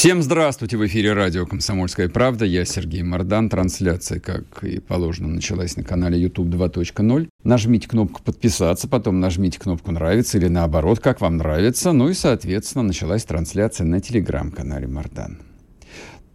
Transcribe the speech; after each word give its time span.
Всем 0.00 0.22
здравствуйте! 0.22 0.78
В 0.78 0.86
эфире 0.86 1.12
радио 1.12 1.44
«Комсомольская 1.44 2.08
правда». 2.08 2.46
Я 2.46 2.64
Сергей 2.64 3.02
Мордан. 3.02 3.50
Трансляция, 3.50 4.18
как 4.18 4.64
и 4.64 4.80
положено, 4.80 5.28
началась 5.28 5.76
на 5.76 5.84
канале 5.84 6.18
YouTube 6.18 6.48
2.0. 6.48 7.28
Нажмите 7.44 7.86
кнопку 7.86 8.22
«Подписаться», 8.22 8.88
потом 8.88 9.20
нажмите 9.20 9.60
кнопку 9.60 9.92
«Нравится» 9.92 10.38
или 10.38 10.48
наоборот, 10.48 11.00
как 11.00 11.20
вам 11.20 11.36
нравится. 11.36 11.92
Ну 11.92 12.08
и, 12.08 12.14
соответственно, 12.14 12.84
началась 12.84 13.24
трансляция 13.24 13.84
на 13.86 14.00
телеграм-канале 14.00 14.86
Мордан. 14.86 15.42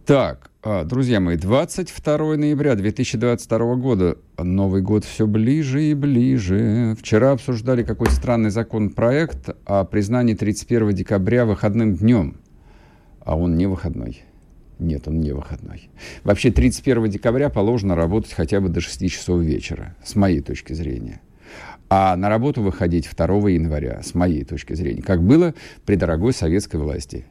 Так, 0.04 0.52
а, 0.62 0.84
друзья 0.84 1.18
мои, 1.18 1.36
22 1.36 2.36
ноября 2.36 2.76
2022 2.76 3.74
года. 3.74 4.16
Новый 4.38 4.80
год 4.80 5.04
все 5.04 5.26
ближе 5.26 5.82
и 5.82 5.94
ближе. 5.94 6.94
Вчера 7.00 7.32
обсуждали 7.32 7.82
какой 7.82 8.10
странный 8.12 8.50
законопроект 8.50 9.50
о 9.64 9.82
признании 9.82 10.34
31 10.34 10.92
декабря 10.92 11.44
выходным 11.44 11.96
днем– 11.96 12.36
а 13.26 13.36
он 13.36 13.56
не 13.56 13.66
выходной. 13.66 14.22
Нет, 14.78 15.08
он 15.08 15.20
не 15.20 15.32
выходной. 15.32 15.90
Вообще 16.22 16.50
31 16.52 17.10
декабря 17.10 17.50
положено 17.50 17.96
работать 17.96 18.32
хотя 18.32 18.60
бы 18.60 18.68
до 18.68 18.80
6 18.80 19.10
часов 19.10 19.40
вечера, 19.40 19.96
с 20.04 20.14
моей 20.14 20.40
точки 20.40 20.72
зрения. 20.74 21.20
А 21.88 22.16
на 22.16 22.28
работу 22.28 22.62
выходить 22.62 23.08
2 23.14 23.26
января, 23.50 24.00
с 24.02 24.14
моей 24.14 24.44
точки 24.44 24.74
зрения, 24.74 25.02
как 25.02 25.22
было 25.22 25.54
при 25.84 25.96
дорогой 25.96 26.32
советской 26.32 26.76
власти. 26.76 27.26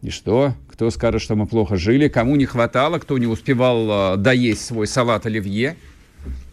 И 0.00 0.08
что? 0.08 0.54
Кто 0.70 0.90
скажет, 0.90 1.20
что 1.20 1.36
мы 1.36 1.46
плохо 1.46 1.76
жили? 1.76 2.08
Кому 2.08 2.36
не 2.36 2.46
хватало? 2.46 2.98
Кто 2.98 3.18
не 3.18 3.26
успевал 3.26 4.14
э, 4.14 4.16
доесть 4.16 4.64
свой 4.64 4.86
салат 4.86 5.26
оливье? 5.26 5.76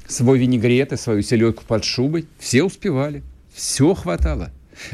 Свой 0.08 0.38
винегрет 0.38 0.92
и 0.92 0.98
свою 0.98 1.22
селедку 1.22 1.64
под 1.66 1.86
шубой? 1.86 2.25
Все 2.40 2.64
успевали. 2.64 3.23
Все 3.53 3.94
хватало. 3.94 4.52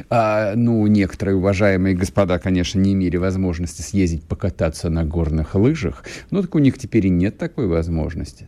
А, 0.09 0.55
ну, 0.55 0.85
некоторые 0.88 1.35
уважаемые 1.35 1.95
господа, 1.95 2.39
конечно, 2.39 2.80
не 2.80 2.94
имели 2.94 3.17
возможности 3.17 3.81
съездить 3.81 4.23
покататься 4.23 4.89
на 4.89 5.05
горных 5.05 5.55
лыжах, 5.55 6.03
но 6.31 6.41
так 6.41 6.55
у 6.55 6.59
них 6.59 6.77
теперь 6.77 7.08
и 7.08 7.09
нет 7.09 7.38
такой 7.38 7.67
возможности. 7.67 8.47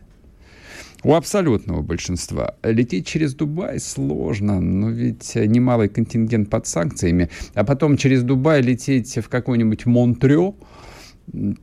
У 1.04 1.14
абсолютного 1.14 1.82
большинства. 1.82 2.54
Лететь 2.62 3.06
через 3.06 3.34
Дубай 3.34 3.80
сложно, 3.80 4.60
но 4.60 4.88
ведь 4.88 5.34
немалый 5.34 5.88
контингент 5.88 6.48
под 6.48 6.68
санкциями. 6.68 7.28
А 7.54 7.64
потом 7.64 7.96
через 7.96 8.22
Дубай 8.22 8.62
лететь 8.62 9.18
в 9.18 9.28
какой-нибудь 9.28 9.84
Монтрё, 9.84 10.54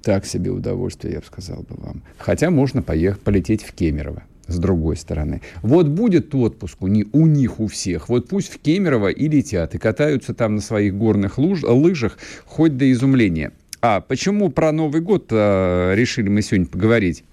так 0.03 0.25
себе 0.25 0.51
удовольствие, 0.51 1.13
я 1.13 1.19
бы 1.19 1.25
сказал 1.25 1.63
бы 1.63 1.75
вам. 1.77 2.03
Хотя 2.17 2.49
можно 2.49 2.81
поехать, 2.81 3.21
полететь 3.21 3.63
в 3.63 3.71
Кемерово 3.71 4.23
с 4.49 4.57
другой 4.57 4.97
стороны. 4.97 5.41
Вот 5.61 5.87
будет 5.87 6.33
отпуск 6.35 6.81
у, 6.81 6.87
не, 6.87 7.05
у 7.13 7.27
них 7.27 7.59
у 7.59 7.67
всех, 7.67 8.09
вот 8.09 8.27
пусть 8.27 8.51
в 8.51 8.59
Кемерово 8.59 9.09
и 9.09 9.27
летят, 9.27 9.75
и 9.75 9.77
катаются 9.77 10.33
там 10.33 10.55
на 10.55 10.61
своих 10.61 10.95
горных 10.95 11.37
луж, 11.37 11.63
лыжах 11.63 12.17
хоть 12.45 12.75
до 12.77 12.91
изумления. 12.91 13.51
А 13.81 14.01
почему 14.01 14.49
про 14.49 14.71
Новый 14.71 15.01
год 15.01 15.27
э, 15.29 15.93
решили 15.95 16.27
мы 16.27 16.41
сегодня 16.41 16.67
поговорить? 16.67 17.23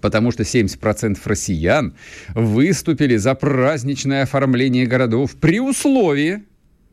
Потому 0.00 0.32
что 0.32 0.42
70% 0.42 1.18
россиян 1.24 1.94
выступили 2.34 3.16
за 3.16 3.34
праздничное 3.34 4.22
оформление 4.22 4.86
городов 4.86 5.34
при 5.36 5.60
условии, 5.60 6.42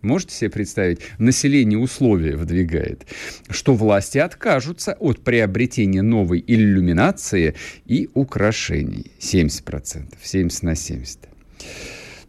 Можете 0.06 0.36
себе 0.36 0.50
представить? 0.50 1.00
Население 1.18 1.80
условия 1.80 2.36
выдвигает, 2.36 3.06
что 3.50 3.74
власти 3.74 4.18
откажутся 4.18 4.94
от 4.94 5.24
приобретения 5.24 6.02
новой 6.02 6.44
иллюминации 6.46 7.56
и 7.86 8.10
украшений. 8.14 9.12
70%. 9.20 10.14
70 10.22 10.64
на 10.64 10.76
70. 10.76 11.20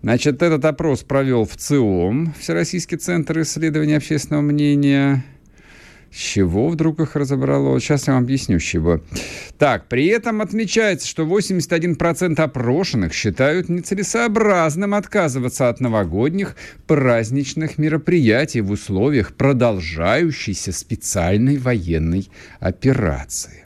Значит, 0.03 0.43
этот 0.43 0.65
опрос 0.65 1.03
провел 1.03 1.45
в 1.45 1.57
ЦИОМ, 1.57 2.35
Всероссийский 2.39 2.97
центр 2.97 3.41
исследования 3.41 3.97
общественного 3.97 4.43
мнения– 4.43 5.25
чего 6.17 6.69
вдруг 6.69 7.01
их 7.01 7.15
разобрало? 7.15 7.79
Сейчас 7.79 8.07
я 8.07 8.15
вам 8.15 8.23
объясню, 8.23 8.59
чего. 8.59 9.03
Так, 9.59 9.87
при 9.89 10.07
этом 10.07 10.41
отмечается, 10.41 11.07
что 11.07 11.25
81% 11.25 12.41
опрошенных 12.41 13.13
считают 13.13 13.69
нецелесообразным 13.69 14.95
отказываться 14.95 15.69
от 15.69 15.81
новогодних 15.81 16.57
праздничных 16.87 17.77
мероприятий 17.77 18.63
в 18.63 18.71
условиях 18.71 19.35
продолжающейся 19.35 20.73
специальной 20.73 21.59
военной 21.59 22.31
операции. 22.61 23.65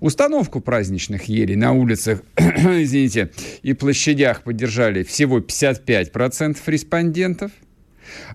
Установку 0.00 0.60
праздничных 0.60 1.24
елей 1.24 1.56
на 1.56 1.72
улицах, 1.72 2.22
извините, 2.36 3.30
и 3.62 3.74
площадях 3.74 4.42
поддержали 4.42 5.02
всего 5.02 5.40
55% 5.40 6.56
респондентов– 6.66 7.50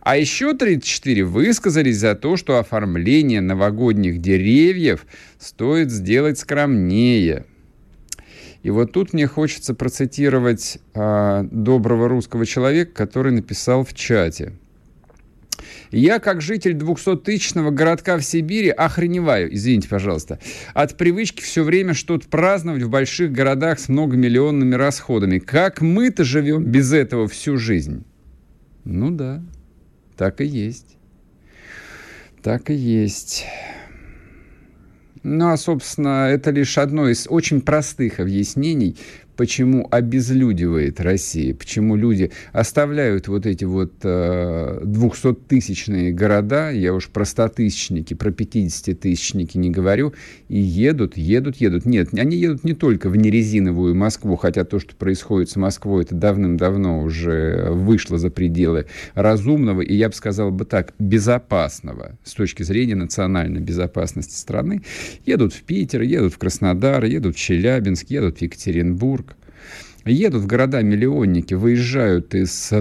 а 0.01 0.17
еще 0.17 0.53
34 0.53 1.23
высказались 1.23 1.97
за 1.97 2.15
то, 2.15 2.37
что 2.37 2.57
оформление 2.59 3.41
новогодних 3.41 4.19
деревьев 4.19 5.05
стоит 5.37 5.91
сделать 5.91 6.39
скромнее. 6.39 7.45
И 8.63 8.69
вот 8.71 8.91
тут 8.91 9.13
мне 9.13 9.27
хочется 9.27 9.73
процитировать 9.73 10.79
а, 10.93 11.43
доброго 11.43 12.09
русского 12.09 12.45
человека, 12.45 12.91
который 12.93 13.31
написал 13.31 13.85
в 13.85 13.93
чате. 13.93 14.53
Я, 15.91 16.19
как 16.19 16.41
житель 16.41 16.73
200-тысячного 16.73 17.71
городка 17.71 18.17
в 18.17 18.21
Сибири, 18.21 18.69
охреневаю, 18.69 19.53
извините, 19.53 19.89
пожалуйста, 19.89 20.39
от 20.73 20.97
привычки 20.97 21.41
все 21.41 21.63
время 21.63 21.93
что-то 21.93 22.27
праздновать 22.27 22.83
в 22.83 22.89
больших 22.89 23.31
городах 23.31 23.79
с 23.79 23.89
многомиллионными 23.89 24.75
расходами. 24.75 25.39
Как 25.39 25.81
мы-то 25.81 26.23
живем 26.23 26.63
без 26.63 26.93
этого 26.93 27.27
всю 27.27 27.57
жизнь? 27.57 28.03
Ну 28.83 29.09
да. 29.11 29.43
Так 30.19 30.41
и 30.41 30.45
есть. 30.45 30.97
Так 32.43 32.69
и 32.69 32.73
есть. 32.73 33.45
Ну, 35.23 35.47
а, 35.47 35.55
собственно, 35.55 36.27
это 36.27 36.51
лишь 36.51 36.77
одно 36.77 37.07
из 37.07 37.25
очень 37.29 37.61
простых 37.61 38.19
объяснений, 38.19 38.97
почему 39.39 39.87
обезлюдивает 39.89 40.99
Россия, 40.99 41.55
почему 41.55 41.95
люди 41.95 42.29
оставляют 42.51 43.29
вот 43.29 43.45
эти 43.45 43.63
вот 43.63 43.93
э, 44.03 44.81
200-тысячные 44.83 46.11
города, 46.11 46.71
я 46.71 46.93
уж 46.93 47.07
про 47.07 47.23
100-тысячники, 47.23 48.15
про 48.15 48.31
50-тысячники 48.31 49.57
не 49.57 49.69
говорю, 49.69 50.13
и 50.49 50.59
едут, 50.59 51.15
едут, 51.15 51.55
едут. 51.55 51.85
Нет, 51.85 52.09
они 52.15 52.35
едут 52.35 52.65
не 52.65 52.73
только 52.73 53.07
в 53.09 53.15
нерезиновую 53.15 53.95
Москву, 53.95 54.35
хотя 54.35 54.65
то, 54.65 54.77
что 54.77 54.93
происходит 54.93 55.49
с 55.49 55.55
Москвой, 55.55 56.03
это 56.03 56.15
давным-давно 56.15 57.01
уже 57.01 57.69
вышло 57.71 58.17
за 58.17 58.31
пределы 58.31 58.87
разумного, 59.13 59.79
и 59.79 59.95
я 59.95 60.09
бы 60.09 60.15
сказал 60.15 60.51
бы 60.51 60.65
так, 60.65 60.93
безопасного 60.99 62.17
с 62.25 62.33
точки 62.33 62.63
зрения 62.63 62.95
национальной 62.95 63.61
безопасности 63.61 64.35
страны. 64.35 64.81
Едут 65.25 65.53
в 65.53 65.61
Питер, 65.61 66.01
едут 66.01 66.33
в 66.33 66.37
Краснодар, 66.37 67.05
едут 67.05 67.37
в 67.37 67.39
Челябинск, 67.39 68.09
едут 68.09 68.39
в 68.39 68.41
Екатеринбург, 68.41 69.28
едут 70.11 70.43
в 70.43 70.47
города-миллионники, 70.47 71.53
выезжают 71.53 72.35
из 72.35 72.71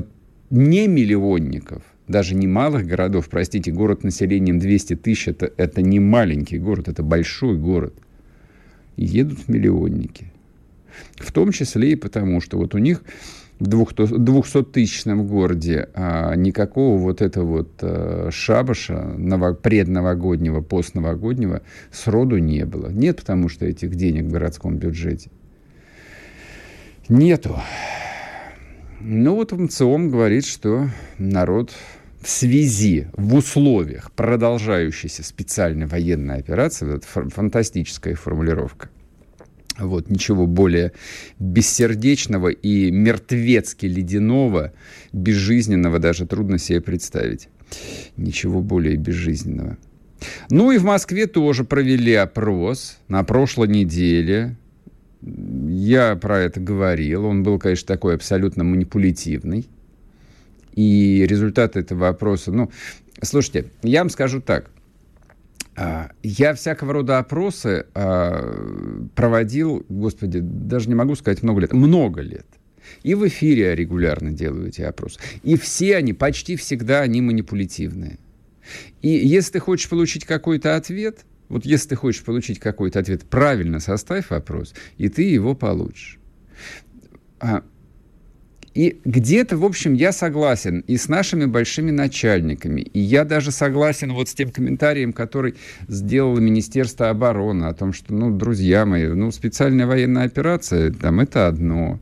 не 0.51 0.87
миллионников, 0.89 1.83
даже 2.07 2.35
не 2.35 2.47
малых 2.47 2.87
городов, 2.87 3.29
простите, 3.29 3.71
город 3.71 4.03
населением 4.03 4.59
200 4.59 4.97
тысяч, 4.97 5.29
это, 5.29 5.51
это 5.57 5.83
не 5.83 6.01
маленький 6.01 6.59
город, 6.59 6.89
это 6.89 7.03
большой 7.03 7.59
город. 7.59 7.95
Едут 8.97 9.49
миллионники. 9.49 10.33
В 11.17 11.33
том 11.33 11.53
числе 11.53 11.93
и 11.93 11.97
потому, 11.97 12.41
что 12.41 12.59
вот 12.59 12.75
у 12.75 12.79
них 12.79 13.03
в 13.61 13.69
200-тысячном 13.69 15.27
городе 15.27 15.89
а, 15.95 16.35
никакого 16.35 16.97
вот 16.97 17.23
этого 17.23 17.59
вот 17.59 17.71
а, 17.83 18.31
шабаша 18.31 19.15
ново, 19.17 19.53
предновогоднего, 19.53 20.61
постновогоднего 20.63 21.63
сроду 21.93 22.39
не 22.39 22.65
было. 22.65 22.89
Нет, 22.91 23.19
потому 23.19 23.49
что 23.49 23.67
этих 23.67 23.95
денег 23.95 24.25
в 24.25 24.31
городском 24.31 24.77
бюджете. 24.77 25.31
Нету. 27.09 27.59
Ну 29.01 29.37
вот 29.37 29.53
МЦОМ 29.53 30.11
говорит, 30.11 30.45
что 30.45 30.91
народ 31.17 31.73
в 32.21 32.29
связи, 32.29 33.07
в 33.15 33.35
условиях 33.35 34.13
продолжающейся 34.13 35.23
специальной 35.23 35.87
военной 35.87 36.37
операции, 36.37 36.97
это 36.97 37.31
фантастическая 37.31 38.15
формулировка, 38.15 38.91
вот, 39.79 40.11
ничего 40.11 40.47
более 40.47 40.93
бессердечного 41.39 42.49
и 42.49 42.91
мертвецки 42.91 43.87
ледяного, 43.87 44.73
безжизненного 45.13 45.99
даже 45.99 46.27
трудно 46.27 46.59
себе 46.59 46.81
представить. 46.83 47.49
Ничего 48.17 48.61
более 48.61 48.97
безжизненного. 48.97 49.79
Ну 50.51 50.73
и 50.73 50.79
в 50.79 50.85
Москве 50.85 51.27
тоже 51.27 51.65
провели 51.65 52.15
опрос 52.15 52.99
на 53.09 53.23
прошлой 53.25 53.69
неделе. 53.69 54.57
Я 55.21 56.17
про 56.17 56.41
это 56.41 56.61
говорил. 56.61 57.25
Он 57.25 57.43
был, 57.43 57.59
конечно, 57.59 57.87
такой 57.87 58.15
абсолютно 58.15 58.65
манипулятивный. 58.65 59.69
И 60.75 61.27
результаты 61.29 61.81
этого 61.81 62.09
опроса, 62.09 62.53
ну, 62.53 62.71
слушайте, 63.21 63.67
я 63.83 64.01
вам 64.01 64.11
скажу 64.11 64.41
так. 64.41 64.71
А, 65.77 66.11
я 66.23 66.55
всякого 66.55 66.93
рода 66.93 67.19
опросы 67.19 67.87
а, 67.95 69.09
проводил, 69.15 69.85
господи, 69.89 70.41
даже 70.41 70.89
не 70.89 70.95
могу 70.95 71.15
сказать 71.17 71.43
много 71.43 71.63
лет, 71.63 71.73
много 71.73 72.21
лет. 72.21 72.47
И 73.03 73.15
в 73.15 73.27
эфире 73.27 73.63
я 73.63 73.75
регулярно 73.75 74.33
делаю 74.33 74.69
эти 74.69 74.83
опросы. 74.83 75.21
И 75.43 75.57
все 75.57 75.97
они, 75.97 76.13
почти 76.13 76.57
всегда 76.57 77.01
они 77.01 77.21
манипулятивные. 77.21 78.19
И 79.03 79.09
если 79.09 79.53
ты 79.53 79.61
хочешь 79.61 79.89
получить 79.89 80.25
какой-то 80.25 80.77
ответ, 80.77 81.25
вот 81.49 81.65
если 81.65 81.91
ты 81.91 81.97
хочешь 81.97 82.23
получить 82.23 82.59
какой-то 82.59 82.99
ответ, 82.99 83.25
правильно 83.25 83.81
составь 83.81 84.31
вопрос, 84.31 84.75
и 84.97 85.09
ты 85.09 85.23
его 85.23 85.55
получишь. 85.55 86.19
А, 87.41 87.63
и 88.75 89.01
где-то, 89.05 89.57
в 89.57 89.65
общем, 89.65 89.95
я 89.95 90.13
согласен 90.13 90.85
и 90.87 90.97
с 90.97 91.09
нашими 91.09 91.47
большими 91.47 91.91
начальниками, 91.91 92.81
и 92.83 93.01
я 93.01 93.25
даже 93.25 93.51
согласен 93.51 94.13
вот 94.13 94.29
с 94.29 94.35
тем 94.35 94.51
комментарием, 94.51 95.13
который 95.13 95.55
сделало 95.89 96.39
Министерство 96.39 97.11
обороны 97.11 97.65
о 97.65 97.75
том, 97.75 97.93
что, 97.93 98.15
ну, 98.15 98.31
друзья 98.31 98.87
мои, 98.87 99.09
ну, 99.09 99.33
специальная 99.33 99.87
военная 99.87 100.25
операция, 100.25 100.93
там, 100.93 101.21
это 101.21 101.49
одно, 101.49 101.99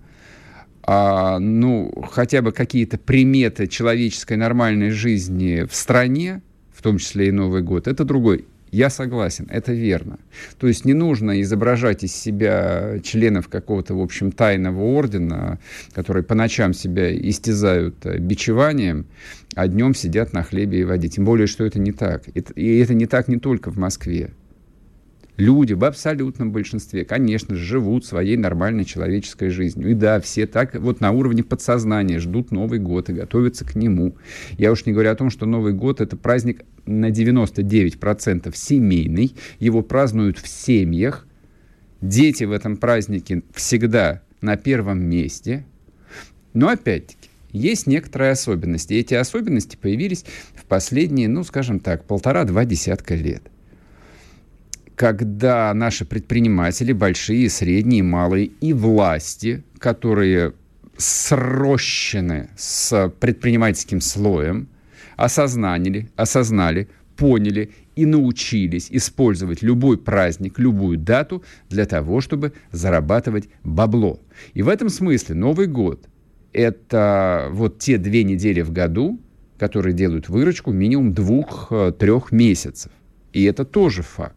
а, 0.82 1.38
ну, 1.38 1.92
хотя 2.10 2.42
бы 2.42 2.52
какие-то 2.52 2.98
приметы 2.98 3.68
человеческой 3.68 4.36
нормальной 4.36 4.90
жизни 4.90 5.66
в 5.68 5.74
стране, 5.74 6.42
в 6.74 6.82
том 6.82 6.98
числе 6.98 7.28
и 7.28 7.32
Новый 7.32 7.62
год, 7.62 7.88
это 7.88 8.04
другой. 8.04 8.44
Я 8.70 8.90
согласен, 8.90 9.46
это 9.48 9.72
верно. 9.72 10.18
То 10.58 10.66
есть 10.66 10.84
не 10.84 10.92
нужно 10.92 11.40
изображать 11.40 12.04
из 12.04 12.14
себя 12.14 12.98
членов 13.02 13.48
какого-то, 13.48 13.94
в 13.94 14.00
общем, 14.00 14.32
тайного 14.32 14.82
ордена, 14.82 15.58
которые 15.92 16.24
по 16.24 16.34
ночам 16.34 16.74
себя 16.74 17.16
истязают 17.16 18.04
э, 18.04 18.18
бичеванием, 18.18 19.06
а 19.54 19.68
днем 19.68 19.94
сидят 19.94 20.32
на 20.32 20.42
хлебе 20.42 20.80
и 20.80 20.84
воде. 20.84 21.08
Тем 21.08 21.24
более, 21.24 21.46
что 21.46 21.64
это 21.64 21.78
не 21.78 21.92
так. 21.92 22.24
И 22.28 22.78
это 22.78 22.94
не 22.94 23.06
так 23.06 23.28
не 23.28 23.38
только 23.38 23.70
в 23.70 23.78
Москве 23.78 24.30
люди 25.36 25.72
в 25.72 25.84
абсолютном 25.84 26.52
большинстве, 26.52 27.04
конечно 27.04 27.54
живут 27.54 28.04
своей 28.04 28.36
нормальной 28.36 28.84
человеческой 28.84 29.50
жизнью. 29.50 29.90
И 29.90 29.94
да, 29.94 30.20
все 30.20 30.46
так 30.46 30.74
вот 30.74 31.00
на 31.00 31.12
уровне 31.12 31.42
подсознания 31.42 32.18
ждут 32.18 32.50
Новый 32.50 32.78
год 32.78 33.10
и 33.10 33.12
готовятся 33.12 33.64
к 33.64 33.74
нему. 33.74 34.16
Я 34.58 34.72
уж 34.72 34.86
не 34.86 34.92
говорю 34.92 35.10
о 35.10 35.16
том, 35.16 35.30
что 35.30 35.46
Новый 35.46 35.72
год— 35.72 36.00
это 36.02 36.16
праздник 36.16 36.64
на 36.86 37.10
99% 37.10 38.54
семейный. 38.54 39.34
Его 39.58 39.82
празднуют 39.82 40.38
в 40.38 40.48
семьях. 40.48 41.26
Дети 42.00 42.44
в 42.44 42.52
этом 42.52 42.76
празднике 42.76 43.42
всегда 43.54 44.22
на 44.40 44.56
первом 44.56 45.02
месте. 45.02 45.64
Но 46.52 46.68
опять-таки, 46.68 47.30
есть 47.52 47.86
некоторые 47.86 48.32
особенности. 48.32 48.92
И 48.94 48.98
эти 48.98 49.14
особенности 49.14 49.76
появились 49.76 50.24
в 50.54 50.64
последние, 50.66 51.28
ну, 51.28 51.42
скажем 51.42 51.80
так, 51.80 52.04
полтора-два 52.04 52.64
десятка 52.64 53.14
лет 53.14 53.50
когда 54.96 55.72
наши 55.74 56.06
предприниматели, 56.06 56.92
большие, 56.92 57.48
средние, 57.50 58.02
малые, 58.02 58.46
и 58.46 58.72
власти, 58.72 59.62
которые 59.78 60.54
срощены 60.96 62.48
с 62.56 63.12
предпринимательским 63.20 64.00
слоем, 64.00 64.68
осознали, 65.16 66.08
осознали, 66.16 66.88
поняли 67.16 67.70
и 67.94 68.06
научились 68.06 68.88
использовать 68.90 69.62
любой 69.62 69.98
праздник, 69.98 70.58
любую 70.58 70.98
дату 70.98 71.44
для 71.68 71.84
того, 71.84 72.22
чтобы 72.22 72.54
зарабатывать 72.72 73.48
бабло. 73.64 74.18
И 74.54 74.62
в 74.62 74.68
этом 74.68 74.88
смысле 74.88 75.34
Новый 75.34 75.66
год– 75.66 76.08
это 76.54 77.48
вот 77.50 77.78
те 77.78 77.98
две 77.98 78.24
недели 78.24 78.62
в 78.62 78.72
году, 78.72 79.20
которые 79.58 79.94
делают 79.94 80.30
выручку 80.30 80.72
минимум 80.72 81.12
двух-трех 81.12 82.32
месяцев. 82.32 82.92
И 83.32 83.44
это 83.44 83.66
тоже 83.66 84.02
факт. 84.02 84.35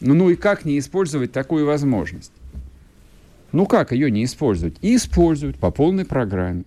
Ну, 0.00 0.14
ну 0.14 0.30
и 0.30 0.36
как 0.36 0.64
не 0.64 0.78
использовать 0.78 1.32
такую 1.32 1.66
возможность? 1.66 2.32
Ну 3.52 3.66
как 3.66 3.92
ее 3.92 4.10
не 4.10 4.24
использовать? 4.24 4.76
И 4.82 4.96
используют 4.96 5.58
по 5.58 5.70
полной 5.70 6.04
программе. 6.04 6.64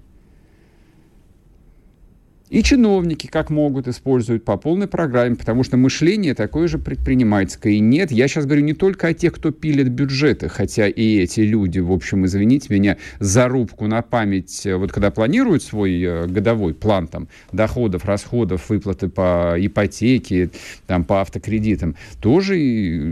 И 2.50 2.64
чиновники, 2.64 3.28
как 3.28 3.52
могут, 3.52 3.88
используют 3.88 4.44
по 4.44 4.58
полной 4.58 4.88
программе, 4.88 5.36
потому 5.36 5.64
что 5.64 5.78
мышление 5.78 6.34
такое 6.34 6.68
же 6.68 6.80
предпринимательское. 6.80 7.74
И 7.74 7.80
нет, 7.80 8.12
я 8.12 8.28
сейчас 8.28 8.46
говорю 8.46 8.64
не 8.64 8.74
только 8.74 9.10
о 9.10 9.14
тех, 9.14 9.34
кто 9.34 9.52
пилит 9.52 9.90
бюджеты, 9.90 10.50
хотя 10.50 10.88
и 10.88 11.20
эти 11.20 11.42
люди, 11.42 11.78
в 11.78 11.92
общем, 11.92 12.26
извините 12.26 12.74
меня, 12.74 12.98
зарубку 13.20 13.86
на 13.86 14.02
память, 14.02 14.66
э, 14.66 14.76
вот 14.76 14.92
когда 14.92 15.12
планируют 15.12 15.62
свой 15.62 16.02
э, 16.02 16.26
годовой 16.26 16.74
план 16.74 17.08
там, 17.08 17.28
доходов, 17.52 18.06
расходов, 18.06 18.68
выплаты 18.70 19.10
по 19.10 19.54
ипотеке, 19.56 20.50
там, 20.88 21.04
по 21.04 21.22
автокредитам, 21.22 21.96
тоже 22.20 22.56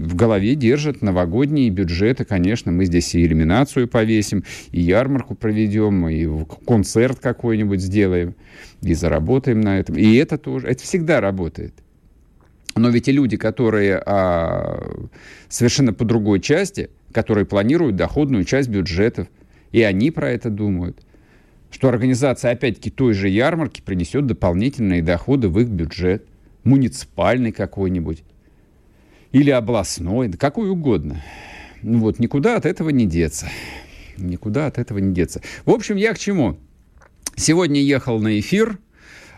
в 0.04 0.16
голове 0.16 0.56
держат 0.56 1.04
новогодние 1.04 1.70
бюджеты, 1.70 2.26
конечно, 2.26 2.72
мы 2.72 2.86
здесь 2.86 3.14
и 3.14 3.24
иллюминацию 3.24 3.88
повесим, 3.88 4.44
и 4.72 4.82
ярмарку 4.82 5.36
проведем, 5.36 6.08
и 6.08 6.28
концерт 6.66 7.20
какой-нибудь 7.20 7.82
сделаем 7.82 8.34
и 8.82 8.94
заработаем 8.94 9.62
на 9.62 9.80
этом. 9.80 9.96
И 9.96 10.16
это 10.16 10.38
тоже, 10.38 10.68
это 10.68 10.84
всегда 10.84 11.22
работает. 11.22 11.74
Но 12.76 12.90
ведь 12.90 13.08
и 13.08 13.12
люди, 13.12 13.38
которые 13.38 13.98
а, 14.06 15.08
совершенно 15.50 15.94
по 15.94 16.06
другой 16.06 16.40
части, 16.40 16.90
которые 17.12 17.46
планируют 17.46 17.96
доходную 17.96 18.44
часть 18.44 18.70
бюджетов, 18.70 19.28
и 19.72 19.82
они 19.82 20.12
про 20.12 20.30
это 20.32 20.50
думают, 20.50 21.04
что 21.72 21.90
организация, 21.90 22.52
опять-таки, 22.52 22.90
той 22.90 23.14
же 23.14 23.30
ярмарки 23.30 23.82
принесет 23.82 24.26
дополнительные 24.26 25.02
доходы 25.02 25.50
в 25.50 25.60
их 25.60 25.68
бюджет, 25.68 26.26
муниципальный 26.64 27.52
какой-нибудь, 27.52 28.24
или 29.32 29.50
областной, 29.50 30.28
да 30.28 30.38
какой 30.38 30.70
угодно. 30.70 31.24
Ну 31.82 32.00
вот, 32.00 32.20
никуда 32.20 32.56
от 32.56 32.66
этого 32.66 32.90
не 32.90 33.06
деться. 33.06 33.48
Никуда 34.18 34.68
от 34.68 34.78
этого 34.78 34.98
не 35.00 35.14
деться. 35.14 35.42
В 35.66 35.72
общем, 35.72 35.96
я 35.96 36.14
к 36.14 36.20
чему? 36.20 36.58
Сегодня 37.40 37.80
ехал 37.82 38.20
на 38.20 38.40
эфир. 38.40 38.80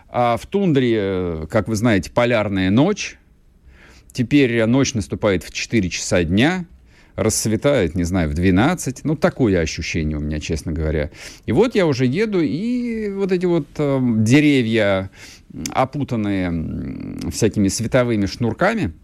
А 0.08 0.38
в 0.38 0.46
тундре, 0.46 1.46
как 1.50 1.68
вы 1.68 1.76
знаете, 1.76 2.10
полярная 2.10 2.70
ночь. 2.70 3.18
Теперь 4.10 4.64
ночь 4.64 4.94
наступает 4.94 5.44
в 5.44 5.52
4 5.52 5.90
часа 5.90 6.24
дня. 6.24 6.64
Рассветает, 7.14 7.94
не 7.94 8.04
знаю, 8.04 8.30
в 8.30 8.34
12. 8.34 9.04
Ну, 9.04 9.16
такое 9.16 9.60
ощущение 9.60 10.16
у 10.16 10.20
меня, 10.20 10.40
честно 10.40 10.72
говоря. 10.72 11.10
И 11.44 11.52
вот 11.52 11.74
я 11.74 11.86
уже 11.86 12.06
еду, 12.06 12.40
и 12.40 13.10
вот 13.10 13.32
эти 13.32 13.44
вот 13.44 13.66
э, 13.76 14.00
деревья, 14.16 15.10
опутанные 15.70 17.20
всякими 17.30 17.68
световыми 17.68 18.24
шнурками, 18.24 18.94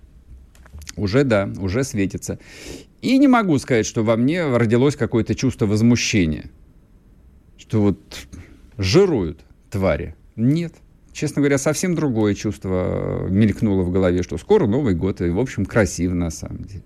уже, 0.96 1.24
да, 1.24 1.50
уже 1.58 1.84
светятся. 1.84 2.38
И 3.02 3.18
не 3.18 3.28
могу 3.28 3.58
сказать, 3.58 3.84
что 3.84 4.02
во 4.02 4.16
мне 4.16 4.46
родилось 4.56 4.96
какое-то 4.96 5.34
чувство 5.34 5.66
возмущения. 5.66 6.48
Что 7.58 7.82
вот 7.82 8.00
жируют 8.78 9.40
твари. 9.71 10.14
Нет. 10.37 10.75
Честно 11.12 11.40
говоря, 11.40 11.59
совсем 11.59 11.95
другое 11.95 12.35
чувство 12.35 13.26
мелькнуло 13.28 13.83
в 13.83 13.90
голове, 13.90 14.23
что 14.23 14.37
скоро 14.37 14.66
Новый 14.66 14.95
год, 14.95 15.21
и, 15.23 15.30
в 15.30 15.38
общем, 15.38 15.64
красиво 15.64 16.12
на 16.12 16.30
самом 16.30 16.64
деле. 16.64 16.85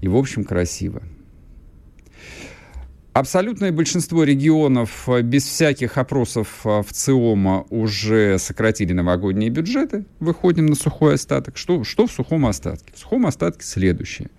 И, 0.00 0.08
в 0.08 0.16
общем, 0.16 0.44
красиво. 0.44 1.02
Абсолютное 3.12 3.72
большинство 3.72 4.22
регионов 4.22 5.08
без 5.24 5.44
всяких 5.44 5.98
опросов 5.98 6.60
в 6.64 6.86
ЦИОМа 6.90 7.66
уже 7.68 8.38
сократили 8.38 8.92
новогодние 8.92 9.50
бюджеты. 9.50 10.06
Выходим 10.20 10.66
на 10.66 10.76
сухой 10.76 11.14
остаток. 11.14 11.56
Что, 11.56 11.82
что 11.82 12.06
в 12.06 12.12
сухом 12.12 12.46
остатке? 12.46 12.92
В 12.94 12.98
сухом 12.98 13.26
остатке 13.26 13.64
следующее. 13.64 14.30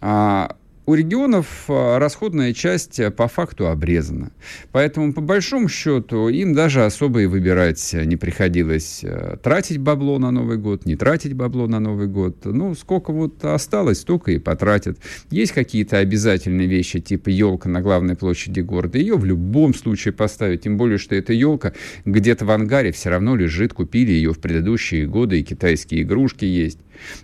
А, 0.00 0.56
у 0.86 0.94
регионов 0.94 1.64
а, 1.68 1.98
расходная 1.98 2.52
часть 2.52 3.00
э, 3.00 3.10
по 3.10 3.26
факту 3.26 3.66
обрезана. 3.66 4.30
Поэтому, 4.70 5.12
по 5.12 5.20
большому 5.20 5.68
счету, 5.68 6.28
им 6.28 6.54
даже 6.54 6.84
особо 6.84 7.22
и 7.22 7.26
выбирать 7.26 7.92
не 7.92 8.16
приходилось. 8.16 9.00
Э, 9.02 9.36
тратить 9.42 9.78
бабло 9.78 10.18
на 10.18 10.30
Новый 10.30 10.58
год, 10.58 10.86
не 10.86 10.94
тратить 10.94 11.34
бабло 11.34 11.66
на 11.66 11.80
Новый 11.80 12.06
год. 12.06 12.44
Ну, 12.44 12.74
сколько 12.76 13.12
вот 13.12 13.44
осталось, 13.44 14.00
столько 14.00 14.30
и 14.30 14.38
потратят. 14.38 14.98
Есть 15.30 15.52
какие-то 15.52 15.98
обязательные 15.98 16.68
вещи, 16.68 17.00
типа 17.00 17.30
елка 17.30 17.68
на 17.68 17.80
главной 17.80 18.14
площади 18.14 18.60
города. 18.60 18.96
Ее 18.96 19.16
в 19.16 19.24
любом 19.24 19.74
случае 19.74 20.14
поставить. 20.14 20.62
Тем 20.62 20.76
более, 20.76 20.98
что 20.98 21.16
эта 21.16 21.32
елка 21.32 21.72
где-то 22.04 22.44
в 22.44 22.50
ангаре 22.52 22.92
все 22.92 23.10
равно 23.10 23.34
лежит. 23.34 23.72
Купили 23.72 24.12
ее 24.12 24.32
в 24.32 24.38
предыдущие 24.38 25.06
годы, 25.06 25.40
и 25.40 25.42
китайские 25.42 26.02
игрушки 26.02 26.44
есть. 26.44 26.78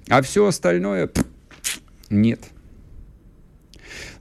А 0.08 0.20
все 0.20 0.46
остальное 0.46 1.10
нет. 2.10 2.40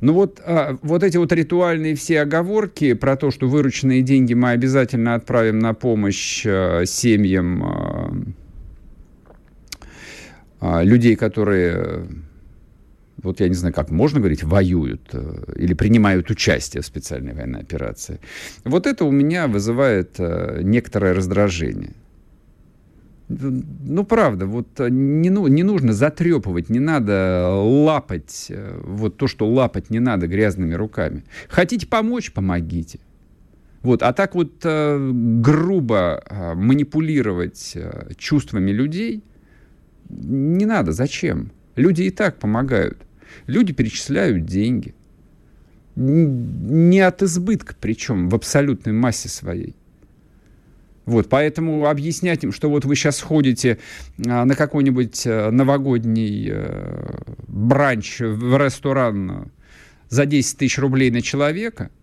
Ну 0.02 0.14
вот, 0.14 0.42
а, 0.44 0.78
вот 0.82 1.04
эти 1.04 1.18
вот 1.18 1.32
ритуальные 1.32 1.96
все 1.96 2.22
оговорки 2.22 2.94
про 2.94 3.16
то, 3.16 3.30
что 3.30 3.48
вырученные 3.48 4.02
деньги 4.02 4.34
мы 4.34 4.50
обязательно 4.50 5.14
отправим 5.14 5.60
на 5.60 5.74
помощь 5.74 6.44
а, 6.46 6.84
семьям 6.86 7.64
а, 7.64 8.12
а, 10.60 10.84
людей, 10.84 11.16
которые 11.16 12.08
вот 13.24 13.40
я 13.40 13.48
не 13.48 13.54
знаю, 13.54 13.74
как 13.74 13.92
можно 13.92 14.20
говорить, 14.20 14.44
воюют 14.44 15.10
э, 15.14 15.44
или 15.58 15.76
принимают 15.76 16.32
участие 16.32 16.82
в 16.82 16.86
специальной 16.86 17.34
военной 17.34 17.60
операции. 17.60 18.20
Вот 18.64 18.88
это 18.88 19.06
у 19.06 19.12
меня 19.12 19.48
вызывает 19.48 20.16
э, 20.18 20.62
некоторое 20.64 21.14
раздражение. 21.14 21.92
Ну, 23.38 24.04
правда, 24.04 24.46
вот 24.46 24.80
э, 24.80 24.90
не, 24.90 25.30
ну, 25.30 25.48
не 25.48 25.64
нужно 25.64 25.94
затрепывать, 25.94 26.70
не 26.70 26.80
надо 26.80 27.50
лапать, 27.50 28.52
вот 28.84 29.18
то, 29.18 29.28
что 29.28 29.48
лапать 29.48 29.90
не 29.90 30.00
надо 30.00 30.28
грязными 30.28 30.74
руками. 30.74 31.24
Хотите 31.50 31.88
помочь, 31.88 32.32
помогите. 32.32 33.00
Вот, 33.82 34.04
а 34.04 34.14
так 34.14 34.36
вот 34.36 34.62
э, 34.64 35.12
грубо 35.42 36.24
э, 36.30 36.54
манипулировать 36.54 37.72
э, 37.76 38.12
чувствами 38.18 38.72
людей 38.72 39.24
не 40.10 40.66
надо. 40.66 40.92
Зачем? 40.92 41.52
Люди 41.76 42.04
и 42.04 42.12
так 42.12 42.38
помогают. 42.38 43.00
Люди 43.48 43.74
перечисляют 43.74 44.46
деньги. 44.46 44.94
Не 45.96 47.00
от 47.02 47.24
избытка, 47.24 47.76
причем 47.80 48.30
в 48.30 48.36
абсолютной 48.36 48.94
массе 48.94 49.30
своей. 49.30 49.76
Вот, 51.12 51.28
поэтому 51.30 51.88
объяснять 51.88 52.44
им, 52.44 52.54
что 52.54 52.70
вот 52.70 52.86
вы 52.86 52.96
сейчас 52.96 53.22
ходите 53.22 53.80
а, 54.26 54.46
на 54.46 54.56
какой-нибудь 54.56 55.24
а, 55.26 55.52
новогодний 55.52 56.50
а, 56.52 57.22
бранч 57.48 58.20
в 58.20 58.58
ресторан 58.58 59.52
за 60.10 60.26
10 60.26 60.58
тысяч 60.58 60.78
рублей 60.78 61.12
на 61.12 61.22
человека– 61.22 61.90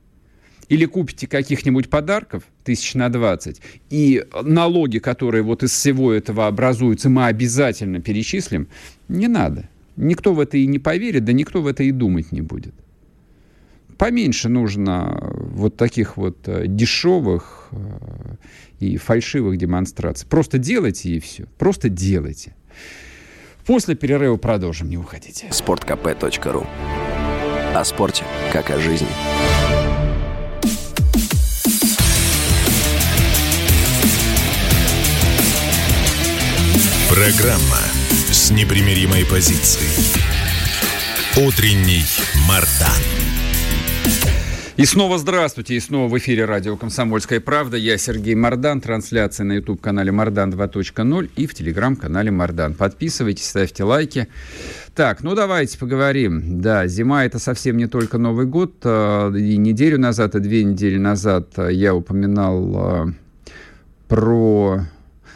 или 0.69 0.85
купите 0.85 1.27
каких-нибудь 1.27 1.89
подарков, 1.89 2.43
тысяч 2.63 2.95
на 2.95 3.09
20, 3.09 3.61
и 3.91 4.25
налоги, 4.43 4.99
которые 4.99 5.43
вот 5.43 5.63
из 5.63 5.73
всего 5.73 6.13
этого 6.13 6.47
образуются, 6.47 7.09
мы 7.09 7.27
обязательно 7.27 8.01
перечислим, 8.01 8.69
не 9.09 9.29
надо. 9.29 9.69
Никто 9.97 10.35
в 10.35 10.41
это 10.41 10.59
и 10.59 10.67
не 10.67 10.79
поверит, 10.79 11.25
да 11.25 11.33
никто 11.33 11.63
в 11.63 11.67
это 11.67 11.83
и 11.83 11.91
думать 11.91 12.33
не 12.33 12.43
будет. 12.43 12.75
Поменьше 13.97 14.49
нужно 14.49 15.19
вот 15.35 15.77
таких 15.77 16.17
вот 16.17 16.37
э, 16.47 16.67
дешевых 16.69 17.69
э, 17.73 18.37
и 18.81 18.97
фальшивых 18.97 19.57
демонстраций. 19.59 20.27
Просто 20.29 20.59
делайте 20.59 21.11
и 21.11 21.21
все. 21.21 21.47
Просто 21.59 21.89
делайте. 21.89 22.55
После 23.67 23.95
перерыва 23.95 24.37
продолжим, 24.37 24.89
не 24.89 24.97
уходите. 24.97 25.49
Спорткп.ру 25.51 26.67
О 27.75 27.85
спорте, 27.85 28.25
как 28.53 28.71
о 28.71 28.79
жизни. 28.79 29.09
Программа 37.11 37.79
с 38.31 38.51
непримиримой 38.51 39.25
позицией. 39.27 39.91
Утренний 41.37 42.05
Мардан. 42.49 43.18
И 44.79 44.85
снова 44.85 45.19
здравствуйте, 45.19 45.75
и 45.75 45.81
снова 45.81 46.09
в 46.09 46.17
эфире 46.19 46.45
радио 46.45 46.77
«Комсомольская 46.77 47.41
правда». 47.41 47.77
Я 47.77 47.99
Сергей 47.99 48.37
Мордан, 48.37 48.81
трансляция 48.81 49.43
на 49.43 49.55
YouTube-канале 49.55 50.13
«Мордан 50.13 50.53
2.0» 50.53 51.31
и 51.35 51.49
в 51.49 51.55
Телеграм-канале 51.55 52.31
«Мордан». 52.31 52.75
Подписывайтесь, 52.75 53.49
ставьте 53.49 53.83
лайки. 53.83 54.29
Так, 54.95 55.25
ну 55.25 55.35
давайте 55.35 55.77
поговорим. 55.79 56.61
Да, 56.61 56.87
зима– 56.87 57.25
это 57.27 57.41
совсем 57.41 57.77
не 57.77 57.89
только 57.89 58.19
Новый 58.19 58.47
год. 58.47 58.75
А, 58.85 59.35
и 59.35 59.57
неделю 59.57 59.99
назад, 59.99 60.37
и 60.37 60.39
две 60.39 60.63
недели 60.63 60.97
назад 60.97 61.55
я 61.59 61.93
упоминал 61.93 62.77
а, 62.77 63.13
про 64.07 64.87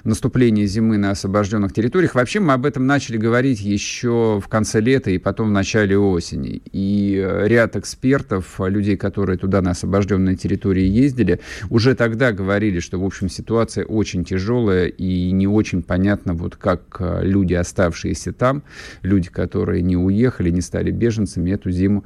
наступления 0.04 0.66
зимы 0.66 0.98
на 0.98 1.10
освобожденных 1.10 1.72
территориях. 1.72 2.14
Вообще 2.14 2.40
мы 2.40 2.52
об 2.52 2.66
этом 2.66 2.86
начали 2.86 3.16
говорить 3.16 3.60
еще 3.60 4.40
в 4.42 4.48
конце 4.48 4.80
лета 4.80 5.10
и 5.10 5.18
потом 5.18 5.48
в 5.48 5.52
начале 5.52 5.96
осени. 5.98 6.62
И 6.72 7.22
э, 7.22 7.46
ряд 7.48 7.76
экспертов, 7.76 8.60
людей, 8.60 8.96
которые 8.96 9.38
туда 9.38 9.62
на 9.62 9.70
освобожденные 9.70 10.36
территории 10.36 10.84
ездили, 10.84 11.40
уже 11.70 11.94
тогда 11.94 12.32
говорили, 12.32 12.80
что, 12.80 12.98
в 12.98 13.04
общем, 13.04 13.28
ситуация 13.28 13.84
очень 13.84 14.24
тяжелая 14.24 14.86
и 14.86 15.30
не 15.32 15.46
очень 15.46 15.82
понятно, 15.82 16.34
вот 16.34 16.56
как 16.56 16.96
э, 16.98 17.20
люди, 17.22 17.54
оставшиеся 17.54 18.32
там, 18.32 18.62
люди, 19.02 19.28
которые 19.30 19.82
не 19.82 19.96
уехали, 19.96 20.50
не 20.50 20.60
стали 20.60 20.90
беженцами, 20.90 21.50
эту 21.50 21.70
зиму 21.70 22.04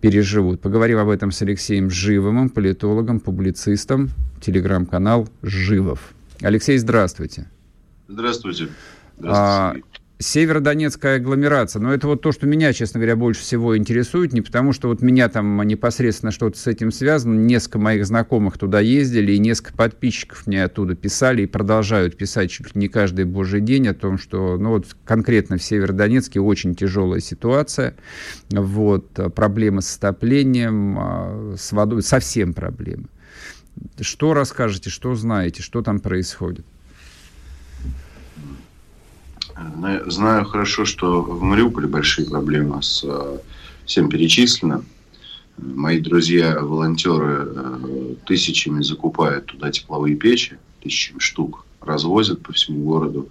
переживут. 0.00 0.60
Поговорим 0.60 0.98
об 0.98 1.08
этом 1.08 1.30
с 1.30 1.42
Алексеем 1.42 1.90
Живовым, 1.90 2.50
политологом, 2.50 3.20
публицистом, 3.20 4.10
телеграм-канал 4.40 5.28
«Живов». 5.42 6.14
Алексей, 6.40 6.78
здравствуйте. 6.78 7.48
Здравствуйте. 8.06 8.68
Здравствуйте. 9.18 9.84
А, 9.84 9.98
Северодонецкая 10.20 11.16
агломерация. 11.16 11.80
Но 11.80 11.92
это 11.92 12.08
вот 12.08 12.22
то, 12.22 12.32
что 12.32 12.46
меня, 12.46 12.72
честно 12.72 12.98
говоря, 12.98 13.14
больше 13.14 13.42
всего 13.42 13.76
интересует. 13.76 14.32
Не 14.32 14.40
потому, 14.40 14.72
что 14.72 14.88
вот 14.88 15.00
меня 15.00 15.28
там 15.28 15.60
непосредственно 15.62 16.32
что-то 16.32 16.58
с 16.58 16.66
этим 16.66 16.90
связано. 16.90 17.34
Несколько 17.34 17.78
моих 17.78 18.04
знакомых 18.04 18.58
туда 18.58 18.80
ездили, 18.80 19.32
и 19.32 19.38
несколько 19.38 19.74
подписчиков 19.74 20.46
мне 20.46 20.64
оттуда 20.64 20.96
писали 20.96 21.42
и 21.42 21.46
продолжают 21.46 22.16
писать 22.16 22.50
чуть 22.50 22.74
ли 22.74 22.80
не 22.80 22.88
каждый 22.88 23.26
божий 23.26 23.60
день 23.60 23.86
о 23.88 23.94
том, 23.94 24.18
что 24.18 24.56
ну, 24.58 24.70
вот 24.70 24.86
конкретно 25.04 25.56
в 25.56 25.62
Северодонецке 25.62 26.40
очень 26.40 26.74
тяжелая 26.74 27.20
ситуация. 27.20 27.94
Вот, 28.50 29.12
проблемы 29.34 29.82
с 29.82 29.96
отоплением, 29.96 30.98
а, 30.98 31.54
с 31.56 31.70
водой, 31.72 32.02
совсем 32.02 32.54
проблемы. 32.54 33.08
Что 34.00 34.34
расскажете, 34.34 34.90
что 34.90 35.14
знаете, 35.14 35.62
что 35.62 35.82
там 35.82 36.00
происходит? 36.00 36.64
Знаю 40.06 40.44
хорошо, 40.44 40.84
что 40.84 41.22
в 41.22 41.42
Мариуполе 41.42 41.88
большие 41.88 42.28
проблемы 42.28 42.82
с 42.82 43.02
э, 43.04 43.38
всем 43.86 44.08
перечислено. 44.08 44.84
Мои 45.56 46.00
друзья, 46.00 46.60
волонтеры, 46.60 47.48
э, 47.48 48.14
тысячами 48.24 48.82
закупают 48.82 49.46
туда 49.46 49.72
тепловые 49.72 50.14
печи, 50.14 50.58
тысячами 50.80 51.18
штук, 51.18 51.64
развозят 51.80 52.42
по 52.42 52.52
всему 52.52 52.84
городу. 52.84 53.28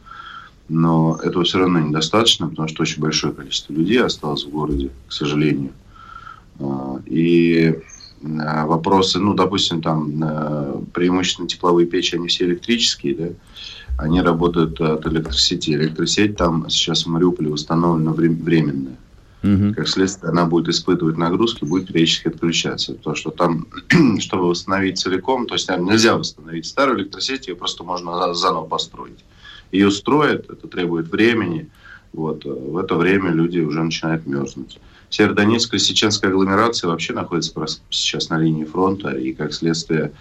Но 0.67 1.17
этого 1.23 1.45
все 1.45 1.59
равно 1.59 1.79
недостаточно, 1.79 2.49
потому 2.49 2.67
что 2.67 2.81
очень 2.81 3.01
большое 3.01 3.33
количество 3.33 3.71
людей 3.71 4.01
осталось 4.01 4.43
в 4.43 4.49
городе, 4.49 4.89
к 5.07 5.13
сожалению. 5.13 5.71
Э, 6.59 6.99
и 7.05 7.79
вопросы, 8.21 9.19
ну, 9.19 9.33
допустим, 9.33 9.81
там 9.81 10.23
э, 10.23 10.81
преимущественно 10.93 11.47
тепловые 11.47 11.87
печи, 11.87 12.15
они 12.15 12.27
все 12.27 12.45
электрические, 12.45 13.15
да, 13.15 13.27
они 13.97 14.21
работают 14.21 14.79
от 14.81 15.05
электросети. 15.07 15.71
Электросеть 15.71 16.37
там 16.37 16.69
сейчас 16.69 17.05
в 17.05 17.09
Мариуполе 17.09 17.49
установлена 17.49 18.11
временная. 18.11 18.97
Угу. 19.43 19.73
Как 19.75 19.87
следствие, 19.87 20.31
она 20.31 20.45
будет 20.45 20.67
испытывать 20.67 21.17
нагрузки, 21.17 21.63
будет 21.63 21.87
периодически 21.87 22.27
отключаться. 22.27 22.93
То, 22.93 23.15
что 23.15 23.31
там, 23.31 23.67
чтобы 24.19 24.49
восстановить 24.49 24.99
целиком, 24.99 25.45
то 25.45 25.53
есть 25.55 25.69
нельзя 25.69 26.17
восстановить 26.17 26.65
старую 26.65 26.99
электросеть, 26.99 27.47
ее 27.47 27.55
просто 27.55 27.83
можно 27.83 28.33
заново 28.33 28.65
построить. 28.65 29.23
Ее 29.71 29.91
строят, 29.91 30.49
это 30.49 30.67
требует 30.67 31.11
времени. 31.11 31.69
Вот. 32.13 32.45
Э, 32.45 32.49
в 32.49 32.77
это 32.77 32.95
время 32.95 33.31
люди 33.31 33.59
уже 33.59 33.83
начинают 33.83 34.25
мерзнуть. 34.25 34.79
Северодонецкая 35.09 35.79
Сеченская 35.79 36.31
агломерация 36.31 36.89
вообще 36.89 37.13
находится 37.13 37.53
сейчас 37.89 38.29
на 38.29 38.37
линии 38.37 38.65
фронта, 38.65 39.11
и 39.11 39.33
как 39.33 39.53
следствие, 39.53 40.11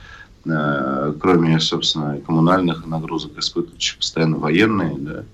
э, 0.45 1.15
кроме, 1.21 1.59
собственно, 1.61 2.21
коммунальных 2.21 2.87
нагрузок, 2.87 3.39
испытывают 3.39 3.83
постоянно 3.99 4.39
военные, 4.39 4.97
да, 4.99 5.25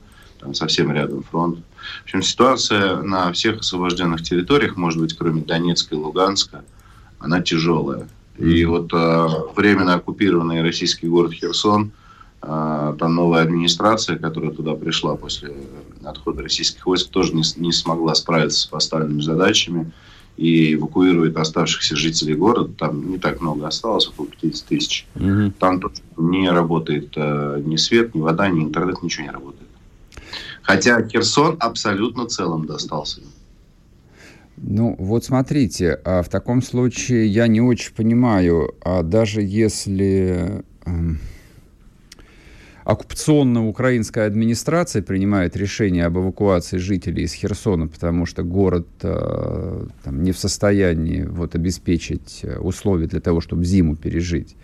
там 0.40 0.54
совсем 0.54 0.90
рядом 0.90 1.22
фронт. 1.22 1.58
В 2.00 2.04
общем, 2.04 2.22
ситуация 2.22 2.96
на 2.96 3.32
всех 3.32 3.60
освобожденных 3.60 4.22
территориях, 4.22 4.76
может 4.76 5.00
быть, 5.00 5.16
кроме 5.16 5.42
Донецка 5.42 5.94
и 5.94 5.98
Луганска, 5.98 6.64
она 7.18 7.40
тяжелая. 7.42 8.08
И 8.38 8.64
вот 8.64 8.92
э, 8.92 9.28
временно 9.54 9.94
оккупированный 9.94 10.62
российский 10.62 11.06
город 11.06 11.34
Херсон, 11.34 11.92
э, 12.42 12.96
там 12.98 13.14
новая 13.14 13.42
администрация, 13.42 14.18
которая 14.18 14.50
туда 14.50 14.74
пришла 14.74 15.16
после 15.16 15.52
отхода 16.04 16.42
российских 16.42 16.84
войск 16.86 17.10
тоже 17.10 17.34
не, 17.34 17.42
не 17.56 17.72
смогла 17.72 18.14
справиться 18.14 18.60
с 18.60 18.66
поставленными 18.66 19.20
задачами 19.20 19.92
и 20.36 20.74
эвакуирует 20.74 21.36
оставшихся 21.36 21.96
жителей 21.96 22.34
города. 22.34 22.72
Там 22.78 23.10
не 23.10 23.18
так 23.18 23.40
много 23.40 23.66
осталось, 23.66 24.08
около 24.08 24.26
50 24.28 24.66
тысяч. 24.66 25.06
Угу. 25.14 25.52
Там 25.58 25.80
не 26.16 26.50
работает 26.50 27.12
э, 27.16 27.62
ни 27.64 27.76
свет, 27.76 28.14
ни 28.14 28.20
вода, 28.20 28.48
ни 28.48 28.62
интернет, 28.62 29.02
ничего 29.02 29.24
не 29.24 29.30
работает. 29.30 29.68
Хотя 30.62 31.06
Херсон 31.06 31.56
абсолютно 31.58 32.26
целым 32.26 32.66
достался. 32.66 33.20
Ну, 34.56 34.94
вот 34.98 35.24
смотрите, 35.24 35.98
а 36.04 36.22
в 36.22 36.28
таком 36.28 36.62
случае 36.62 37.26
я 37.26 37.48
не 37.48 37.60
очень 37.60 37.92
понимаю, 37.94 38.74
а 38.80 39.02
даже 39.02 39.42
если... 39.42 40.64
Э, 42.84 42.90
оккупационная 42.90 43.62
украинская 43.62 44.26
администрация 44.26 45.02
принимает 45.02 45.56
решение 45.56 46.06
об 46.06 46.18
эвакуации 46.18 46.78
жителей 46.78 47.24
из 47.24 47.32
Херсона, 47.32 47.88
потому 47.88 48.26
что 48.26 48.42
город 48.42 48.88
э, 49.02 49.86
там, 50.04 50.22
не 50.22 50.32
в 50.32 50.38
состоянии 50.38 51.22
вот, 51.22 51.54
обеспечить 51.54 52.40
э, 52.42 52.58
условия 52.58 53.06
для 53.06 53.20
того, 53.20 53.40
чтобы 53.40 53.64
зиму 53.64 53.96
пережить. 53.96 54.56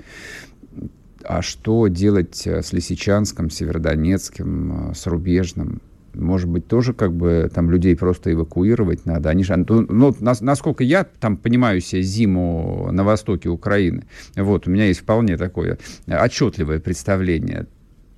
А 1.25 1.43
что 1.43 1.89
делать 1.89 2.47
э, 2.47 2.63
с 2.63 2.73
Лисичанском, 2.73 3.51
Северодонецким, 3.51 4.93
с 4.95 5.07
Рубежным? 5.07 5.81
может 6.15 6.49
быть, 6.49 6.67
тоже 6.67 6.95
как 6.95 7.13
бы 7.13 7.49
там 7.55 7.71
людей 7.71 7.95
просто 7.95 8.33
эвакуировать 8.33 9.07
надо. 9.07 9.29
Они 9.31 9.45
же, 9.45 9.55
ну, 9.57 9.87
ну 9.89 10.17
насколько 10.41 10.83
я 10.83 11.05
там 11.05 11.37
понимаю 11.37 11.81
себе 11.81 12.03
зиму 12.03 12.89
на 12.91 13.05
востоке 13.05 13.49
Украины, 13.49 14.03
вот, 14.35 14.67
у 14.67 14.71
меня 14.71 14.87
есть 14.87 15.01
вполне 15.01 15.37
такое 15.37 15.79
отчетливое 16.09 16.81
представление. 16.81 17.67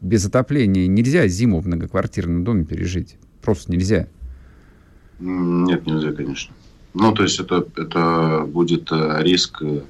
Без 0.00 0.24
отопления 0.26 0.86
нельзя 0.86 1.26
зиму 1.28 1.60
в 1.60 1.66
многоквартирном 1.66 2.44
доме 2.44 2.64
пережить. 2.64 3.16
Просто 3.42 3.70
нельзя. 3.72 4.08
Нет, 5.18 5.86
нельзя, 5.86 6.12
конечно. 6.12 6.54
Ну, 6.94 7.12
то 7.12 7.22
есть 7.22 7.38
это, 7.38 7.66
это 7.76 8.44
будет 8.46 8.90
э, 8.90 9.22
риск 9.22 9.62
э, 9.62 9.82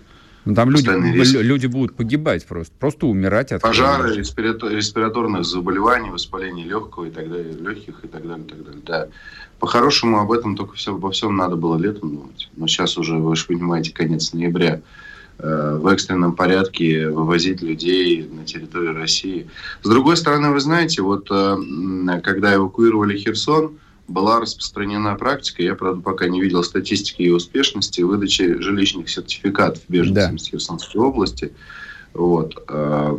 ну, 0.44 0.54
там 0.54 0.70
люди, 0.70 0.88
риск. 0.88 1.34
люди 1.34 1.66
будут 1.66 1.94
погибать 1.96 2.46
просто, 2.46 2.72
просто 2.78 3.06
умирать 3.06 3.52
от 3.52 3.60
пожары, 3.60 4.16
респиратор, 4.16 4.72
респираторных 4.72 5.44
заболеваний, 5.44 6.10
воспаления 6.10 6.64
легкого 6.64 7.06
и 7.06 7.10
так 7.10 7.30
далее, 7.30 7.52
легких 7.52 8.04
и 8.04 8.08
так 8.08 8.26
далее, 8.26 8.44
и 8.44 8.48
так 8.48 8.64
далее. 8.64 8.82
Да. 8.86 9.08
По-хорошему 9.58 10.18
об 10.18 10.32
этом 10.32 10.56
только 10.56 10.74
все, 10.74 10.94
обо 10.94 11.10
всем 11.10 11.36
надо 11.36 11.56
было 11.56 11.76
летом 11.76 12.16
думать. 12.16 12.50
Но 12.56 12.66
сейчас 12.66 12.96
уже, 12.96 13.16
вы 13.16 13.36
же 13.36 13.46
понимаете, 13.46 13.92
конец 13.92 14.32
ноября 14.32 14.80
в 15.42 15.86
экстренном 15.86 16.34
порядке 16.34 17.08
вывозить 17.08 17.62
людей 17.62 18.28
на 18.30 18.44
территорию 18.44 18.94
России. 18.94 19.48
С 19.82 19.88
другой 19.88 20.16
стороны, 20.16 20.50
вы 20.50 20.60
знаете, 20.60 21.02
вот 21.02 21.28
э, 21.30 21.56
когда 22.22 22.54
эвакуировали 22.54 23.16
Херсон, 23.16 23.78
была 24.10 24.40
распространена 24.40 25.14
практика, 25.14 25.62
я, 25.62 25.74
правда, 25.74 26.02
пока 26.02 26.28
не 26.28 26.40
видел 26.40 26.64
статистики 26.64 27.22
ее 27.22 27.36
успешности, 27.36 28.02
выдачи 28.02 28.60
жилищных 28.60 29.08
сертификатов 29.08 29.82
беженцам 29.88 30.32
да. 30.32 30.34
из 30.36 30.48
Херсонской 30.48 31.00
области, 31.00 31.52
вот, 32.12 32.62
э, 32.68 33.18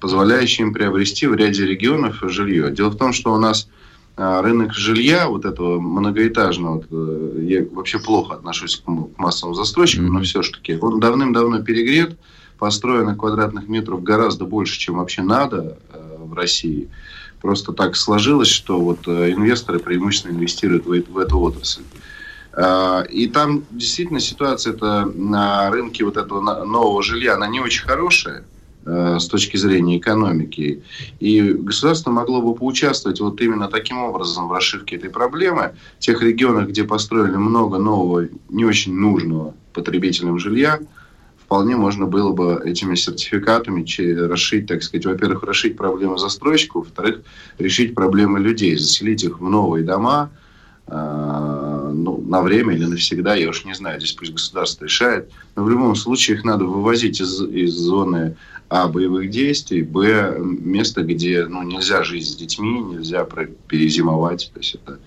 позволяющие 0.00 0.66
им 0.66 0.72
приобрести 0.72 1.26
в 1.26 1.34
ряде 1.34 1.66
регионов 1.66 2.20
жилье. 2.22 2.70
Дело 2.70 2.88
в 2.88 2.96
том, 2.96 3.12
что 3.12 3.34
у 3.34 3.38
нас 3.38 3.68
э, 3.68 3.79
рынок 4.20 4.74
жилья, 4.74 5.28
вот 5.28 5.44
этого 5.44 5.80
многоэтажного, 5.80 6.84
э, 6.90 7.40
я 7.42 7.64
вообще 7.72 7.98
плохо 7.98 8.34
отношусь 8.34 8.76
к 8.76 8.88
массовым 9.18 9.54
застройщикам, 9.54 10.06
mm-hmm. 10.06 10.18
но 10.18 10.22
все-таки 10.22 10.78
он 10.80 11.00
давным-давно 11.00 11.62
перегрет, 11.62 12.18
построено 12.58 13.16
квадратных 13.16 13.68
метров 13.68 14.02
гораздо 14.02 14.44
больше, 14.44 14.78
чем 14.78 14.96
вообще 14.96 15.22
надо 15.22 15.78
в 16.18 16.34
России. 16.34 16.88
Просто 17.40 17.72
так 17.72 17.96
сложилось, 17.96 18.48
что 18.48 18.80
вот 18.80 19.08
э, 19.08 19.32
инвесторы 19.32 19.78
преимущественно 19.78 20.32
инвестируют 20.32 20.86
в, 20.86 21.12
в 21.12 21.18
эту 21.18 21.38
отрасль. 21.40 21.82
А, 22.52 23.02
и 23.02 23.28
там 23.28 23.64
действительно 23.70 24.20
ситуация 24.20 24.74
это 24.74 25.10
на 25.14 25.70
рынке 25.70 26.04
вот 26.04 26.16
этого 26.16 26.64
нового 26.64 27.02
жилья, 27.02 27.34
она 27.34 27.46
не 27.46 27.60
очень 27.60 27.86
хорошая 27.86 28.40
э, 28.40 28.59
с 29.18 29.26
точки 29.28 29.56
зрения 29.56 29.98
экономики. 29.98 30.82
И 31.20 31.52
государство 31.52 32.10
могло 32.10 32.42
бы 32.42 32.54
поучаствовать 32.54 33.20
вот 33.20 33.40
именно 33.40 33.68
таким 33.68 33.98
образом 33.98 34.48
в 34.48 34.52
расшивке 34.52 34.96
этой 34.96 35.10
проблемы. 35.10 35.72
В 35.98 36.00
тех 36.00 36.22
регионах, 36.22 36.68
где 36.68 36.84
построили 36.84 37.36
много 37.36 37.78
нового, 37.78 38.28
не 38.48 38.64
очень 38.64 38.94
нужного 38.94 39.54
потребителям 39.72 40.38
жилья– 40.38 40.78
вполне 41.50 41.74
можно 41.74 42.06
было 42.06 42.32
бы 42.32 42.62
этими 42.64 42.94
сертификатами 42.94 43.84
расшить, 44.28 44.68
так 44.68 44.84
сказать, 44.84 45.04
во-первых, 45.04 45.42
расшить 45.42 45.76
проблемы 45.76 46.16
застройщиков, 46.16 46.84
во-вторых, 46.84 47.22
решить 47.58 47.92
проблемы 47.92 48.38
людей, 48.38 48.76
заселить 48.76 49.24
их 49.24 49.40
в 49.40 49.50
новые 49.50 49.84
дома, 49.84 50.30
э, 50.86 51.92
ну, 51.92 52.22
на 52.24 52.40
время 52.42 52.76
или 52.76 52.84
навсегда, 52.84 53.34
я 53.34 53.48
уж 53.48 53.64
не 53.64 53.74
знаю, 53.74 53.98
здесь 53.98 54.12
пусть 54.12 54.30
государство 54.30 54.84
решает. 54.84 55.28
Но 55.56 55.64
в 55.64 55.70
любом 55.70 55.96
случае 55.96 56.36
их 56.36 56.44
надо 56.44 56.66
вывозить 56.66 57.20
из, 57.20 57.42
из 57.42 57.74
зоны 57.74 58.36
А 58.70 58.86
боевых 58.86 59.30
действий, 59.30 59.82
Б 59.82 60.38
место, 60.38 61.02
где 61.02 61.44
ну, 61.44 61.64
нельзя 61.64 62.04
жить 62.04 62.28
с 62.28 62.36
детьми, 62.36 62.78
нельзя 62.78 63.26
перезимовать. 63.66 64.52
То 64.54 64.60
есть 64.60 64.76
это... 64.76 65.00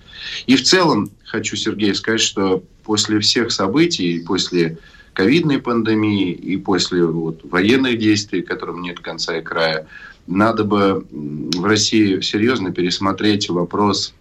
И 0.46 0.54
в 0.56 0.62
целом 0.62 1.10
хочу, 1.24 1.56
Сергей, 1.56 1.94
сказать, 1.94 2.20
что 2.20 2.62
после 2.84 3.20
всех 3.20 3.50
событий, 3.50 4.22
после 4.26 4.76
ковидной 5.14 5.62
пандемии 5.62 6.32
и 6.32 6.58
после 6.58 7.06
вот, 7.06 7.40
военных 7.44 7.98
действий, 7.98 8.42
которым 8.42 8.82
нет 8.82 9.00
конца 9.00 9.38
и 9.38 9.42
края, 9.42 9.86
надо 10.26 10.64
бы 10.64 11.06
в 11.10 11.64
России 11.64 12.20
серьезно 12.20 12.70
пересмотреть 12.70 13.48
вопрос 13.48 14.12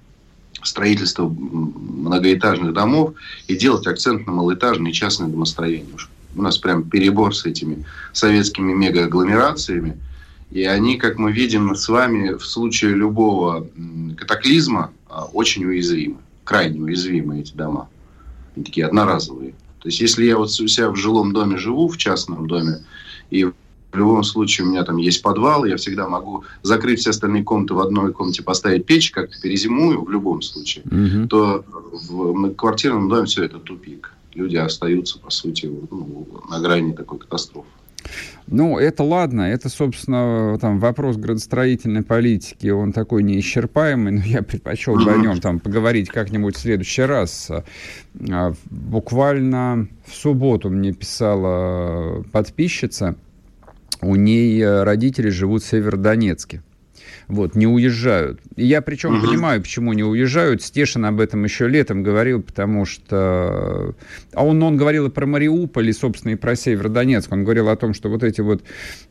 строительства 0.62 1.28
многоэтажных 1.28 2.74
домов 2.74 3.16
и 3.48 3.58
делать 3.58 3.88
акцент 3.88 4.26
на 4.26 4.32
малоэтажные 4.32 4.94
частные 4.94 5.30
домостроения. 5.30 5.86
У 6.36 6.42
нас 6.42 6.58
прям 6.58 6.90
перебор 6.90 7.36
с 7.36 7.46
этими 7.46 7.86
советскими 8.12 8.74
мегаагломерациями. 8.74 9.98
И 10.52 10.64
они, 10.64 10.98
как 10.98 11.18
мы 11.18 11.32
видим 11.32 11.76
с 11.76 11.88
вами, 11.90 12.34
в 12.34 12.46
случае 12.46 12.92
любого 12.92 13.68
катаклизма 14.18 14.92
а, 15.10 15.26
очень 15.26 15.66
уязвимы. 15.66 16.18
Крайне 16.44 16.82
уязвимы 16.82 17.40
эти 17.40 17.54
дома. 17.54 17.90
Они 18.56 18.66
такие 18.66 18.86
одноразовые. 18.86 19.54
То 19.80 19.90
есть, 19.90 20.00
если 20.00 20.26
я 20.26 20.38
вот 20.38 20.50
у 20.50 20.68
себя 20.68 20.90
в 20.90 20.96
жилом 20.96 21.34
доме 21.34 21.58
живу, 21.58 21.88
в 21.88 21.98
частном 21.98 22.48
доме, 22.48 22.86
и 23.32 23.46
в 23.94 23.98
любом 23.98 24.24
случае 24.24 24.66
у 24.66 24.70
меня 24.70 24.84
там 24.84 24.98
есть 24.98 25.22
подвал, 25.22 25.66
я 25.66 25.78
всегда 25.78 26.08
могу 26.08 26.44
закрыть 26.64 27.00
все 27.00 27.12
остальные 27.12 27.44
комнаты 27.44 27.74
в 27.74 27.80
одной 27.80 28.12
комнате, 28.12 28.44
поставить 28.44 28.86
печь, 28.86 29.12
как-то 29.12 29.40
перезимую 29.42 30.04
в 30.04 30.10
любом 30.10 30.42
случае, 30.42 30.84
угу. 30.86 31.28
то 31.28 31.66
в 31.68 32.54
квартирном 32.56 33.08
доме 33.08 33.26
все 33.26 33.44
это 33.44 33.60
тупик. 33.60 34.14
Люди 34.34 34.56
остаются, 34.58 35.20
по 35.20 35.30
сути, 35.30 35.68
ну, 35.68 36.28
на 36.50 36.60
грани 36.60 36.94
такой 36.94 37.20
катастрофы. 37.20 37.68
Ну, 38.48 38.78
это 38.78 39.04
ладно, 39.04 39.42
это, 39.42 39.70
собственно, 39.70 40.58
там 40.60 40.80
вопрос 40.80 41.16
градостроительной 41.16 42.04
политики, 42.04 42.68
он 42.68 42.92
такой 42.92 43.24
неисчерпаемый, 43.24 44.12
но 44.12 44.22
я 44.22 44.44
предпочел 44.44 44.96
бы 44.96 45.12
о 45.12 45.18
нем 45.18 45.40
там 45.40 45.60
поговорить 45.60 46.10
как-нибудь 46.10 46.58
в 46.58 46.60
следующий 46.60 47.04
раз. 47.04 47.50
А, 47.50 48.54
буквально 48.70 49.88
в 50.06 50.14
субботу 50.14 50.70
мне 50.70 50.92
писала 50.92 52.24
подписчица, 52.32 53.16
у 54.02 54.16
ней 54.16 54.64
родители 54.84 55.30
живут 55.30 55.64
в 55.64 55.68
Северодонецке 55.68 56.62
вот, 57.28 57.56
не 57.56 57.68
уезжают. 57.68 58.40
И 58.56 58.66
я 58.66 58.82
причем 58.82 59.18
угу. 59.18 59.28
понимаю, 59.28 59.62
почему 59.62 59.94
не 59.94 60.04
уезжают. 60.04 60.62
Стешин 60.62 61.06
об 61.06 61.20
этом 61.20 61.44
еще 61.44 61.68
летом 61.68 62.04
говорил, 62.04 62.42
потому 62.42 62.86
что... 62.86 63.96
А 64.34 64.46
он, 64.46 64.62
он 64.62 64.78
говорил 64.78 65.08
и 65.08 65.10
про 65.10 65.26
Мариуполь, 65.26 65.90
и, 65.90 65.94
собственно, 65.94 66.34
и 66.34 66.36
про 66.36 66.56
Северодонецк. 66.56 67.32
Он 67.32 67.44
говорил 67.44 67.70
о 67.70 67.76
том, 67.76 67.94
что 67.94 68.10
вот 68.10 68.24
эти 68.24 68.42
вот 68.42 68.64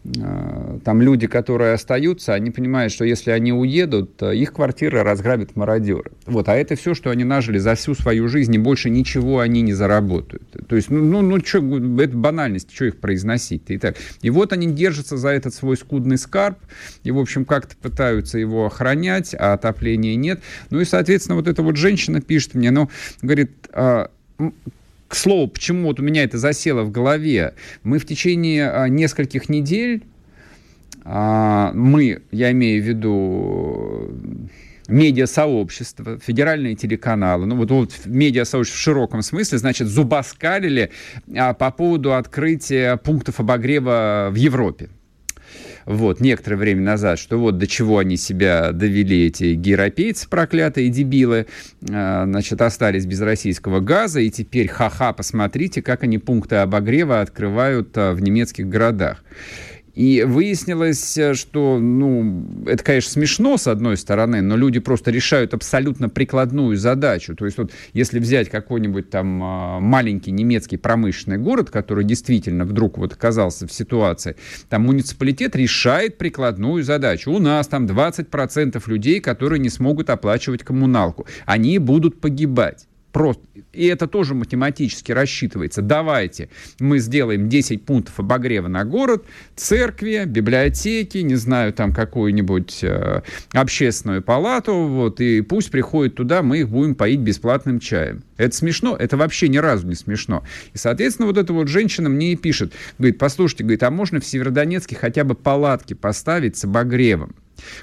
э, 0.04 0.78
там 0.84 1.00
люди, 1.00 1.26
которые 1.26 1.72
остаются, 1.72 2.34
они 2.34 2.50
понимают, 2.50 2.92
что 2.92 3.04
если 3.04 3.30
они 3.30 3.52
уедут, 3.52 4.22
их 4.22 4.52
квартиры 4.52 5.02
разграбят 5.02 5.56
мародеры. 5.56 6.12
Вот, 6.26 6.48
а 6.48 6.54
это 6.54 6.76
все, 6.76 6.94
что 6.94 7.10
они 7.10 7.24
нажили 7.24 7.58
за 7.58 7.74
всю 7.74 7.94
свою 7.94 8.28
жизнь, 8.28 8.54
и 8.54 8.58
больше 8.58 8.90
ничего 8.90 9.40
они 9.40 9.62
не 9.62 9.72
заработают. 9.72 10.42
То 10.68 10.76
есть, 10.76 10.90
ну, 10.90 11.02
ну, 11.02 11.22
ну 11.22 11.40
что, 11.40 11.58
это 11.58 12.16
банальность, 12.16 12.72
что 12.72 12.84
их 12.84 12.98
произносить-то 12.98 13.72
и 13.72 13.78
так. 13.78 13.96
И 14.20 14.30
вот 14.30 14.52
они 14.52 14.66
держатся 14.72 15.16
за 15.16 15.30
этот 15.30 15.54
свой 15.54 15.76
скудный 15.76 16.18
скарб, 16.18 16.58
и, 17.02 17.10
в 17.10 17.18
общем, 17.18 17.44
как-то 17.44 17.76
пытаются 17.76 18.01
пытаются 18.02 18.38
его 18.38 18.66
охранять, 18.66 19.32
а 19.38 19.52
отопления 19.52 20.16
нет. 20.16 20.40
Ну 20.70 20.80
и, 20.80 20.84
соответственно, 20.84 21.36
вот 21.36 21.46
эта 21.46 21.62
вот 21.62 21.76
женщина 21.76 22.20
пишет 22.20 22.54
мне, 22.54 22.72
ну, 22.72 22.90
говорит, 23.22 23.52
а, 23.72 24.10
к 25.06 25.14
слову, 25.14 25.46
почему 25.46 25.86
вот 25.86 26.00
у 26.00 26.02
меня 26.02 26.24
это 26.24 26.36
засело 26.36 26.82
в 26.82 26.90
голове, 26.90 27.54
мы 27.84 27.98
в 28.00 28.06
течение 28.06 28.68
а, 28.68 28.88
нескольких 28.88 29.48
недель, 29.48 30.02
а, 31.04 31.70
мы, 31.74 32.22
я 32.32 32.50
имею 32.50 32.82
в 32.82 32.86
виду 32.86 34.10
медиасообщество, 34.88 36.18
федеральные 36.18 36.74
телеканалы, 36.74 37.46
ну 37.46 37.54
вот, 37.54 37.70
вот 37.70 37.92
медиасообщество 38.04 38.78
в 38.78 38.82
широком 38.82 39.22
смысле, 39.22 39.58
значит, 39.58 39.86
зубоскалили 39.86 40.90
а, 41.36 41.54
по 41.54 41.70
поводу 41.70 42.14
открытия 42.14 42.96
пунктов 42.96 43.38
обогрева 43.38 44.28
в 44.32 44.34
Европе 44.34 44.88
вот, 45.86 46.20
некоторое 46.20 46.56
время 46.56 46.82
назад, 46.82 47.18
что 47.18 47.38
вот 47.38 47.58
до 47.58 47.66
чего 47.66 47.98
они 47.98 48.16
себя 48.16 48.72
довели, 48.72 49.26
эти 49.26 49.44
европейцы 49.44 50.28
проклятые 50.28 50.88
дебилы, 50.88 51.46
а, 51.90 52.24
значит, 52.24 52.60
остались 52.60 53.06
без 53.06 53.20
российского 53.20 53.80
газа, 53.80 54.20
и 54.20 54.30
теперь, 54.30 54.68
ха-ха, 54.68 55.12
посмотрите, 55.12 55.82
как 55.82 56.02
они 56.02 56.18
пункты 56.18 56.56
обогрева 56.56 57.20
открывают 57.20 57.96
а, 57.96 58.12
в 58.12 58.22
немецких 58.22 58.68
городах. 58.68 59.22
И 59.94 60.22
выяснилось, 60.22 61.18
э, 61.18 61.34
что, 61.34 61.78
ну, 61.78 62.46
это, 62.66 62.82
конечно, 62.82 63.10
смешно, 63.10 63.58
с 63.58 63.66
одной 63.66 63.96
стороны, 63.96 64.40
но 64.40 64.56
люди 64.56 64.80
просто 64.80 65.10
решают 65.10 65.52
абсолютно 65.52 66.08
прикладную 66.08 66.76
задачу. 66.76 67.36
То 67.36 67.44
есть 67.44 67.58
вот 67.58 67.72
если 67.92 68.18
взять 68.18 68.48
какой-нибудь 68.48 69.10
там 69.10 69.42
а, 69.42 69.80
маленький 69.80 70.30
немецкий 70.30 70.78
промышленный 70.78 71.38
город, 71.38 71.70
который 71.70 72.04
действительно 72.04 72.64
вдруг 72.64 72.96
вот 72.96 73.12
оказался 73.12 73.66
в 73.66 73.72
ситуации, 73.72 74.36
там 74.70 74.82
муниципалитет 74.82 75.54
решает 75.56 76.16
прикладную 76.16 76.82
задачу. 76.84 77.30
У 77.30 77.38
нас 77.38 77.68
там 77.68 77.86
20% 77.86 78.82
людей, 78.86 79.20
которые 79.20 79.58
не 79.58 79.68
смогут 79.68 80.08
оплачивать 80.08 80.62
коммуналку. 80.62 81.26
Они 81.44 81.78
будут 81.78 82.20
погибать. 82.20 82.86
Просто. 83.12 83.42
И 83.74 83.86
это 83.86 84.06
тоже 84.06 84.34
математически 84.34 85.12
рассчитывается. 85.12 85.82
Давайте 85.82 86.48
мы 86.80 86.98
сделаем 86.98 87.48
10 87.48 87.84
пунктов 87.84 88.18
обогрева 88.18 88.68
на 88.68 88.84
город, 88.84 89.24
церкви, 89.54 90.24
библиотеки, 90.26 91.18
не 91.18 91.34
знаю, 91.34 91.74
там 91.74 91.92
какую-нибудь 91.92 92.82
э, 92.82 93.22
общественную 93.52 94.22
палату, 94.22 94.74
вот, 94.74 95.20
и 95.20 95.42
пусть 95.42 95.70
приходят 95.70 96.14
туда, 96.14 96.42
мы 96.42 96.60
их 96.60 96.70
будем 96.70 96.94
поить 96.94 97.20
бесплатным 97.20 97.80
чаем. 97.80 98.22
Это 98.38 98.56
смешно? 98.56 98.96
Это 98.96 99.18
вообще 99.18 99.48
ни 99.48 99.58
разу 99.58 99.86
не 99.86 99.94
смешно. 99.94 100.42
И, 100.72 100.78
соответственно, 100.78 101.26
вот 101.26 101.36
эта 101.36 101.52
вот 101.52 101.68
женщина 101.68 102.08
мне 102.08 102.32
и 102.32 102.36
пишет, 102.36 102.72
говорит, 102.98 103.18
послушайте, 103.18 103.64
говорит, 103.64 103.82
а 103.82 103.90
можно 103.90 104.20
в 104.20 104.24
Северодонецке 104.24 104.96
хотя 104.96 105.24
бы 105.24 105.34
палатки 105.34 105.92
поставить 105.92 106.56
с 106.56 106.64
обогревом? 106.64 107.34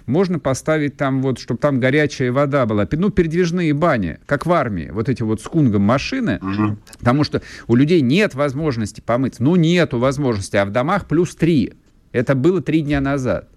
Можно 0.06 0.40
поставить 0.40 0.98
там 0.98 1.22
вот, 1.22 1.40
чтобы 1.40 1.60
там 1.60 1.80
горячая 1.80 2.32
вода 2.32 2.66
была. 2.66 2.88
Ну, 2.92 3.10
передвижные 3.10 3.74
бани, 3.74 4.20
как 4.26 4.46
в 4.46 4.52
армии. 4.52 4.90
Вот 4.92 5.10
эти 5.10 5.24
вот 5.24 5.42
с 5.42 5.46
кунгом 5.46 5.84
машины. 5.84 6.40
Угу. 6.42 6.78
Потому 7.00 7.24
что 7.24 7.42
у 7.68 7.76
людей 7.76 8.02
нет 8.02 8.36
возможности 8.36 9.02
помыться. 9.02 9.44
Ну, 9.44 9.56
нету 9.56 10.00
возможности. 10.00 10.58
А 10.58 10.66
в 10.66 10.72
домах 10.72 11.08
плюс 11.08 11.36
три. 11.36 11.74
Это 12.12 12.36
было 12.36 12.62
три 12.62 12.82
дня 12.82 13.02
назад. 13.02 13.50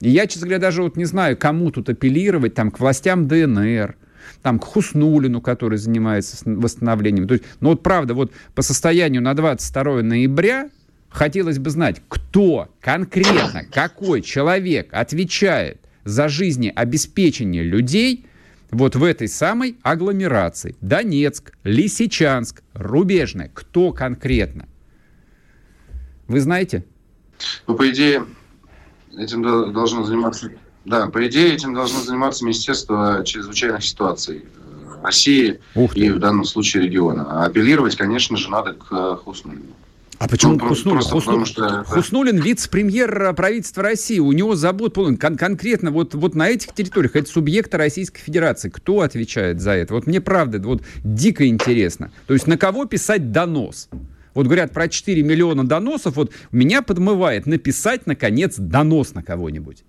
И 0.00 0.10
я, 0.10 0.26
честно 0.26 0.46
говоря, 0.48 0.60
даже 0.60 0.82
вот 0.82 0.96
не 0.96 1.04
знаю, 1.04 1.36
кому 1.36 1.70
тут 1.70 1.88
апеллировать, 1.88 2.54
там, 2.54 2.70
к 2.70 2.80
властям 2.80 3.28
ДНР, 3.28 3.96
там, 4.42 4.58
к 4.58 4.64
Хуснулину, 4.64 5.40
который 5.40 5.78
занимается 5.78 6.36
восстановлением. 6.44 7.28
То 7.28 7.34
есть, 7.34 7.44
ну 7.60 7.70
вот 7.70 7.82
правда, 7.82 8.14
вот 8.14 8.32
по 8.54 8.62
состоянию 8.62 9.22
на 9.22 9.34
22 9.34 10.02
ноября 10.02 10.70
Хотелось 11.12 11.58
бы 11.58 11.70
знать, 11.70 12.02
кто 12.08 12.68
конкретно, 12.80 13.64
какой 13.70 14.22
человек 14.22 14.88
отвечает 14.92 15.78
за 16.04 16.28
жизнеобеспечение 16.28 17.62
людей 17.62 18.26
вот 18.70 18.96
в 18.96 19.04
этой 19.04 19.28
самой 19.28 19.76
агломерации. 19.82 20.74
Донецк, 20.80 21.52
Лисичанск, 21.64 22.62
Рубежная. 22.72 23.50
Кто 23.52 23.92
конкретно? 23.92 24.66
Вы 26.28 26.40
знаете? 26.40 26.84
Ну, 27.66 27.74
по 27.74 27.88
идее, 27.90 28.24
этим 29.16 29.42
должно 29.72 30.04
заниматься... 30.04 30.50
Да, 30.86 31.08
по 31.08 31.24
идее, 31.28 31.54
этим 31.54 31.74
должно 31.74 32.00
заниматься 32.00 32.44
Министерство 32.44 33.22
чрезвычайных 33.24 33.84
ситуаций 33.84 34.44
э, 34.44 35.04
России 35.04 35.60
и 35.94 36.10
в 36.10 36.18
данном 36.18 36.44
случае 36.44 36.84
региона. 36.84 37.26
А 37.28 37.44
апеллировать, 37.44 37.96
конечно 37.96 38.36
же, 38.36 38.50
надо 38.50 38.72
к 38.72 38.86
э, 38.90 39.16
Хуснулину. 39.22 39.74
А 40.18 40.28
почему 40.28 40.54
ну, 40.54 40.68
Хуснулин? 40.68 40.98
Просто 40.98 41.14
Хуснулин, 41.14 41.46
что... 41.46 41.84
Хуснулин 41.84 42.38
вице-премьер 42.38 43.34
правительства 43.34 43.82
России. 43.82 44.18
У 44.18 44.32
него 44.32 44.54
забот 44.54 44.94
полон. 44.94 45.16
Кон- 45.16 45.36
конкретно 45.36 45.90
вот, 45.90 46.14
вот 46.14 46.34
на 46.34 46.48
этих 46.48 46.72
территориях. 46.74 47.16
Это 47.16 47.28
субъекты 47.28 47.76
Российской 47.76 48.20
Федерации. 48.20 48.68
Кто 48.68 49.00
отвечает 49.00 49.60
за 49.60 49.72
это? 49.72 49.94
Вот 49.94 50.06
мне 50.06 50.20
правда 50.20 50.60
вот 50.60 50.82
дико 51.02 51.46
интересно. 51.46 52.12
То 52.26 52.34
есть 52.34 52.46
на 52.46 52.56
кого 52.56 52.84
писать 52.84 53.32
донос? 53.32 53.88
Вот 54.34 54.46
говорят 54.46 54.72
про 54.72 54.88
4 54.88 55.22
миллиона 55.22 55.66
доносов. 55.66 56.16
Вот 56.16 56.32
меня 56.52 56.82
подмывает 56.82 57.46
написать, 57.46 58.06
наконец, 58.06 58.56
донос 58.56 59.14
на 59.14 59.22
кого-нибудь. 59.22 59.84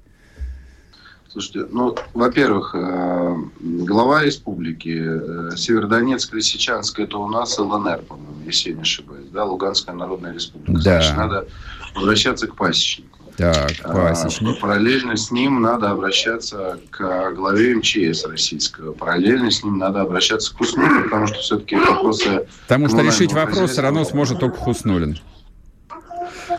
Слушайте, 1.33 1.65
ну, 1.71 1.95
во-первых, 2.13 2.75
э, 2.75 3.35
глава 3.59 4.23
республики 4.23 5.01
э, 5.03 5.55
Северодонецк, 5.57 6.31
Лисичанск, 6.31 6.99
это 6.99 7.17
у 7.17 7.27
нас 7.27 7.57
ЛНР, 7.57 8.03
по-моему, 8.07 8.43
если 8.45 8.69
я 8.69 8.75
не 8.75 8.81
ошибаюсь, 8.83 9.29
да, 9.31 9.43
Луганская 9.43 9.95
Народная 9.95 10.31
Республика. 10.31 10.73
Да. 10.73 11.01
Значит, 11.01 11.17
надо 11.17 11.47
обращаться 11.95 12.45
к 12.45 12.55
пасечнику. 12.55 13.17
Так, 13.35 13.71
пасечник. 13.81 14.57
А, 14.57 14.61
параллельно 14.61 15.17
с 15.17 15.31
ним 15.31 15.59
надо 15.59 15.89
обращаться 15.89 16.79
к 16.91 17.31
главе 17.31 17.77
МЧС 17.77 18.27
российского. 18.27 18.93
Параллельно 18.93 19.49
с 19.49 19.63
ним 19.63 19.79
надо 19.79 20.01
обращаться 20.01 20.53
к 20.53 20.57
Хуснулину, 20.59 21.05
потому 21.05 21.25
что 21.25 21.39
все-таки 21.39 21.75
вопросы... 21.77 22.45
Потому 22.67 22.89
что 22.89 23.01
решить 23.01 23.33
вопрос 23.33 23.71
все 23.71 23.81
равно 23.81 24.05
сможет 24.05 24.39
только 24.39 24.57
Хуснулин. 24.57 25.17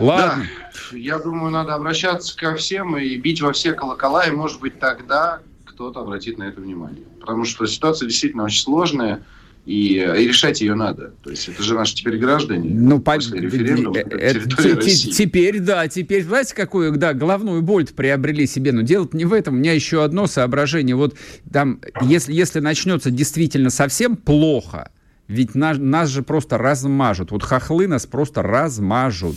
Ладно. 0.00 0.42
Да 0.42 0.63
я 0.92 1.18
думаю, 1.18 1.50
надо 1.50 1.74
обращаться 1.74 2.36
ко 2.36 2.54
всем 2.54 2.96
и 2.96 3.16
бить 3.16 3.40
во 3.40 3.52
все 3.52 3.72
колокола, 3.72 4.26
и, 4.26 4.30
может 4.30 4.60
быть, 4.60 4.78
тогда 4.78 5.40
кто-то 5.64 6.00
обратит 6.00 6.38
на 6.38 6.44
это 6.44 6.60
внимание. 6.60 7.04
Потому 7.20 7.44
что 7.44 7.66
ситуация 7.66 8.08
действительно 8.08 8.44
очень 8.44 8.62
сложная, 8.62 9.24
и, 9.66 9.94
и 9.94 10.28
решать 10.28 10.60
ее 10.60 10.74
надо. 10.74 11.14
То 11.22 11.30
есть 11.30 11.48
это 11.48 11.62
же 11.62 11.74
наши 11.74 11.94
теперь 11.94 12.18
граждане 12.18 12.68
ну, 12.70 13.00
после 13.00 13.38
по... 13.38 13.42
референдума 13.42 13.96
это, 13.96 14.40
Теперь, 14.50 15.60
да, 15.60 15.88
теперь, 15.88 16.22
знаете, 16.22 16.54
какую, 16.54 16.96
да, 16.96 17.14
головную 17.14 17.62
боль 17.62 17.86
приобрели 17.86 18.46
себе, 18.46 18.72
но 18.72 18.82
дело 18.82 19.08
не 19.12 19.24
в 19.24 19.32
этом. 19.32 19.54
У 19.54 19.56
меня 19.58 19.72
еще 19.72 20.04
одно 20.04 20.26
соображение. 20.26 20.96
Вот 20.96 21.16
там, 21.50 21.80
если, 22.02 22.32
если 22.32 22.60
начнется 22.60 23.10
действительно 23.10 23.70
совсем 23.70 24.16
плохо, 24.16 24.90
ведь 25.28 25.54
нас, 25.54 25.78
нас 25.78 26.10
же 26.10 26.22
просто 26.22 26.58
размажут. 26.58 27.30
Вот 27.30 27.42
хохлы 27.42 27.86
нас 27.86 28.04
просто 28.06 28.42
размажут. 28.42 29.36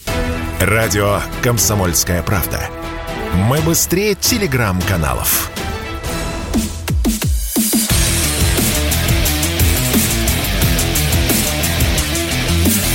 Радио 0.59 1.21
«Комсомольская 1.43 2.23
правда». 2.23 2.59
Мы 3.35 3.59
быстрее 3.61 4.15
телеграм-каналов. 4.15 5.51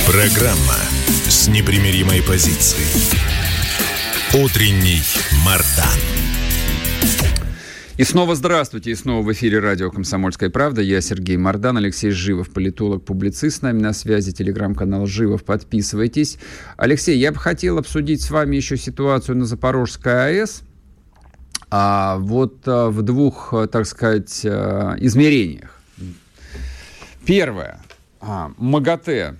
Программа 0.05 0.75
с 1.29 1.47
непримиримой 1.47 2.21
позицией. 2.21 2.85
Утренний 4.33 5.01
Мардан. 5.45 6.12
И 7.95 8.03
снова 8.03 8.33
здравствуйте, 8.33 8.89
и 8.89 8.95
снова 8.95 9.23
в 9.23 9.31
эфире 9.33 9.59
радио 9.59 9.91
«Комсомольская 9.91 10.49
правда». 10.49 10.81
Я 10.81 10.99
Сергей 10.99 11.37
Мордан, 11.37 11.77
Алексей 11.77 12.09
Живов, 12.09 12.49
политолог, 12.49 13.05
публицист 13.05 13.59
с 13.59 13.61
нами 13.61 13.81
на 13.81 13.93
связи, 13.93 14.31
телеграм-канал 14.31 15.05
Живов, 15.05 15.43
подписывайтесь. 15.43 16.39
Алексей, 16.75 17.19
я 17.19 17.31
бы 17.31 17.37
хотел 17.37 17.77
обсудить 17.77 18.23
с 18.23 18.31
вами 18.31 18.55
еще 18.55 18.77
ситуацию 18.77 19.37
на 19.37 19.45
Запорожской 19.45 20.39
АЭС. 20.39 20.63
А 21.69 22.17
вот 22.17 22.67
а, 22.67 22.89
в 22.89 23.03
двух, 23.03 23.53
так 23.71 23.85
сказать, 23.85 24.41
а, 24.43 24.95
измерениях. 24.97 25.79
Первое. 27.27 27.79
А, 28.21 28.53
МАГАТЭ 28.57 29.35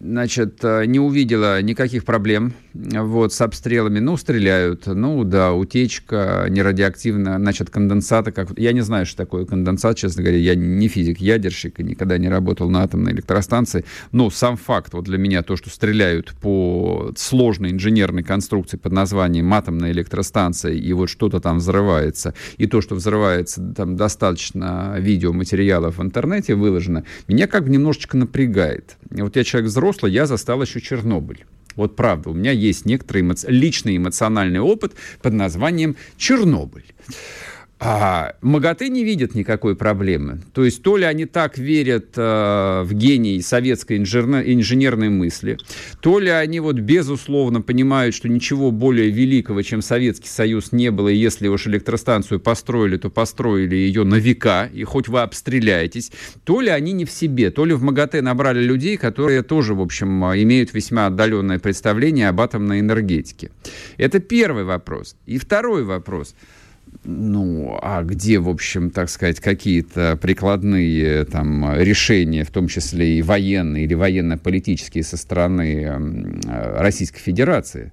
значит, 0.00 0.62
не 0.62 1.00
увидела 1.00 1.60
никаких 1.60 2.04
проблем 2.04 2.54
вот, 2.74 3.32
с 3.32 3.40
обстрелами. 3.40 3.98
Ну, 3.98 4.16
стреляют. 4.16 4.86
Ну, 4.86 5.24
да, 5.24 5.52
утечка 5.52 6.46
нерадиоактивная, 6.48 7.38
значит, 7.38 7.70
конденсата. 7.70 8.32
Как... 8.32 8.58
Я 8.58 8.72
не 8.72 8.80
знаю, 8.80 9.06
что 9.06 9.16
такое 9.16 9.44
конденсат, 9.44 9.96
честно 9.96 10.22
говоря. 10.22 10.38
Я 10.38 10.54
не 10.54 10.88
физик-ядерщик 10.88 11.80
и 11.80 11.82
никогда 11.82 12.18
не 12.18 12.28
работал 12.28 12.70
на 12.70 12.82
атомной 12.82 13.12
электростанции. 13.12 13.84
Но 14.12 14.30
сам 14.30 14.56
факт, 14.56 14.92
вот 14.92 15.04
для 15.04 15.18
меня 15.18 15.42
то, 15.42 15.56
что 15.56 15.70
стреляют 15.70 16.34
по 16.40 17.12
сложной 17.16 17.70
инженерной 17.70 18.22
конструкции 18.22 18.76
под 18.76 18.92
названием 18.92 19.52
атомная 19.52 19.92
электростанция, 19.92 20.72
и 20.72 20.92
вот 20.92 21.08
что-то 21.08 21.40
там 21.40 21.58
взрывается, 21.58 22.34
и 22.56 22.66
то, 22.66 22.80
что 22.80 22.94
взрывается, 22.94 23.62
там 23.76 23.96
достаточно 23.96 24.96
видеоматериалов 24.98 25.98
в 25.98 26.02
интернете 26.02 26.54
выложено, 26.54 27.04
меня 27.26 27.46
как 27.46 27.64
бы 27.64 27.70
немножечко 27.70 28.16
напрягает. 28.16 28.96
Вот 29.10 29.36
я 29.36 29.44
человек 29.44 29.70
взрослый, 29.70 30.12
я 30.12 30.26
застал 30.26 30.62
еще 30.62 30.80
Чернобыль. 30.80 31.44
Вот 31.78 31.94
правда, 31.94 32.30
у 32.30 32.34
меня 32.34 32.50
есть 32.50 32.86
некоторый 32.86 33.22
эмо... 33.22 33.34
личный 33.46 33.96
эмоциональный 33.96 34.58
опыт 34.58 34.94
под 35.22 35.32
названием 35.34 35.94
Чернобыль. 36.16 36.84
А 37.80 38.34
МАГАТЭ 38.42 38.88
не 38.88 39.04
видят 39.04 39.36
никакой 39.36 39.76
проблемы. 39.76 40.40
То 40.52 40.64
есть 40.64 40.82
то 40.82 40.96
ли 40.96 41.04
они 41.04 41.26
так 41.26 41.58
верят 41.58 42.08
э, 42.16 42.82
в 42.84 42.92
гений 42.92 43.40
советской 43.40 43.98
инженер, 43.98 44.42
инженерной 44.44 45.10
мысли, 45.10 45.58
то 46.00 46.18
ли 46.18 46.28
они 46.28 46.58
вот 46.58 46.80
безусловно 46.80 47.62
понимают, 47.62 48.16
что 48.16 48.28
ничего 48.28 48.72
более 48.72 49.10
великого, 49.10 49.62
чем 49.62 49.80
Советский 49.80 50.28
Союз 50.28 50.72
не 50.72 50.90
было, 50.90 51.08
и 51.08 51.16
если 51.16 51.46
уж 51.46 51.68
электростанцию 51.68 52.40
построили, 52.40 52.96
то 52.96 53.10
построили 53.10 53.76
ее 53.76 54.02
на 54.02 54.16
века, 54.16 54.68
и 54.72 54.82
хоть 54.82 55.06
вы 55.06 55.20
обстреляетесь, 55.20 56.10
то 56.42 56.60
ли 56.60 56.70
они 56.70 56.90
не 56.92 57.04
в 57.04 57.12
себе, 57.12 57.52
то 57.52 57.64
ли 57.64 57.74
в 57.74 57.82
МАГАТЭ 57.84 58.22
набрали 58.22 58.60
людей, 58.60 58.96
которые 58.96 59.42
тоже, 59.42 59.74
в 59.74 59.80
общем, 59.80 60.24
имеют 60.24 60.74
весьма 60.74 61.06
отдаленное 61.06 61.60
представление 61.60 62.28
об 62.28 62.40
атомной 62.40 62.80
энергетике. 62.80 63.52
Это 63.98 64.18
первый 64.18 64.64
вопрос. 64.64 65.14
И 65.26 65.38
второй 65.38 65.84
вопрос– 65.84 66.34
ну, 67.04 67.78
а 67.80 68.02
где, 68.02 68.38
в 68.38 68.48
общем, 68.48 68.90
так 68.90 69.08
сказать, 69.08 69.40
какие-то 69.40 70.18
прикладные 70.20 71.24
там 71.24 71.74
решения, 71.74 72.44
в 72.44 72.50
том 72.50 72.68
числе 72.68 73.18
и 73.18 73.22
военные 73.22 73.84
или 73.84 73.94
военно-политические 73.94 75.04
со 75.04 75.16
стороны 75.16 75.82
э, 75.82 76.80
Российской 76.80 77.20
Федерации? 77.20 77.92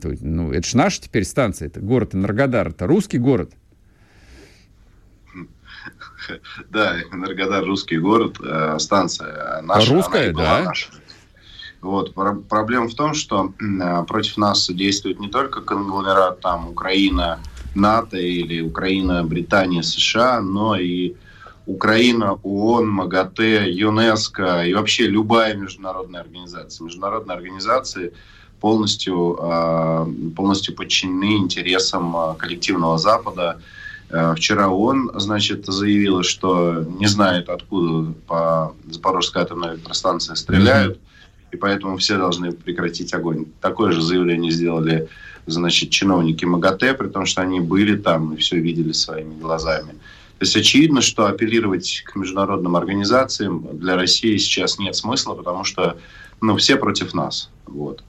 То, 0.00 0.12
ну, 0.20 0.52
это 0.52 0.66
же 0.66 0.76
наша 0.76 1.02
теперь 1.02 1.24
станция, 1.24 1.66
это 1.66 1.80
город 1.80 2.14
Энергодар, 2.14 2.68
это 2.68 2.86
русский 2.86 3.18
город. 3.18 3.52
Да, 6.70 6.96
Энергодар 7.12 7.64
русский 7.64 7.98
город, 7.98 8.38
э, 8.42 8.78
станция 8.78 9.60
наша. 9.62 9.92
Русская, 9.92 10.32
да. 10.32 10.64
Наша. 10.64 10.88
Вот. 11.84 12.14
Проблема 12.48 12.88
в 12.88 12.94
том, 12.94 13.12
что 13.12 13.52
э, 13.60 14.04
против 14.04 14.38
нас 14.38 14.70
действует 14.70 15.20
не 15.20 15.28
только 15.28 15.60
конгломерат 15.60 16.40
там 16.40 16.68
Украина, 16.68 17.40
НАТО 17.74 18.16
или 18.16 18.60
Украина, 18.60 19.24
Британия, 19.24 19.82
США, 19.82 20.40
но 20.40 20.76
и 20.76 21.14
Украина, 21.66 22.34
ООН, 22.42 22.88
МАГАТЭ, 22.88 23.70
ЮНЕСКО 23.70 24.64
и 24.66 24.74
вообще 24.74 25.06
любая 25.06 25.54
международная 25.54 26.20
организация. 26.20 26.84
Международные 26.84 27.36
организации 27.36 28.12
полностью, 28.60 29.38
а, 29.40 30.08
полностью 30.36 30.74
подчинены 30.74 31.38
интересам 31.38 32.16
а, 32.16 32.34
коллективного 32.34 32.98
Запада. 32.98 33.60
А, 34.10 34.34
вчера 34.34 34.68
ООН, 34.68 35.12
значит, 35.14 35.66
заявила, 35.66 36.22
что 36.22 36.84
не 36.98 37.06
знает, 37.06 37.48
откуда 37.48 38.12
по 38.26 38.74
Запорожской 38.90 39.42
атомной 39.42 39.74
электростанции 39.74 40.34
стреляют, 40.34 40.98
и 41.50 41.56
поэтому 41.56 41.96
все 41.96 42.18
должны 42.18 42.52
прекратить 42.52 43.14
огонь. 43.14 43.46
Такое 43.60 43.92
же 43.92 44.02
заявление 44.02 44.50
сделали, 44.50 45.08
значит, 45.46 45.90
чиновники 45.90 46.44
МАГАТЭ, 46.44 46.94
при 46.94 47.08
том, 47.08 47.26
что 47.26 47.42
они 47.42 47.60
были 47.60 47.96
там 47.96 48.34
и 48.34 48.36
все 48.36 48.58
видели 48.58 48.92
своими 48.92 49.38
глазами. 49.38 49.92
То 50.38 50.46
есть 50.46 50.56
очевидно, 50.56 51.00
что 51.00 51.26
апеллировать 51.26 52.02
к 52.04 52.16
международным 52.16 52.76
организациям 52.76 53.66
для 53.72 53.96
России 53.96 54.36
сейчас 54.36 54.78
нет 54.78 54.96
смысла, 54.96 55.34
потому 55.34 55.64
что 55.64 55.96
ну, 56.40 56.56
все 56.56 56.76
против 56.76 57.14
нас. 57.14 57.50
Вот. 57.66 58.02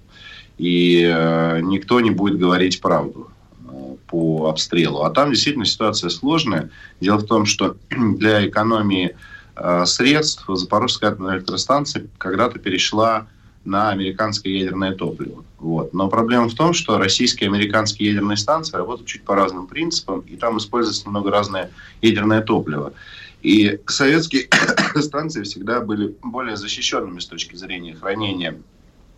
И 0.57 1.03
э, 1.03 1.59
никто 1.61 1.99
не 1.99 2.11
будет 2.11 2.39
говорить 2.39 2.81
правду 2.81 3.29
э, 3.67 3.95
по 4.07 4.47
обстрелу. 4.47 5.03
А 5.03 5.11
там 5.11 5.31
действительно 5.31 5.65
ситуация 5.65 6.09
сложная. 6.09 6.69
Дело 6.99 7.17
в 7.17 7.25
том, 7.25 7.45
что 7.45 7.77
для 7.89 8.47
экономии 8.47 9.15
э, 9.55 9.85
средств 9.85 10.45
Запорожская 10.47 11.11
атомная 11.11 11.37
электростанция 11.37 12.07
когда-то 12.17 12.57
перешла 12.57 13.27
на 13.65 13.89
американское 13.89 14.53
ядерное 14.53 14.93
топливо. 14.93 15.43
Вот. 15.59 15.93
Но 15.93 16.07
проблема 16.07 16.47
в 16.47 16.53
том, 16.53 16.73
что 16.73 16.97
российские 16.97 17.49
и 17.49 17.51
американские 17.51 18.09
ядерные 18.09 18.37
станции 18.37 18.77
работают 18.77 19.07
чуть 19.07 19.23
по 19.23 19.35
разным 19.35 19.67
принципам, 19.67 20.21
и 20.21 20.35
там 20.35 20.57
используется 20.57 21.05
немного 21.05 21.31
разное 21.31 21.71
ядерное 22.01 22.41
топливо. 22.41 22.93
И 23.41 23.79
советские 23.87 24.47
станции 25.01 25.43
всегда 25.43 25.81
были 25.81 26.15
более 26.23 26.55
защищенными 26.55 27.19
с 27.19 27.25
точки 27.25 27.55
зрения 27.55 27.95
хранения 27.95 28.57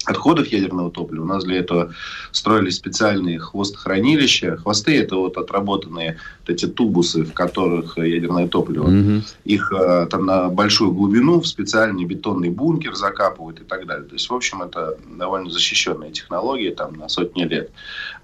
отходов 0.07 0.47
ядерного 0.47 0.89
топлива. 0.89 1.23
У 1.23 1.27
нас 1.27 1.43
для 1.43 1.59
этого 1.59 1.93
строили 2.31 2.69
специальные 2.69 3.39
хвостохранилища. 3.39 4.57
Хвосты– 4.57 4.97
это 5.01 5.17
вот 5.17 5.37
отработанные 5.37 6.17
вот 6.41 6.49
эти 6.49 6.65
тубусы, 6.65 7.23
в 7.23 7.33
которых 7.33 7.97
ядерное 7.97 8.47
топливо. 8.47 8.87
Mm-hmm. 8.87 9.21
Их 9.45 9.73
э, 9.73 10.07
там 10.09 10.25
на 10.25 10.49
большую 10.49 10.91
глубину 10.91 11.41
в 11.41 11.47
специальный 11.47 12.05
бетонный 12.05 12.49
бункер 12.49 12.95
закапывают 12.95 13.59
и 13.59 13.63
так 13.63 13.85
далее. 13.85 14.05
То 14.07 14.13
есть, 14.13 14.29
в 14.29 14.33
общем, 14.33 14.61
это 14.61 14.97
довольно 15.17 15.49
защищенная 15.49 16.11
технология 16.11 16.73
там 16.73 16.93
на 16.93 17.09
сотни 17.09 17.43
лет. 17.43 17.69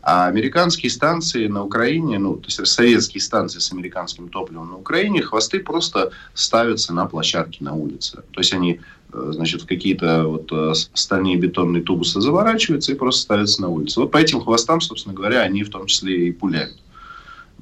А 0.05 0.27
американские 0.27 0.91
станции 0.91 1.47
на 1.47 1.63
Украине, 1.63 2.19
ну, 2.19 2.35
то 2.35 2.47
есть 2.47 2.67
советские 2.67 3.21
станции 3.21 3.59
с 3.59 3.71
американским 3.71 4.27
топливом 4.27 4.69
на 4.69 4.77
Украине, 4.77 5.21
хвосты 5.21 5.59
просто 5.59 6.11
ставятся 6.33 6.93
на 6.93 7.05
площадке 7.05 7.63
на 7.63 7.73
улице. 7.73 8.23
То 8.31 8.41
есть 8.41 8.53
они 8.53 8.81
Э, 9.13 9.31
значит, 9.31 9.61
в 9.61 9.67
какие-то 9.67 10.27
вот 10.27 10.51
э, 10.51 10.73
стальные 10.93 11.37
бетонные 11.37 11.83
тубусы 11.83 12.19
заворачиваются 12.19 12.91
и 12.91 12.95
просто 12.95 13.21
ставятся 13.21 13.61
на 13.61 13.69
улицу. 13.69 14.01
Вот 14.01 14.11
по 14.11 14.17
этим 14.17 14.41
хвостам, 14.41 14.81
собственно 14.81 15.13
говоря, 15.13 15.41
они 15.41 15.63
в 15.63 15.69
том 15.69 15.85
числе 15.85 16.27
и 16.27 16.31
пуляют. 16.31 16.75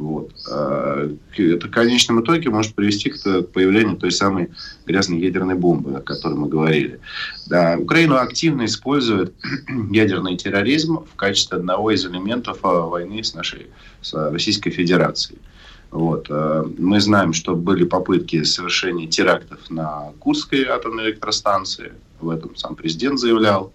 Вот. 0.01 0.31
А, 0.49 1.15
это 1.37 1.67
в 1.67 1.69
конечном 1.69 2.23
итоге 2.23 2.49
может 2.49 2.73
привести 2.73 3.11
к 3.11 3.43
появлению 3.53 3.97
той 3.97 4.11
самой 4.11 4.49
грязной 4.87 5.19
ядерной 5.19 5.53
бомбы, 5.53 5.95
о 5.95 6.01
которой 6.01 6.33
мы 6.33 6.49
говорили. 6.49 6.99
Да, 7.45 7.77
Украину 7.77 8.15
активно 8.15 8.65
использует 8.65 9.35
ядерный 9.91 10.37
терроризм 10.37 11.05
в 11.05 11.15
качестве 11.15 11.59
одного 11.59 11.91
из 11.91 12.03
элементов 12.03 12.57
а, 12.63 12.87
войны 12.87 13.23
с 13.23 13.35
нашей 13.35 13.67
с 14.01 14.11
Российской 14.31 14.71
Федерацией. 14.71 15.37
Вот. 15.91 16.29
Мы 16.29 17.01
знаем, 17.01 17.33
что 17.33 17.53
были 17.53 17.83
попытки 17.83 18.43
совершения 18.43 19.07
терактов 19.07 19.59
на 19.69 20.13
Курской 20.19 20.63
атомной 20.63 21.09
электростанции. 21.09 21.91
В 22.21 22.29
этом 22.29 22.55
сам 22.55 22.75
президент 22.75 23.19
заявлял. 23.19 23.73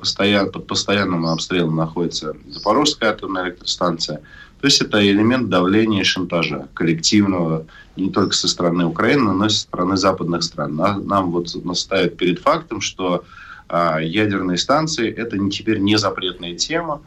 Постоян, 0.00 0.50
под 0.50 0.66
постоянным 0.66 1.26
обстрелом 1.26 1.76
находится 1.76 2.34
Запорожская 2.48 3.10
атомная 3.10 3.48
электростанция. 3.48 4.22
То 4.60 4.66
есть 4.66 4.80
это 4.80 5.06
элемент 5.06 5.48
давления 5.48 6.00
и 6.00 6.04
шантажа 6.04 6.68
коллективного 6.74 7.66
не 7.96 8.10
только 8.10 8.34
со 8.34 8.48
стороны 8.48 8.86
Украины, 8.86 9.32
но 9.32 9.46
и 9.46 9.50
со 9.50 9.60
стороны 9.60 9.96
западных 9.96 10.42
стран. 10.42 10.76
Нам 10.76 11.30
вот 11.30 11.54
нас 11.64 11.80
ставят 11.80 12.16
перед 12.16 12.40
фактом, 12.40 12.80
что 12.80 13.24
а, 13.68 14.00
ядерные 14.00 14.58
станции 14.58 15.10
это 15.10 15.38
не, 15.38 15.50
теперь 15.50 15.78
не 15.78 15.96
запретная 15.96 16.54
тема. 16.54 17.02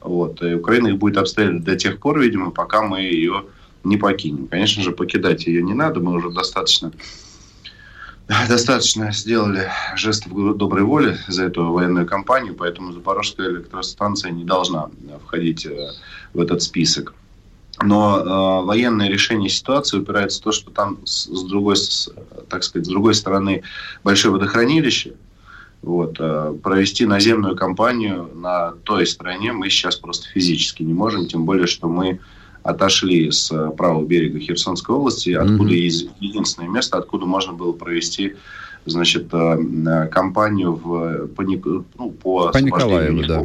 Вот, 0.00 0.42
и 0.42 0.54
Украина 0.54 0.88
их 0.88 0.98
будет 0.98 1.16
обстреливать 1.16 1.64
до 1.64 1.76
тех 1.76 1.98
пор, 1.98 2.20
видимо, 2.20 2.50
пока 2.50 2.82
мы 2.82 3.00
ее 3.00 3.44
не 3.84 3.96
покинем. 3.96 4.46
Конечно 4.48 4.82
же, 4.82 4.92
покидать 4.92 5.46
ее 5.46 5.62
не 5.62 5.74
надо, 5.74 6.00
мы 6.00 6.12
уже 6.12 6.30
достаточно 6.30 6.92
достаточно 8.48 9.12
сделали 9.12 9.70
жестов 9.96 10.56
доброй 10.56 10.82
воли 10.82 11.18
за 11.28 11.44
эту 11.44 11.70
военную 11.72 12.06
кампанию, 12.06 12.54
поэтому 12.54 12.92
Запорожская 12.92 13.50
электростанция 13.50 14.30
не 14.30 14.44
должна 14.44 14.88
входить 15.24 15.66
э, 15.66 15.90
в 16.32 16.40
этот 16.40 16.62
список. 16.62 17.14
Но 17.82 18.18
э, 18.18 18.66
военное 18.66 19.08
решение 19.08 19.50
ситуации 19.50 19.98
упирается 19.98 20.40
в 20.40 20.44
то, 20.44 20.52
что 20.52 20.70
там 20.70 20.98
с, 21.04 21.24
с 21.26 21.42
другой, 21.44 21.76
с, 21.76 22.08
так 22.48 22.62
сказать, 22.62 22.86
с 22.86 22.88
другой 22.88 23.14
стороны 23.14 23.62
большое 24.04 24.32
водохранилище. 24.32 25.14
Вот, 25.82 26.16
э, 26.18 26.56
провести 26.62 27.04
наземную 27.04 27.56
кампанию 27.56 28.30
на 28.34 28.72
той 28.84 29.06
стороне 29.06 29.52
мы 29.52 29.68
сейчас 29.68 29.96
просто 29.96 30.28
физически 30.28 30.82
не 30.82 30.94
можем, 30.94 31.26
тем 31.26 31.44
более, 31.44 31.66
что 31.66 31.88
мы 31.88 32.20
отошли 32.64 33.30
с 33.30 33.52
э, 33.52 33.70
правого 33.76 34.04
берега 34.04 34.40
Херсонской 34.40 34.96
области, 34.96 35.30
откуда 35.30 35.70
mm-hmm. 35.70 36.08
единственное 36.18 36.68
место, 36.68 36.98
откуда 36.98 37.26
можно 37.26 37.52
было 37.52 37.72
провести 37.72 38.34
значит, 38.86 39.32
э, 39.32 39.36
э, 39.36 40.08
кампанию 40.08 40.72
в, 40.72 41.28
по, 41.28 41.42
ну, 41.42 42.10
по, 42.10 42.50
по 42.50 42.58
Николаеву, 42.58 43.22
да. 43.28 43.44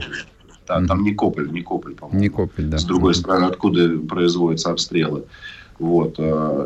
Да, 0.66 0.80
mm-hmm. 0.80 0.88
там 0.88 1.04
Никополь, 1.04 1.52
Никополь, 1.52 1.96
по-моему. 1.96 2.22
Никополь, 2.22 2.66
да. 2.66 2.78
С 2.78 2.86
другой 2.86 3.12
mm-hmm. 3.12 3.16
стороны, 3.16 3.46
откуда 3.46 4.00
производятся 4.08 4.72
обстрелы. 4.72 5.26
Вот. 5.80 6.20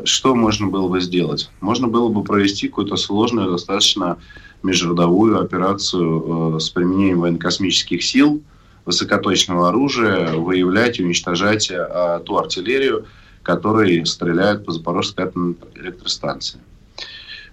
Что 0.06 0.36
можно 0.36 0.68
было 0.68 0.88
бы 0.90 1.00
сделать? 1.00 1.52
Можно 1.62 1.88
было 1.88 2.10
бы 2.10 2.24
провести 2.24 2.68
какую-то 2.68 2.96
сложную, 2.96 3.52
достаточно 3.52 4.18
межродовую 4.64 5.40
операцию 5.40 6.60
с 6.60 6.70
применением 6.70 7.20
военно-космических 7.20 8.04
сил– 8.04 8.42
высокоточного 8.86 9.70
оружия 9.70 10.34
выявлять 10.34 11.00
и 11.00 11.04
уничтожать 11.04 11.72
а, 11.72 12.20
ту 12.20 12.38
артиллерию, 12.38 13.06
которая 13.42 14.04
стреляет 14.06 14.66
по 14.66 14.72
Запорожской 14.72 15.26
атомной 15.26 15.56
электростанции. 15.76 16.60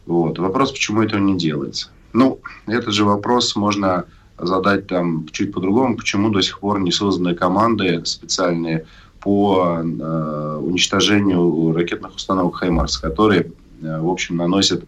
Вот. 0.07 0.39
Вопрос, 0.39 0.73
почему 0.73 1.03
этого 1.03 1.21
не 1.21 1.39
делается. 1.39 1.89
Ну, 2.13 2.41
этот 2.67 2.95
же 2.95 3.05
вопрос 3.05 3.55
можно 3.55 4.07
задать 4.39 4.87
там 4.87 5.27
чуть 5.31 5.53
по-другому, 5.53 5.97
почему 5.97 6.31
до 6.31 6.41
сих 6.41 6.61
пор 6.61 6.81
не 6.81 6.91
созданы 6.91 7.35
команды 7.35 8.05
специальные 8.05 8.87
по 9.21 9.79
э, 9.83 10.59
уничтожению 10.63 11.73
ракетных 11.75 12.15
установок 12.15 12.57
«Хаймарс», 12.57 12.99
которые, 12.99 13.53
э, 13.83 14.01
в 14.01 14.09
общем, 14.09 14.37
наносят 14.37 14.85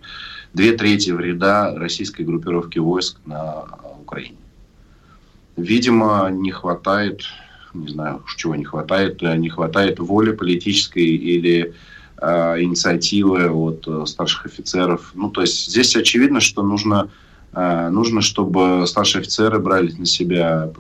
две 0.55 0.73
трети 0.73 1.11
вреда 1.11 1.75
российской 1.77 2.23
группировки 2.23 2.79
войск 2.79 3.19
на 3.27 3.67
Украине. 4.01 4.37
Видимо, 5.57 6.29
не 6.31 6.51
хватает, 6.51 7.23
не 7.75 7.89
знаю, 7.89 8.23
чего 8.37 8.55
не 8.55 8.65
хватает, 8.65 9.21
не 9.23 9.49
хватает 9.49 9.99
воли 9.99 10.33
политической 10.33 11.05
или 11.05 11.75
э, 12.21 12.63
инициативы 12.63 13.51
от 13.51 13.87
э, 13.87 14.05
старших 14.07 14.47
офицеров. 14.47 15.13
Ну, 15.15 15.31
то 15.31 15.43
есть 15.43 15.71
здесь 15.71 15.95
очевидно, 15.95 16.41
что 16.41 16.63
нужно, 16.63 17.11
э, 17.53 17.89
нужно, 17.91 18.23
чтобы 18.23 18.87
старшие 18.87 19.21
офицеры 19.21 19.59
брали 19.59 19.93
на 19.93 20.07
себя 20.07 20.71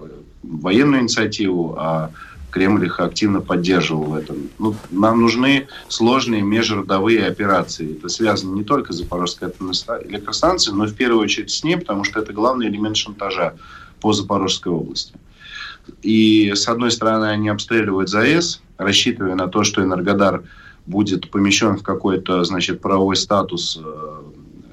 военную 0.43 1.03
инициативу, 1.03 1.75
а 1.79 2.11
Кремль 2.53 2.85
их 2.85 3.01
активно 3.01 3.41
поддерживал 3.41 4.05
в 4.05 4.15
этом. 4.15 4.37
Ну, 4.59 4.75
нам 4.91 5.21
нужны 5.21 5.69
сложные 5.89 6.43
межродовые 6.43 7.27
операции. 7.27 7.97
Это 7.97 8.09
связано 8.09 8.55
не 8.55 8.63
только 8.63 8.93
с 8.93 8.97
Запорожской 8.97 9.49
электростанцией, 9.49 10.77
но 10.77 10.87
в 10.87 10.95
первую 10.95 11.23
очередь 11.23 11.51
с 11.51 11.65
ней, 11.65 11.77
потому 11.77 12.05
что 12.05 12.21
это 12.21 12.33
главный 12.33 12.69
элемент 12.69 12.97
шантажа 12.97 13.55
по 14.03 14.13
Запорожской 14.13 14.73
области. 14.73 15.15
И, 16.03 16.53
с 16.55 16.69
одной 16.69 16.91
стороны, 16.91 17.27
они 17.27 17.49
обстреливают 17.49 18.09
ЗАЭС, 18.09 18.61
рассчитывая 18.77 19.35
на 19.35 19.49
то, 19.49 19.65
что 19.65 19.83
Энергодар 19.83 20.43
будет 20.87 21.31
помещен 21.31 21.77
в 21.77 21.83
какой-то, 21.83 22.45
значит, 22.45 22.81
правовой 22.81 23.17
статус, 23.17 23.81
э, 23.83 24.23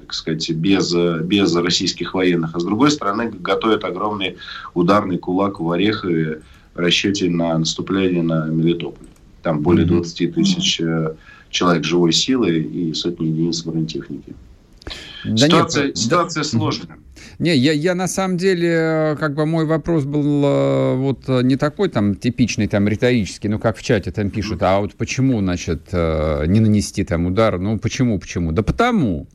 так 0.02 0.14
сказать, 0.14 0.50
без, 0.50 0.92
без 1.22 1.54
российских 1.54 2.14
военных. 2.14 2.54
А 2.54 2.60
с 2.60 2.64
другой 2.64 2.90
стороны, 2.90 3.30
готовят 3.30 3.84
огромный 3.84 4.36
ударный 4.74 5.18
кулак 5.18 5.60
в 5.60 5.70
Орехове 5.70 6.42
в 6.74 6.78
расчете 6.78 7.30
на 7.30 7.56
наступление 7.58 8.22
на 8.22 8.46
Мелитополь. 8.46 9.06
Там 9.42 9.60
более 9.60 9.86
20 9.86 10.34
тысяч 10.34 10.80
э, 10.80 11.14
человек 11.50 11.84
живой 11.84 12.12
силы 12.12 12.58
и 12.58 12.92
сотни 12.94 13.26
единиц 13.26 13.62
бронетехники. 13.62 14.34
Да 15.24 15.36
ситуация, 15.36 15.86
нет, 15.86 15.98
ситуация 15.98 16.42
да, 16.42 16.48
сложная. 16.48 16.98
Не, 17.40 17.56
я, 17.56 17.72
я 17.72 17.94
на 17.94 18.06
самом 18.06 18.36
деле, 18.36 19.16
как 19.18 19.34
бы 19.34 19.46
мой 19.46 19.64
вопрос 19.64 20.04
был 20.04 20.44
э, 20.44 20.94
вот 20.96 21.26
не 21.42 21.56
такой 21.56 21.88
там 21.88 22.14
типичный, 22.14 22.68
там 22.68 22.86
риторический, 22.86 23.48
ну 23.48 23.58
как 23.58 23.78
в 23.78 23.82
чате 23.82 24.12
там 24.12 24.28
пишут, 24.28 24.62
а 24.62 24.78
вот 24.78 24.94
почему, 24.94 25.40
значит, 25.40 25.88
э, 25.90 26.44
не 26.46 26.60
нанести 26.60 27.02
там 27.02 27.24
удар? 27.24 27.58
Ну 27.58 27.78
почему, 27.78 28.18
почему? 28.18 28.52
Да 28.52 28.62
потому, 28.62 29.26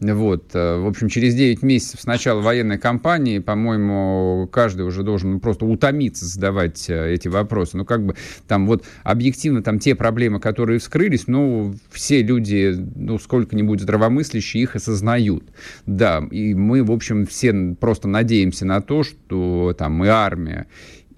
вот, 0.00 0.54
э, 0.54 0.78
в 0.78 0.86
общем, 0.86 1.08
через 1.08 1.34
9 1.34 1.62
месяцев 1.62 2.00
с 2.00 2.06
начала 2.06 2.40
военной 2.40 2.78
кампании, 2.78 3.40
по-моему, 3.40 4.48
каждый 4.52 4.82
уже 4.86 5.02
должен 5.02 5.40
просто 5.40 5.66
утомиться 5.66 6.24
задавать 6.24 6.88
э, 6.88 7.14
эти 7.14 7.26
вопросы. 7.28 7.76
Ну, 7.76 7.84
как 7.84 8.04
бы 8.04 8.14
там 8.46 8.66
вот 8.66 8.84
объективно 9.02 9.62
там 9.62 9.78
те 9.78 9.94
проблемы, 9.94 10.38
которые 10.38 10.78
вскрылись, 10.78 11.26
ну, 11.26 11.74
все 11.90 12.22
люди, 12.22 12.76
ну, 12.94 13.18
сколько-нибудь 13.18 13.80
здравомыслящие 13.80 14.62
их 14.62 14.76
осознают. 14.76 15.44
Да, 15.86 16.22
и 16.30 16.54
мы, 16.54 16.84
в 16.84 16.92
общем, 16.92 17.26
все 17.26 17.74
просто 17.80 18.06
надеемся 18.06 18.66
на 18.66 18.80
то, 18.80 19.02
что 19.02 19.74
там 19.76 20.04
и 20.04 20.08
армия, 20.08 20.66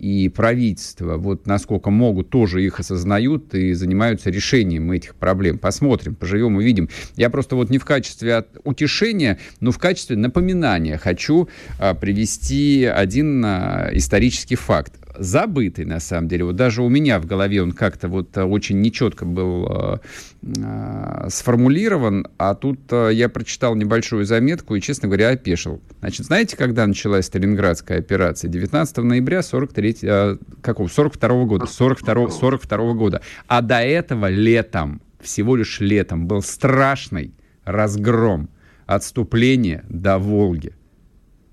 и 0.01 0.31
правительство, 0.31 1.19
вот 1.19 1.47
насколько 1.47 1.91
могут, 1.91 2.31
тоже 2.31 2.65
их 2.65 2.81
осознают 2.81 3.55
и 3.55 3.75
занимаются 3.75 4.31
решением 4.31 4.91
этих 4.93 5.15
проблем. 5.15 5.59
Посмотрим, 5.59 6.15
поживем, 6.15 6.57
увидим. 6.57 6.89
Я 7.17 7.29
просто 7.29 7.55
вот 7.55 7.69
не 7.69 7.77
в 7.77 7.85
качестве 7.85 8.47
утешения, 8.65 9.39
но 9.61 9.73
в 9.73 9.79
качестве 9.79 10.17
напоминания 10.17 10.97
хочу 10.97 11.49
а, 11.79 11.95
привести 11.95 12.87
один 12.87 13.45
а, 13.45 13.91
исторический 13.93 14.57
факт 14.57 14.95
забытый, 15.21 15.85
на 15.85 16.01
самом 16.01 16.29
деле. 16.29 16.45
Вот 16.45 16.57
даже 16.57 16.83
у 16.83 16.89
меня 16.89 17.21
в 17.21 17.27
голове 17.27 17.63
он 17.63 17.73
как-то 17.73 18.09
вот 18.09 18.37
э, 18.37 18.43
очень 18.43 18.81
нечетко 18.81 19.27
был 19.27 19.67
э, 19.71 19.99
э, 20.43 21.29
сформулирован, 21.29 22.27
а 22.39 22.55
тут 22.55 22.81
э, 22.91 23.11
я 23.13 23.29
прочитал 23.29 23.75
небольшую 23.75 24.25
заметку 24.25 24.75
и, 24.75 24.81
честно 24.81 25.09
говоря, 25.09 25.29
опешил. 25.29 25.83
Значит, 26.01 26.27
знаете, 26.27 26.57
когда 26.57 26.87
началась 26.87 27.27
Сталинградская 27.27 27.99
операция? 27.99 28.49
19 28.49 28.97
ноября 28.99 29.43
43, 29.43 29.97
э, 30.03 30.37
какого? 30.63 30.89
42 30.89 31.45
года. 31.45 31.67
42, 31.67 32.31
42 32.31 32.95
года. 32.95 33.21
А 33.47 33.61
до 33.61 33.81
этого 33.81 34.31
летом, 34.31 35.03
всего 35.21 35.55
лишь 35.55 35.81
летом, 35.81 36.27
был 36.27 36.41
страшный 36.41 37.35
разгром 37.65 38.49
отступления 38.87 39.85
до 39.91 40.19
Волги. 40.19 40.73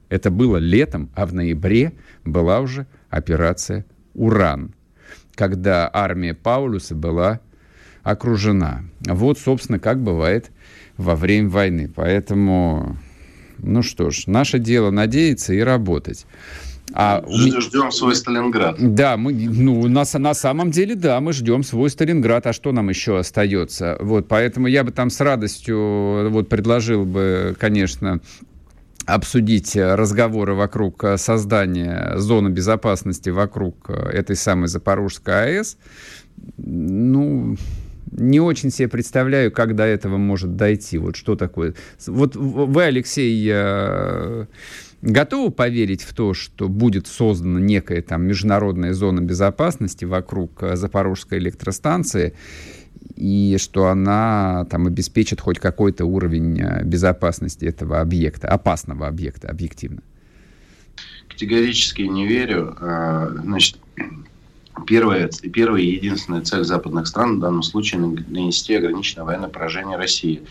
Это 0.08 0.32
было 0.32 0.56
летом, 0.56 1.10
а 1.16 1.26
в 1.26 1.34
ноябре 1.34 1.92
была 2.24 2.62
уже 2.62 2.88
операция 3.10 3.86
«Уран», 4.14 4.74
когда 5.36 5.90
армия 5.92 6.34
Паулюса 6.34 6.96
была 6.96 7.40
окружена. 8.04 8.84
Вот, 9.06 9.38
собственно, 9.38 9.80
как 9.80 10.02
бывает 10.02 10.52
во 10.96 11.16
время 11.16 11.50
войны. 11.50 11.92
Поэтому, 11.94 12.98
ну 13.58 13.84
что 13.84 14.10
ж, 14.10 14.24
наше 14.28 14.60
дело 14.60 14.92
надеяться 14.92 15.54
и 15.54 15.60
работать. 15.60 16.26
А 16.94 17.22
ждем 17.28 17.92
свой 17.92 18.16
Сталинград. 18.16 18.78
Да, 18.80 19.18
мы, 19.18 19.34
ну, 19.34 19.88
на, 19.88 20.06
на 20.18 20.34
самом 20.34 20.72
деле, 20.72 20.96
да, 20.96 21.20
мы 21.20 21.34
ждем 21.34 21.64
свой 21.64 21.90
Сталинград. 21.90 22.48
А 22.48 22.54
что 22.54 22.72
нам 22.72 22.90
еще 22.90 23.20
остается? 23.20 23.98
Вот, 24.00 24.28
поэтому 24.30 24.68
я 24.68 24.86
бы 24.86 24.92
там 24.92 25.10
с 25.10 25.20
радостью 25.20 26.30
вот 26.30 26.48
предложил 26.48 27.06
бы, 27.06 27.56
конечно, 27.60 28.22
обсудить 29.08 29.76
э, 29.76 29.96
разговоры 29.96 30.54
вокруг 30.54 31.04
э, 31.04 31.18
создания 31.18 32.14
зоны 32.18 32.50
безопасности 32.50 33.30
вокруг 33.30 33.90
э, 33.90 33.94
этой 33.94 34.36
самой 34.36 34.68
Запорожской 34.68 35.60
АЭС, 35.60 35.78
ну, 36.58 37.56
не 38.12 38.42
очень 38.42 38.70
себе 38.70 38.90
представляю, 38.90 39.52
как 39.52 39.76
до 39.76 39.84
этого 39.84 40.18
может 40.18 40.58
дойти. 40.58 40.98
Вот 40.98 41.16
что 41.16 41.36
такое. 41.36 41.74
Вот 42.06 42.36
вы, 42.36 42.84
Алексей, 42.84 43.52
готовы 45.02 45.52
поверить 45.52 46.04
в 46.04 46.14
то, 46.14 46.34
что 46.34 46.70
будет 46.70 47.08
создана 47.08 47.60
некая 47.60 48.02
там 48.02 48.24
международная 48.24 48.94
зона 48.94 49.20
безопасности 49.22 50.06
вокруг 50.06 50.64
Запорожской 50.74 51.40
электростанции? 51.40 52.34
И 53.16 53.58
что 53.60 53.88
она 53.88 54.66
там 54.70 54.88
обеспечит 54.88 55.42
хоть 55.42 55.60
какой-то 55.60 56.06
уровень 56.06 56.60
э, 56.62 56.84
безопасности 56.84 57.66
этого 57.66 58.02
объекта, 58.02 58.48
опасного 58.48 59.08
объекта, 59.08 59.50
объективно? 59.50 60.02
Категорически 61.28 62.02
не 62.02 62.28
верю. 62.28 62.76
А, 62.80 63.30
значит, 63.44 63.78
первая, 64.86 65.30
первая 65.54 65.82
и 65.82 65.96
единственная 65.96 66.42
цель 66.42 66.64
западных 66.64 67.08
стран 67.08 67.38
в 67.38 67.40
данном 67.42 67.64
случае 67.64 68.02
нанести 68.02 68.76
ограниченное 68.76 69.26
военное 69.26 69.50
поражение 69.50 69.98
России. 69.98 70.42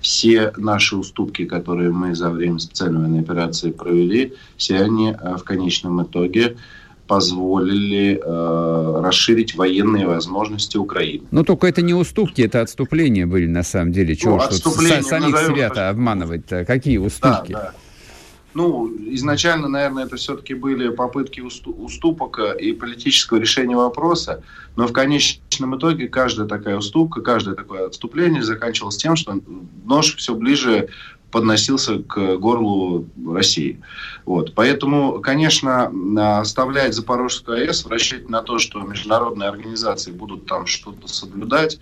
Все 0.00 0.52
наши 0.56 0.96
уступки, 0.96 1.44
которые 1.44 1.90
мы 1.90 2.14
за 2.14 2.30
время 2.30 2.58
специальной 2.58 3.00
военной 3.00 3.20
операции 3.20 3.70
провели, 3.70 4.34
все 4.56 4.76
они 4.80 5.10
э, 5.10 5.36
в 5.36 5.44
конечном 5.44 6.02
итоге 6.02 6.56
позволили 7.06 8.20
э, 8.22 9.00
расширить 9.02 9.54
военные 9.54 10.06
возможности 10.06 10.76
Украины. 10.76 11.24
Но 11.30 11.44
только 11.44 11.66
это 11.66 11.82
не 11.82 11.94
уступки, 11.94 12.42
это 12.42 12.60
отступления 12.60 13.26
были 13.26 13.46
на 13.46 13.62
самом 13.62 13.92
деле. 13.92 14.16
Чего 14.16 14.36
ну, 14.36 14.42
что 14.50 14.70
самих 14.70 15.38
себя-то 15.38 15.88
обманывать-то? 15.88 16.64
Какие 16.64 16.98
уступки? 16.98 17.52
Да, 17.52 17.60
да. 17.60 17.72
Ну, 18.56 18.90
изначально, 19.10 19.68
наверное, 19.68 20.06
это 20.06 20.16
все-таки 20.16 20.54
были 20.54 20.88
попытки 20.88 21.40
уступок 21.40 22.38
и 22.58 22.72
политического 22.72 23.36
решения 23.36 23.76
вопроса, 23.76 24.42
но 24.76 24.86
в 24.86 24.94
конечном 24.94 25.76
итоге 25.76 26.08
каждая 26.08 26.48
такая 26.48 26.78
уступка, 26.78 27.20
каждое 27.20 27.54
такое 27.54 27.86
отступление 27.86 28.42
заканчивалось 28.42 28.96
тем, 28.96 29.14
что 29.14 29.38
нож 29.84 30.16
все 30.16 30.34
ближе 30.34 30.88
подносился 31.30 31.98
к 31.98 32.36
горлу 32.36 33.06
России. 33.26 33.82
Вот. 34.24 34.54
Поэтому, 34.54 35.20
конечно, 35.20 36.40
оставлять 36.40 36.94
Запорожскую 36.94 37.58
АЭС, 37.58 37.86
рассчитывать 37.86 38.30
на 38.30 38.42
то, 38.42 38.58
что 38.58 38.80
международные 38.80 39.48
организации 39.48 40.12
будут 40.12 40.46
там 40.46 40.66
что-то 40.66 41.08
соблюдать, 41.08 41.80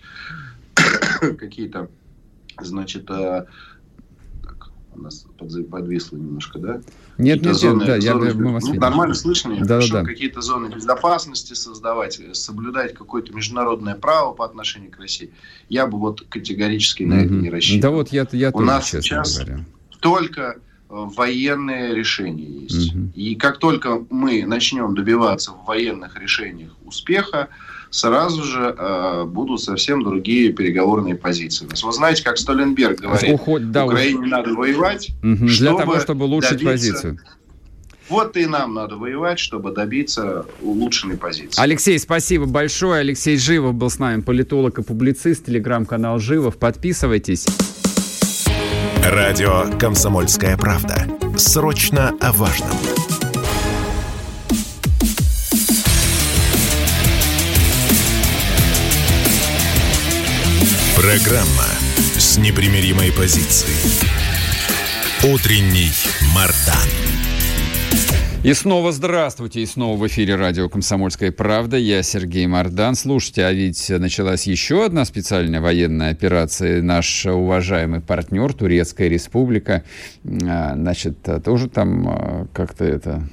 какие-то, 1.39 1.89
значит, 2.61 3.09
э, 3.11 3.47
у 4.95 5.01
нас 5.01 5.27
подвисло 5.71 6.17
немножко, 6.17 6.59
да? 6.59 6.81
Нет, 7.19 7.43
нет, 7.43 7.55
зоны, 7.55 7.79
нет, 7.79 7.87
да, 7.87 8.01
зоны, 8.01 8.27
я, 8.27 8.35
мы 8.35 8.53
вас 8.53 8.65
ну, 8.65 8.75
Нормально 8.75 9.15
слышно? 9.15 9.57
Да, 9.61 9.81
да, 9.81 9.87
да. 9.91 10.05
Какие-то 10.05 10.41
зоны 10.41 10.73
безопасности 10.73 11.55
создавать, 11.55 12.21
соблюдать 12.33 12.95
какое-то 12.95 13.33
международное 13.33 13.95
право 13.95 14.33
по 14.33 14.45
отношению 14.45 14.91
к 14.91 14.99
России. 14.99 15.31
Я 15.69 15.87
бы 15.87 15.99
вот 15.99 16.23
категорически 16.29 17.05
на 17.05 17.15
mm-hmm. 17.15 17.25
это 17.25 17.35
не 17.35 17.51
рассчитывал. 17.51 17.83
Да 17.83 17.97
вот 17.99 18.09
я, 18.13 18.27
я 18.33 18.49
У 18.49 18.53
тоже, 18.53 18.65
нас 18.65 18.91
сейчас 18.91 19.39
говоря. 19.39 19.65
только 20.01 20.43
э, 20.43 20.55
военные 20.89 21.95
решения 21.95 22.45
есть. 22.45 22.95
Угу. 22.95 23.13
И 23.15 23.35
как 23.37 23.59
только 23.59 24.05
мы 24.11 24.45
начнем 24.47 24.95
добиваться 24.95 25.53
в 25.53 25.65
военных 25.67 26.19
решениях 26.19 26.73
успеха, 26.85 27.49
сразу 27.95 28.43
же 28.43 28.75
э, 28.77 29.25
будут 29.25 29.63
совсем 29.63 30.03
другие 30.03 30.53
переговорные 30.53 31.15
позиции. 31.15 31.69
Вы 31.81 31.93
знаете, 31.93 32.25
как 32.25 32.39
Столенберг 32.39 33.01
говорит, 33.01 33.33
Уход, 33.33 33.71
да, 33.71 33.87
Украине 33.87 34.19
уж... 34.19 34.31
надо 34.31 34.53
воевать, 34.53 35.11
угу, 35.23 35.47
для 35.47 35.75
того, 35.77 36.01
чтобы 36.01 36.25
улучшить 36.25 36.59
добиться... 36.59 36.71
позицию. 36.71 37.19
Вот 38.09 38.37
и 38.37 38.47
нам 38.47 38.75
надо 38.75 38.97
воевать, 38.97 39.39
чтобы 39.39 39.71
добиться 39.71 40.45
улучшенной 40.61 41.17
позиции. 41.17 41.63
Алексей, 41.63 41.99
спасибо 41.99 42.47
большое. 42.47 43.01
Алексей 43.01 43.39
Живов 43.39 43.75
был 43.75 43.89
с 43.89 43.99
нами, 43.99 44.21
политолог 44.21 44.79
и 44.79 44.83
публицист, 44.83 45.47
телеграм-канал 45.47 46.19
Живов. 46.19 46.59
Подписывайтесь. 46.59 47.47
Радио 49.05 49.67
«Комсомольская 49.79 50.57
правда». 50.59 51.07
Срочно 51.39 52.13
о 52.21 52.33
важном. 52.33 53.04
Программа 60.97 61.67
с 62.17 62.39
непримиримой 62.39 63.11
позицией. 63.11 63.75
Утренний 65.25 65.91
Мардан. 66.33 66.89
И 68.45 68.55
снова 68.55 68.93
здравствуйте, 68.93 69.63
и 69.63 69.67
снова 69.67 69.97
в 69.97 70.07
эфире 70.07 70.37
радио 70.37 70.69
«Комсомольская 70.69 71.33
правда». 71.33 71.77
Я 71.77 72.05
Сергей 72.05 72.47
Мордан. 72.47 72.95
Слушайте, 72.95 73.45
а 73.45 73.53
ведь 73.53 73.91
началась 73.91 74.47
еще 74.47 74.85
одна 74.85 75.05
специальная 75.05 75.61
военная 75.61 76.13
операция. 76.13 76.81
Наш 76.81 77.27
уважаемый 77.27 78.01
партнер, 78.01 78.53
Турецкая 78.53 79.09
республика, 79.09 79.83
а, 80.25 80.75
значит, 80.77 81.17
тоже 81.45 81.69
там 81.69 82.09
а, 82.09 82.47
как-то 82.53 82.85
это 82.85 83.29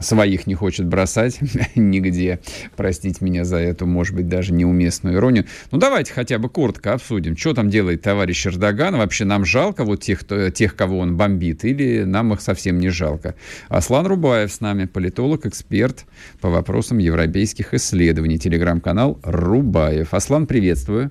своих 0.00 0.46
не 0.46 0.54
хочет 0.54 0.86
бросать 0.86 1.38
нигде. 1.74 2.40
Простите 2.76 3.24
меня 3.24 3.44
за 3.44 3.58
эту, 3.58 3.86
может 3.86 4.14
быть, 4.14 4.28
даже 4.28 4.52
неуместную 4.52 5.16
иронию. 5.16 5.46
Ну, 5.70 5.78
давайте 5.78 6.12
хотя 6.12 6.38
бы 6.38 6.48
коротко 6.48 6.94
обсудим, 6.94 7.36
что 7.36 7.54
там 7.54 7.70
делает 7.70 8.02
товарищ 8.02 8.46
Эрдоган. 8.46 8.96
Вообще 8.96 9.24
нам 9.24 9.44
жалко 9.44 9.84
вот 9.84 10.02
тех, 10.02 10.20
кто, 10.20 10.50
тех, 10.50 10.74
кого 10.74 10.98
он 10.98 11.16
бомбит, 11.16 11.64
или 11.64 12.04
нам 12.04 12.32
их 12.32 12.40
совсем 12.40 12.78
не 12.78 12.88
жалко. 12.88 13.34
Аслан 13.68 14.06
Рубаев 14.06 14.52
с 14.52 14.60
нами, 14.60 14.86
политолог, 14.86 15.46
эксперт 15.46 16.06
по 16.40 16.48
вопросам 16.48 16.98
европейских 16.98 17.74
исследований. 17.74 18.38
Телеграм-канал 18.38 19.20
Рубаев. 19.22 20.14
Аслан, 20.14 20.46
приветствую. 20.46 21.10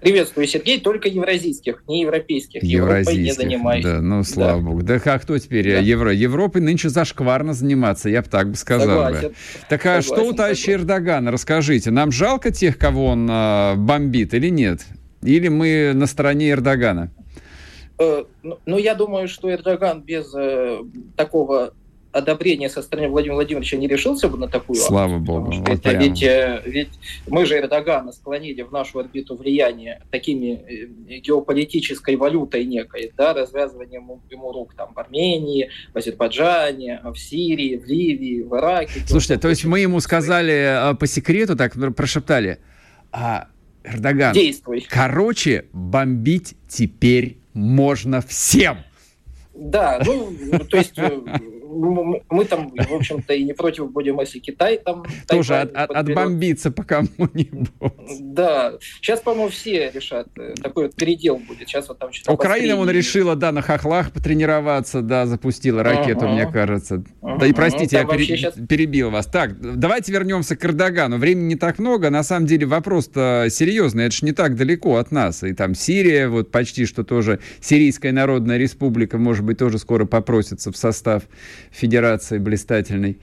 Приветствую, 0.00 0.46
Сергей, 0.46 0.80
только 0.80 1.08
евразийских, 1.08 1.82
не 1.88 2.02
европейских. 2.02 2.62
Европой 2.62 3.16
не 3.16 3.32
занимаюсь. 3.32 3.84
Да, 3.84 4.00
ну, 4.00 4.22
слава 4.22 4.60
да. 4.60 4.68
богу. 4.68 4.82
Да 4.84 5.00
как 5.00 5.22
кто 5.22 5.36
теперь? 5.38 5.72
Да. 5.72 5.78
Евро... 5.80 6.12
Европой 6.12 6.60
нынче 6.60 6.88
зашкварно 6.88 7.52
заниматься, 7.52 8.08
я 8.08 8.22
бы 8.22 8.28
так 8.28 8.50
бы 8.50 8.56
сказал. 8.56 9.06
Согласен. 9.06 9.28
Бы. 9.30 9.34
Так 9.68 9.86
а 9.86 10.00
Согласен, 10.00 10.14
что 10.14 10.28
у 10.28 10.32
товарища 10.32 10.72
Эрдогана? 10.72 11.32
Расскажите, 11.32 11.90
нам 11.90 12.12
жалко 12.12 12.52
тех, 12.52 12.78
кого 12.78 13.06
он 13.06 13.28
э, 13.28 13.74
бомбит 13.74 14.34
или 14.34 14.48
нет? 14.48 14.86
Или 15.22 15.48
мы 15.48 15.92
на 15.94 16.06
стороне 16.06 16.50
Эрдогана? 16.50 17.10
Э, 17.98 18.24
ну, 18.44 18.58
ну, 18.66 18.78
я 18.78 18.94
думаю, 18.94 19.26
что 19.26 19.50
Эрдоган 19.52 20.02
без 20.02 20.32
э, 20.32 20.78
такого 21.16 21.74
одобрения 22.12 22.68
со 22.68 22.82
стороны 22.82 23.08
Владимира 23.08 23.36
Владимировича 23.36 23.76
не 23.76 23.86
решился 23.86 24.28
бы 24.28 24.38
на 24.38 24.48
такую 24.48 24.76
Слава 24.76 25.18
Богу. 25.18 25.52
Вот 25.52 25.68
это 25.68 25.92
ведь, 25.92 26.22
э, 26.22 26.62
ведь 26.64 26.90
мы 27.26 27.44
же 27.44 27.58
Эрдогана 27.58 28.12
склонили 28.12 28.62
в 28.62 28.72
нашу 28.72 29.00
орбиту 29.00 29.36
влияния 29.36 30.02
такими 30.10 30.54
э, 30.54 31.18
геополитической 31.18 32.16
валютой 32.16 32.64
некой, 32.64 33.12
да, 33.16 33.34
развязыванием 33.34 34.10
ему 34.30 34.52
рук 34.52 34.74
там 34.74 34.92
в 34.94 34.98
Армении, 34.98 35.70
в 35.92 35.98
Азербайджане, 35.98 37.00
в 37.04 37.16
Сирии, 37.16 37.76
в 37.76 37.84
Ливии, 37.84 38.42
в 38.42 38.56
Ираке. 38.56 39.00
Слушайте, 39.06 39.38
то 39.38 39.48
есть 39.48 39.64
мы 39.64 39.80
ему 39.80 40.00
сказали 40.00 40.92
э, 40.92 40.94
по 40.94 41.06
секрету, 41.06 41.56
так 41.56 41.74
прошептали, 41.94 42.58
а 43.12 43.48
Эрдоган, 43.84 44.32
Действуй. 44.32 44.86
короче, 44.88 45.66
бомбить 45.72 46.54
теперь 46.68 47.38
можно 47.52 48.20
всем. 48.20 48.78
Да, 49.54 50.00
ну, 50.04 50.32
то 50.70 50.76
есть 50.76 50.94
мы 51.68 52.44
там, 52.44 52.70
в 52.74 52.92
общем-то, 52.94 53.34
и 53.34 53.44
не 53.44 53.52
против 53.52 53.90
будем, 53.92 54.20
если 54.20 54.38
Китай 54.38 54.78
там... 54.78 55.04
Тоже 55.26 55.56
от, 55.56 55.74
от, 55.74 55.90
отбомбиться 55.90 56.70
по 56.70 56.82
кому-нибудь. 56.82 57.68
Да. 58.20 58.74
Сейчас, 58.80 59.20
по-моему, 59.20 59.50
все 59.50 59.90
решат. 59.90 60.28
Э, 60.38 60.54
такой 60.62 60.84
вот 60.84 60.94
передел 60.94 61.36
будет. 61.36 61.68
Сейчас 61.68 61.88
вот 61.88 61.98
там 61.98 62.12
что-то... 62.12 62.32
Украина, 62.32 62.76
он 62.76 62.90
решила, 62.90 63.36
да, 63.36 63.52
на 63.52 63.62
хохлах 63.62 64.12
потренироваться, 64.12 65.02
да, 65.02 65.26
запустила 65.26 65.82
ракету, 65.82 66.28
мне 66.28 66.50
кажется. 66.50 67.04
Да 67.22 67.46
и 67.46 67.52
простите, 67.52 67.96
я 67.96 68.04
пере... 68.04 68.24
сейчас... 68.24 68.54
перебил 68.68 69.10
вас. 69.10 69.26
Так, 69.26 69.60
давайте 69.60 70.12
вернемся 70.12 70.56
к 70.56 70.64
Эрдогану. 70.64 71.18
Времени 71.18 71.48
не 71.48 71.56
так 71.56 71.78
много. 71.78 72.10
На 72.10 72.22
самом 72.22 72.46
деле 72.46 72.66
вопрос-то 72.66 73.46
серьезный. 73.50 74.06
Это 74.06 74.16
же 74.16 74.24
не 74.24 74.32
так 74.32 74.56
далеко 74.56 74.96
от 74.96 75.12
нас. 75.12 75.42
И 75.42 75.52
там 75.52 75.74
Сирия, 75.74 76.28
вот 76.28 76.50
почти 76.50 76.86
что 76.86 77.04
тоже 77.04 77.40
Сирийская 77.60 78.12
Народная 78.12 78.58
Республика, 78.58 79.18
может 79.18 79.44
быть, 79.44 79.58
тоже 79.58 79.78
скоро 79.78 80.04
попросится 80.04 80.72
в 80.72 80.76
состав 80.76 81.24
федерации 81.70 82.38
блистательной. 82.38 83.18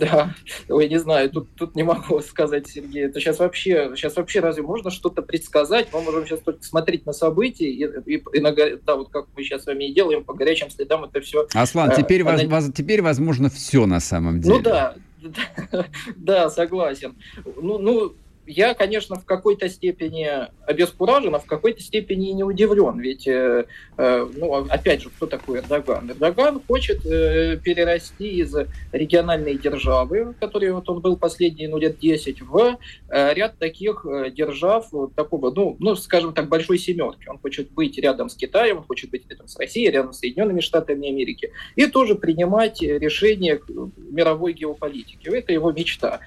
Да, 0.00 0.34
ой, 0.68 0.88
не 0.88 0.98
знаю, 0.98 1.30
тут, 1.30 1.48
тут 1.54 1.76
не 1.76 1.82
могу 1.82 2.20
сказать, 2.28 2.66
Сергей. 2.68 3.04
Это 3.06 3.20
сейчас 3.20 3.38
вообще, 3.38 3.92
сейчас 3.94 4.16
вообще 4.16 4.40
разве 4.40 4.62
можно 4.62 4.90
что-то 4.90 5.22
предсказать? 5.22 5.88
Мы 5.92 6.02
можем 6.02 6.26
сейчас 6.26 6.40
только 6.40 6.64
смотреть 6.64 7.06
на 7.06 7.12
события 7.12 7.70
и, 7.70 7.84
и, 7.84 8.22
и 8.32 8.40
на, 8.40 8.52
да, 8.52 8.96
вот 8.96 9.10
как 9.10 9.26
мы 9.36 9.44
сейчас 9.44 9.62
с 9.62 9.66
вами 9.66 9.84
и 9.84 9.94
делаем, 9.94 10.24
по 10.24 10.34
горячим 10.34 10.70
следам 10.70 11.04
это 11.04 11.20
все. 11.20 11.46
Аслан, 11.54 11.90
э, 11.90 11.96
теперь, 11.96 12.22
она... 12.22 12.44
воз, 12.48 12.72
теперь 12.74 13.02
возможно 13.02 13.48
все 13.48 13.86
на 13.86 14.00
самом 14.00 14.40
деле. 14.40 14.56
Ну 14.56 14.62
да, 14.62 14.94
да, 16.16 16.50
согласен. 16.50 17.14
Ну, 17.44 17.78
ну, 17.78 18.14
я, 18.46 18.74
конечно, 18.74 19.16
в 19.16 19.24
какой-то 19.24 19.68
степени 19.68 20.28
обескуражен, 20.66 21.34
а 21.34 21.38
в 21.38 21.46
какой-то 21.46 21.82
степени 21.82 22.30
не 22.30 22.44
удивлен. 22.44 22.98
Ведь, 22.98 23.26
э, 23.26 23.66
э, 23.96 24.28
ну, 24.36 24.54
опять 24.68 25.02
же, 25.02 25.10
кто 25.10 25.26
такой 25.26 25.58
Эрдоган? 25.58 26.10
Эрдоган 26.10 26.60
хочет 26.66 27.04
э, 27.04 27.58
перерасти 27.62 28.40
из 28.40 28.54
региональной 28.92 29.56
державы, 29.56 30.34
которой 30.40 30.72
вот 30.72 30.88
он 30.88 31.00
был 31.00 31.16
последние 31.16 31.68
ну, 31.68 31.78
лет 31.78 31.98
10, 31.98 32.42
в 32.42 32.78
ряд 33.08 33.58
таких 33.58 34.04
держав 34.32 34.90
такого, 35.14 35.50
ну, 35.50 35.76
ну, 35.78 35.96
скажем 35.96 36.32
так, 36.32 36.48
большой 36.48 36.78
семерки. 36.78 37.28
Он 37.28 37.38
хочет 37.38 37.70
быть 37.72 37.98
рядом 37.98 38.28
с 38.28 38.34
Китаем, 38.34 38.78
он 38.78 38.84
хочет 38.84 39.10
быть 39.10 39.28
рядом 39.28 39.48
с 39.48 39.56
Россией, 39.58 39.90
рядом 39.90 40.12
с 40.12 40.18
Соединенными 40.18 40.60
Штатами 40.60 41.08
Америки 41.08 41.52
и 41.74 41.86
тоже 41.86 42.14
принимать 42.14 42.80
решения 42.82 43.60
мировой 43.96 44.52
геополитики. 44.52 45.28
Это 45.28 45.52
его 45.52 45.72
мечта. 45.72 46.20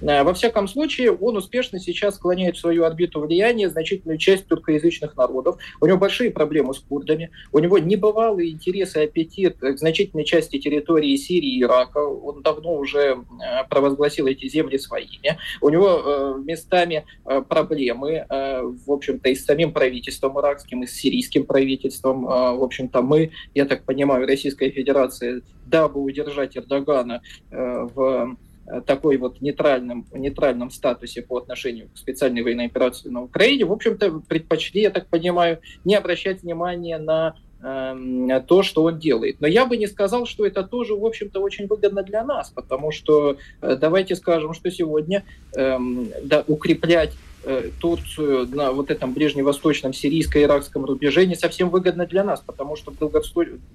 Э, 0.00 0.22
во 0.22 0.34
всяком 0.34 0.68
случае, 0.68 1.12
он 1.12 1.36
успешно 1.36 1.78
сейчас 1.78 2.16
склоняет 2.16 2.56
в 2.56 2.60
свою 2.60 2.84
орбиту 2.84 3.20
влияния 3.20 3.68
значительную 3.68 4.18
часть 4.18 4.46
туркоязычных 4.46 5.16
народов. 5.16 5.58
У 5.80 5.86
него 5.86 5.98
большие 5.98 6.30
проблемы 6.30 6.74
с 6.74 6.78
курдами. 6.78 7.30
У 7.52 7.58
него 7.58 7.78
небывалый 7.78 8.50
интерес 8.50 8.96
и 8.96 9.00
аппетит 9.00 9.58
к 9.58 9.78
значительной 9.78 10.24
части 10.24 10.58
территории 10.58 11.16
Сирии 11.16 11.56
и 11.56 11.62
Ирака. 11.62 11.98
Он 11.98 12.42
давно 12.42 12.76
уже 12.76 13.00
э, 13.00 13.64
провозгласил 13.68 14.26
эти 14.26 14.48
земли 14.48 14.78
своими. 14.78 15.38
У 15.60 15.68
него 15.68 16.02
э, 16.04 16.34
местами 16.44 17.04
проблемы, 17.48 18.24
в 18.28 18.90
общем-то, 18.90 19.28
и 19.28 19.34
с 19.34 19.44
самим 19.44 19.72
правительством 19.72 20.38
иракским, 20.38 20.82
и 20.82 20.86
с 20.86 20.92
сирийским 20.92 21.44
правительством. 21.44 22.24
В 22.24 22.62
общем-то, 22.62 23.02
мы, 23.02 23.32
я 23.54 23.64
так 23.64 23.84
понимаю, 23.84 24.26
Российская 24.26 24.70
Федерация, 24.70 25.42
дабы 25.66 26.00
удержать 26.00 26.56
Эрдогана 26.56 27.22
в 27.50 28.36
такой 28.86 29.16
вот 29.16 29.40
нейтральном, 29.40 30.06
нейтральном 30.12 30.70
статусе 30.70 31.22
по 31.22 31.38
отношению 31.38 31.88
к 31.88 31.98
специальной 31.98 32.42
военной 32.42 32.66
операции 32.66 33.08
на 33.08 33.22
Украине, 33.22 33.64
в 33.64 33.72
общем-то, 33.72 34.22
предпочли, 34.28 34.82
я 34.82 34.90
так 34.90 35.06
понимаю, 35.06 35.60
не 35.84 35.94
обращать 35.94 36.42
внимания 36.42 36.98
на 36.98 37.36
э, 37.62 38.40
то, 38.46 38.62
что 38.62 38.84
он 38.84 38.98
делает. 38.98 39.40
Но 39.40 39.46
я 39.46 39.66
бы 39.66 39.76
не 39.76 39.86
сказал, 39.86 40.26
что 40.26 40.46
это 40.46 40.62
тоже, 40.62 40.94
в 40.94 41.04
общем-то, 41.04 41.40
очень 41.40 41.66
выгодно 41.66 42.02
для 42.02 42.24
нас, 42.24 42.50
потому 42.50 42.90
что 42.92 43.36
э, 43.62 43.76
давайте 43.76 44.16
скажем, 44.16 44.54
что 44.54 44.70
сегодня 44.70 45.24
э, 45.56 45.78
да, 46.24 46.44
укреплять 46.46 47.12
Э, 47.35 47.35
Турцию 47.80 48.48
на 48.48 48.72
вот 48.72 48.90
этом 48.90 49.14
ближневосточном 49.14 49.92
сирийско-иракском 49.92 50.84
рубеже 50.84 51.26
не 51.26 51.34
совсем 51.34 51.70
выгодно 51.70 52.06
для 52.06 52.24
нас, 52.24 52.40
потому 52.44 52.76
что 52.76 52.92
в, 52.92 53.10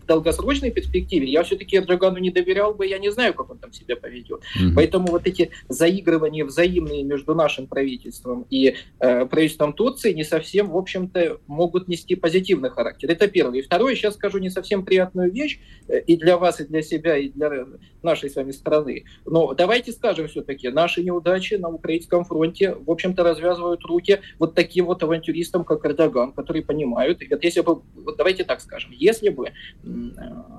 долгосрочной 0.08 0.72
перспективе 0.72 1.28
я 1.28 1.44
все-таки 1.44 1.78
Эрдогану 1.78 2.18
не 2.18 2.32
доверял 2.32 2.74
бы, 2.74 2.86
я 2.86 3.00
не 3.00 3.12
знаю, 3.12 3.34
как 3.34 3.50
он 3.50 3.58
там 3.58 3.72
себя 3.74 3.96
поведет. 3.96 4.42
Mm-hmm. 4.42 4.74
Поэтому 4.76 5.08
вот 5.08 5.26
эти 5.26 5.52
заигрывания 5.70 6.46
взаимные 6.46 7.04
между 7.04 7.36
нашим 7.36 7.68
правительством 7.68 8.46
и 8.50 8.76
э, 9.00 9.26
правительством 9.26 9.74
Турции 9.74 10.14
не 10.14 10.24
совсем, 10.24 10.70
в 10.70 10.78
общем-то, 10.78 11.40
могут 11.48 11.88
нести 11.88 12.16
позитивный 12.16 12.70
характер. 12.70 13.10
Это 13.12 13.28
первое. 13.28 13.60
И 13.60 13.62
второе, 13.62 13.96
сейчас 13.96 14.16
скажу 14.16 14.40
не 14.40 14.50
совсем 14.50 14.84
приятную 14.84 15.32
вещь 15.32 15.60
э, 15.88 16.02
и 16.02 16.18
для 16.18 16.38
вас, 16.38 16.60
и 16.60 16.66
для 16.66 16.82
себя, 16.82 17.18
и 17.18 17.30
для 17.30 17.66
нашей 18.04 18.30
с 18.30 18.36
вами 18.36 18.52
страны. 18.52 19.06
Но 19.26 19.54
давайте 19.54 19.92
скажем 19.92 20.28
все-таки, 20.28 20.70
наши 20.70 21.04
неудачи 21.04 21.56
на 21.56 21.70
украинском 21.70 22.26
фронте, 22.26 22.76
в 22.76 22.90
общем-то, 22.90 23.24
развязывают 23.24 23.61
развязывают 23.62 23.86
руки 23.86 24.20
вот 24.40 24.56
таким 24.56 24.86
вот 24.86 25.04
авантюристам, 25.04 25.64
как 25.64 25.86
Эрдоган, 25.86 26.34
которые 26.34 26.64
понимают, 26.64 27.22
и 27.22 27.28
вот 27.30 27.44
если 27.44 27.62
бы, 27.62 27.82
вот 27.96 28.18
давайте 28.18 28.44
так 28.44 28.62
скажем, 28.62 28.92
если 28.92 29.30
бы 29.30 29.48
э, 29.48 29.52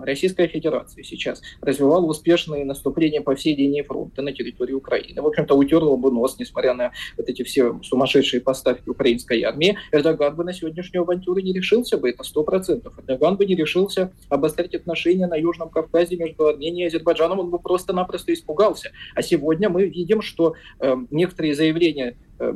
Российская 0.02 0.46
Федерация 0.46 1.02
сейчас 1.04 1.42
развивала 1.60 2.04
успешные 2.06 2.64
наступления 2.64 3.20
по 3.20 3.34
всей 3.34 3.56
линии 3.56 3.82
фронта 3.82 4.22
на 4.22 4.32
территории 4.32 4.72
Украины, 4.72 5.20
в 5.20 5.26
общем-то, 5.26 5.54
утерла 5.54 5.96
бы 5.96 6.10
нос, 6.10 6.36
несмотря 6.38 6.74
на 6.74 6.92
вот 7.16 7.28
эти 7.28 7.42
все 7.42 7.80
сумасшедшие 7.82 8.40
поставки 8.40 8.88
украинской 8.88 9.42
армии, 9.42 9.76
Эрдоган 9.92 10.36
бы 10.36 10.44
на 10.44 10.52
сегодняшнюю 10.52 11.02
авантюру 11.02 11.40
не 11.40 11.52
решился 11.52 11.98
бы, 11.98 12.10
это 12.10 12.22
сто 12.22 12.44
процентов. 12.44 12.94
Эрдоган 12.98 13.36
бы 13.36 13.46
не 13.46 13.54
решился 13.54 14.12
обострить 14.28 14.74
отношения 14.74 15.26
на 15.26 15.34
Южном 15.34 15.70
Кавказе 15.70 16.16
между 16.16 16.46
Арменией 16.46 16.84
и 16.84 16.88
Азербайджаном, 16.88 17.40
он 17.40 17.50
бы 17.50 17.58
просто-напросто 17.58 18.32
испугался. 18.32 18.92
А 19.14 19.22
сегодня 19.22 19.68
мы 19.68 19.86
видим, 19.86 20.22
что 20.22 20.54
э, 20.80 20.94
некоторые 21.10 21.54
заявления 21.54 22.16
э, 22.38 22.54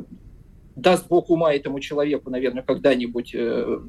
даст 0.77 1.07
Бог 1.07 1.29
ума 1.29 1.53
этому 1.53 1.79
человеку, 1.79 2.29
наверное, 2.29 2.61
когда-нибудь, 2.61 3.33
э, 3.33 3.79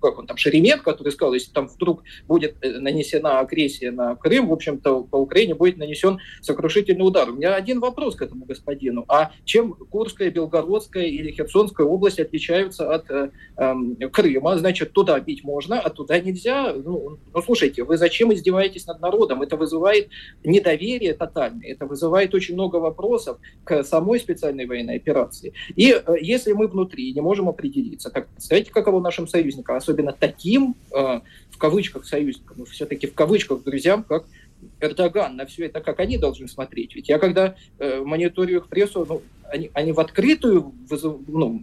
как 0.00 0.18
он 0.18 0.26
там, 0.26 0.36
Шеремет, 0.36 0.82
который 0.82 1.10
сказал, 1.10 1.32
если 1.32 1.50
там 1.50 1.66
вдруг 1.66 2.02
будет 2.28 2.56
э, 2.60 2.78
нанесена 2.78 3.40
агрессия 3.40 3.90
на 3.90 4.14
Крым, 4.14 4.48
в 4.48 4.52
общем-то, 4.52 5.04
по 5.04 5.16
Украине 5.16 5.54
будет 5.54 5.78
нанесен 5.78 6.18
сокрушительный 6.42 7.06
удар. 7.06 7.30
У 7.30 7.36
меня 7.36 7.54
один 7.54 7.80
вопрос 7.80 8.16
к 8.16 8.22
этому 8.22 8.44
господину. 8.44 9.06
А 9.08 9.32
чем 9.44 9.72
Курская, 9.72 10.30
Белгородская 10.30 11.06
или 11.06 11.32
Херсонская 11.32 11.86
область 11.86 12.20
отличаются 12.20 12.94
от 12.94 13.10
э, 13.10 13.30
э, 13.56 14.08
Крыма? 14.12 14.58
Значит, 14.58 14.92
туда 14.92 15.18
бить 15.20 15.42
можно, 15.42 15.80
а 15.80 15.88
туда 15.88 16.20
нельзя. 16.20 16.74
Ну, 16.74 17.18
ну, 17.32 17.42
слушайте, 17.42 17.82
вы 17.82 17.96
зачем 17.96 18.32
издеваетесь 18.34 18.86
над 18.86 19.00
народом? 19.00 19.40
Это 19.40 19.56
вызывает 19.56 20.10
недоверие 20.44 21.14
тотальное, 21.14 21.66
это 21.66 21.86
вызывает 21.86 22.34
очень 22.34 22.54
много 22.54 22.76
вопросов 22.76 23.38
к 23.64 23.82
самой 23.84 24.20
специальной 24.20 24.66
военной 24.66 24.96
операции. 24.96 25.54
И 25.76 25.93
Э, 26.06 26.14
если 26.20 26.52
мы 26.52 26.68
внутри 26.68 27.12
не 27.12 27.20
можем 27.20 27.48
определиться, 27.48 28.10
как, 28.10 28.28
представляете, 28.28 28.70
каково 28.70 29.00
нашим 29.00 29.28
союзникам, 29.28 29.76
особенно 29.76 30.12
таким, 30.12 30.74
э, 30.90 31.20
в 31.50 31.58
кавычках, 31.58 32.04
союзникам, 32.06 32.58
но 32.58 32.64
все-таки 32.64 33.06
в 33.06 33.14
кавычках 33.14 33.62
друзьям, 33.62 34.04
как 34.04 34.24
Эрдоган, 34.80 35.36
на 35.36 35.46
все 35.46 35.66
это, 35.66 35.80
как 35.80 36.00
они 36.00 36.18
должны 36.18 36.48
смотреть. 36.48 36.94
Ведь 36.94 37.08
я 37.08 37.18
когда 37.18 37.54
э, 37.78 38.02
мониторю 38.02 38.58
их 38.58 38.68
прессу, 38.68 39.04
ну, 39.08 39.22
они, 39.50 39.70
они 39.74 39.92
в 39.92 40.00
открытую, 40.00 40.72
вызов, 40.88 41.18
ну, 41.26 41.62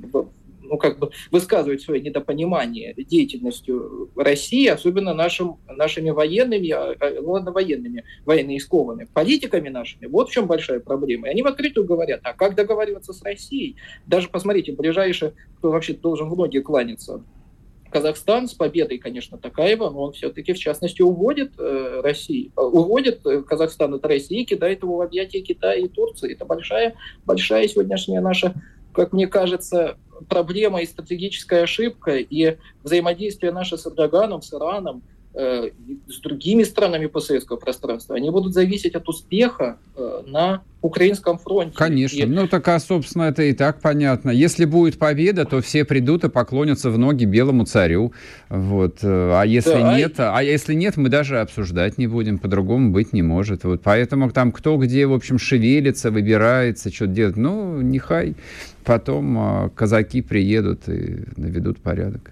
ну, 0.72 0.78
как 0.78 1.00
бы 1.00 1.12
высказывать 1.32 1.82
свое 1.82 2.02
недопонимание 2.02 2.96
деятельностью 2.98 4.10
России, 4.16 4.68
особенно 4.68 5.14
нашим, 5.14 5.58
нашими 5.68 6.12
военными, 6.12 6.70
а, 6.72 6.96
а, 6.98 7.22
ладно, 7.22 7.52
военными, 7.52 8.06
военно 8.26 8.56
искованными, 8.56 9.10
политиками 9.14 9.68
нашими. 9.68 10.06
Вот 10.08 10.30
в 10.30 10.32
чем 10.32 10.48
большая 10.48 10.80
проблема. 10.80 11.28
И 11.28 11.32
они 11.32 11.44
в 11.44 11.48
открытую 11.48 11.86
говорят, 11.86 12.22
а 12.24 12.34
как 12.34 12.56
договариваться 12.56 13.12
с 13.12 13.22
Россией? 13.22 13.76
Даже 14.08 14.30
посмотрите, 14.30 14.72
ближайший, 14.72 15.34
кто 15.58 15.72
вообще 15.72 15.94
должен 15.94 16.28
многие 16.28 16.62
кланяться, 16.62 17.22
Казахстан 17.92 18.48
с 18.48 18.54
победой, 18.54 19.00
конечно, 19.00 19.38
Такаева, 19.38 19.90
но 19.90 20.04
он 20.04 20.14
все-таки, 20.14 20.54
в 20.54 20.58
частности, 20.58 21.02
уводит 21.02 21.52
э, 21.60 22.00
Россию, 22.02 22.54
э, 22.56 22.62
уводит 22.62 23.26
э, 23.26 23.42
Казахстан 23.42 23.94
от 23.94 24.06
России, 24.06 24.46
кидает 24.46 24.84
его 24.84 24.96
в 24.96 25.02
объятия 25.02 25.42
Китая 25.42 25.74
и 25.74 25.90
Турции. 25.90 26.32
Это 26.32 26.46
большая, 26.46 26.96
большая 27.26 27.68
сегодняшняя 27.68 28.22
наша, 28.22 28.54
как 28.94 29.12
мне 29.12 29.28
кажется, 29.28 29.98
проблема 30.28 30.82
и 30.82 30.86
стратегическая 30.86 31.64
ошибка, 31.64 32.18
и 32.18 32.58
взаимодействие 32.84 33.52
наше 33.52 33.78
с 33.78 33.86
Эрдоганом, 33.86 34.42
с 34.42 34.54
Ираном, 34.54 35.04
Э, 35.34 35.70
с 36.10 36.20
другими 36.20 36.64
странами 36.64 37.06
постсоветского 37.06 37.56
пространства, 37.56 38.18
они 38.18 38.30
будут 38.30 38.54
зависеть 38.54 38.96
от 38.96 39.08
успеха 39.08 39.78
э, 39.96 40.24
на 40.28 40.62
украинском 40.82 41.38
фронте. 41.38 41.74
Конечно. 41.78 42.18
И... 42.18 42.26
Ну, 42.26 42.50
так, 42.50 42.68
а, 42.68 42.78
собственно, 42.80 43.24
это 43.24 43.44
и 43.44 43.54
так 43.54 43.80
понятно. 43.80 44.30
Если 44.30 44.66
будет 44.66 45.00
победа, 45.00 45.46
то 45.46 45.62
все 45.62 45.86
придут 45.86 46.26
и 46.26 46.30
поклонятся 46.30 46.90
в 46.90 46.98
ноги 46.98 47.24
белому 47.24 47.66
царю. 47.66 48.12
Вот. 48.50 48.98
Э, 49.04 49.32
а 49.40 49.46
если 49.46 49.80
да, 49.80 49.98
нет, 49.98 50.20
а... 50.20 50.38
а 50.38 50.44
если 50.44 50.74
нет, 50.74 50.98
мы 50.98 51.08
даже 51.08 51.40
обсуждать 51.40 51.98
не 51.98 52.08
будем. 52.08 52.38
По-другому 52.38 52.92
быть 52.92 53.14
не 53.14 53.22
может. 53.22 53.64
Вот. 53.64 53.80
Поэтому 53.84 54.30
там 54.32 54.52
кто 54.52 54.76
где, 54.76 55.06
в 55.08 55.14
общем, 55.14 55.40
шевелится, 55.40 56.12
выбирается, 56.12 56.92
что 56.92 57.08
делать. 57.08 57.38
Ну, 57.38 57.80
нехай. 57.80 58.36
Потом 58.84 59.38
а, 59.38 59.70
казаки 59.70 60.22
приедут 60.22 60.88
и 60.90 61.24
наведут 61.38 61.80
порядок. 61.80 62.32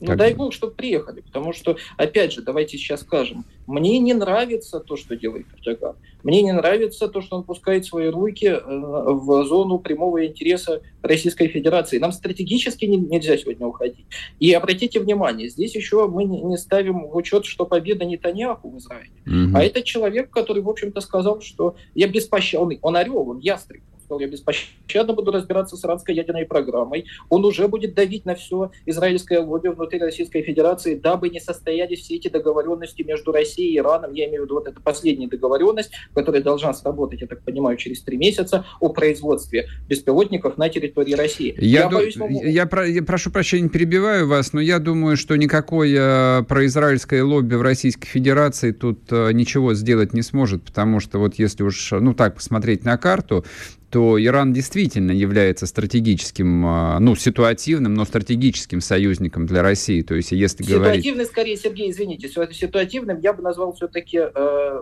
Ну, 0.00 0.06
как 0.06 0.16
дай 0.16 0.34
бог, 0.34 0.54
чтобы 0.54 0.72
приехали, 0.72 1.20
потому 1.20 1.52
что, 1.52 1.76
опять 1.98 2.32
же, 2.32 2.40
давайте 2.40 2.78
сейчас 2.78 3.02
скажем, 3.02 3.44
мне 3.66 3.98
не 3.98 4.14
нравится 4.14 4.80
то, 4.80 4.96
что 4.96 5.14
делает 5.14 5.46
Эрдоган. 5.58 5.94
Мне 6.22 6.42
не 6.42 6.52
нравится 6.52 7.06
то, 7.08 7.20
что 7.20 7.36
он 7.36 7.44
пускает 7.44 7.84
свои 7.84 8.08
руки 8.08 8.46
э, 8.46 8.58
в 8.62 9.44
зону 9.44 9.78
прямого 9.78 10.26
интереса 10.26 10.80
Российской 11.02 11.48
Федерации. 11.48 11.98
Нам 11.98 12.12
стратегически 12.12 12.86
нельзя 12.86 13.36
сегодня 13.36 13.66
уходить. 13.66 14.06
И 14.38 14.52
обратите 14.52 15.00
внимание, 15.00 15.50
здесь 15.50 15.74
еще 15.74 16.08
мы 16.08 16.24
не 16.24 16.56
ставим 16.56 17.06
в 17.06 17.14
учет, 17.14 17.44
что 17.44 17.66
победа 17.66 18.06
Нетаньяху 18.06 18.70
в 18.70 18.78
Израиле. 18.78 19.10
Угу. 19.26 19.56
А 19.56 19.62
это 19.62 19.82
человек, 19.82 20.30
который, 20.30 20.62
в 20.62 20.68
общем-то, 20.68 21.00
сказал, 21.02 21.42
что 21.42 21.76
я 21.94 22.08
беспощадный. 22.08 22.78
Он 22.80 22.96
орел, 22.96 23.28
он 23.28 23.38
ястреб 23.38 23.82
сказал, 24.10 24.20
я 24.20 24.26
беспощадно 24.26 25.14
буду 25.14 25.30
разбираться 25.30 25.76
с 25.76 25.84
иранской 25.84 26.14
ядерной 26.14 26.44
программой. 26.44 27.04
Он 27.28 27.44
уже 27.44 27.68
будет 27.68 27.94
давить 27.94 28.24
на 28.26 28.34
все 28.34 28.72
израильское 28.86 29.38
лобби 29.38 29.68
внутри 29.68 30.00
Российской 30.00 30.42
Федерации, 30.42 30.96
дабы 30.96 31.28
не 31.28 31.40
состоялись 31.40 32.00
все 32.00 32.16
эти 32.16 32.28
договоренности 32.28 33.02
между 33.02 33.30
Россией 33.30 33.74
и 33.74 33.78
Ираном. 33.78 34.12
Я 34.12 34.26
имею 34.26 34.42
в 34.42 34.44
виду 34.46 34.54
вот 34.54 34.66
эту 34.66 34.82
последняя 34.82 35.28
договоренность, 35.28 35.92
которая 36.14 36.42
должна 36.42 36.74
сработать, 36.74 37.20
я 37.20 37.26
так 37.28 37.42
понимаю, 37.42 37.76
через 37.76 38.02
три 38.02 38.16
месяца 38.16 38.64
о 38.80 38.88
производстве 38.88 39.68
беспилотников 39.88 40.58
на 40.58 40.68
территории 40.68 41.14
России. 41.14 41.54
Я, 41.58 41.82
я, 41.82 41.88
ду- 41.88 41.96
боюсь, 41.96 42.16
могу... 42.16 42.42
я, 42.44 42.66
про- 42.66 42.88
я 42.88 43.02
прошу 43.02 43.30
прощения, 43.30 43.68
перебиваю 43.68 44.26
вас, 44.26 44.52
но 44.52 44.60
я 44.60 44.78
думаю, 44.80 45.16
что 45.16 45.36
никакое 45.36 46.42
произраильское 46.42 47.22
лобби 47.22 47.54
в 47.54 47.62
Российской 47.62 48.08
Федерации 48.08 48.72
тут 48.72 49.00
э, 49.10 49.32
ничего 49.32 49.74
сделать 49.74 50.12
не 50.14 50.22
сможет, 50.22 50.64
потому 50.64 50.98
что 51.00 51.18
вот 51.18 51.34
если 51.36 51.62
уж, 51.62 51.92
ну 51.92 52.14
так, 52.14 52.34
посмотреть 52.34 52.84
на 52.84 52.96
карту, 52.98 53.44
то 53.90 54.22
Иран 54.22 54.52
действительно 54.52 55.10
является 55.10 55.66
стратегическим, 55.66 56.64
а, 56.64 57.00
ну, 57.00 57.16
ситуативным, 57.16 57.94
но 57.94 58.04
стратегическим 58.04 58.80
союзником 58.80 59.46
для 59.46 59.62
России. 59.62 60.02
То 60.02 60.14
есть, 60.14 60.30
если 60.30 60.62
Ситуативный, 60.62 60.78
говорить... 60.78 61.04
Ситуативный, 61.04 61.26
скорее, 61.26 61.56
Сергей, 61.56 61.90
извините, 61.90 62.28
ситуативным 62.28 63.18
я 63.20 63.32
бы 63.32 63.42
назвал 63.42 63.72
все-таки 63.72 64.18
э, 64.22 64.80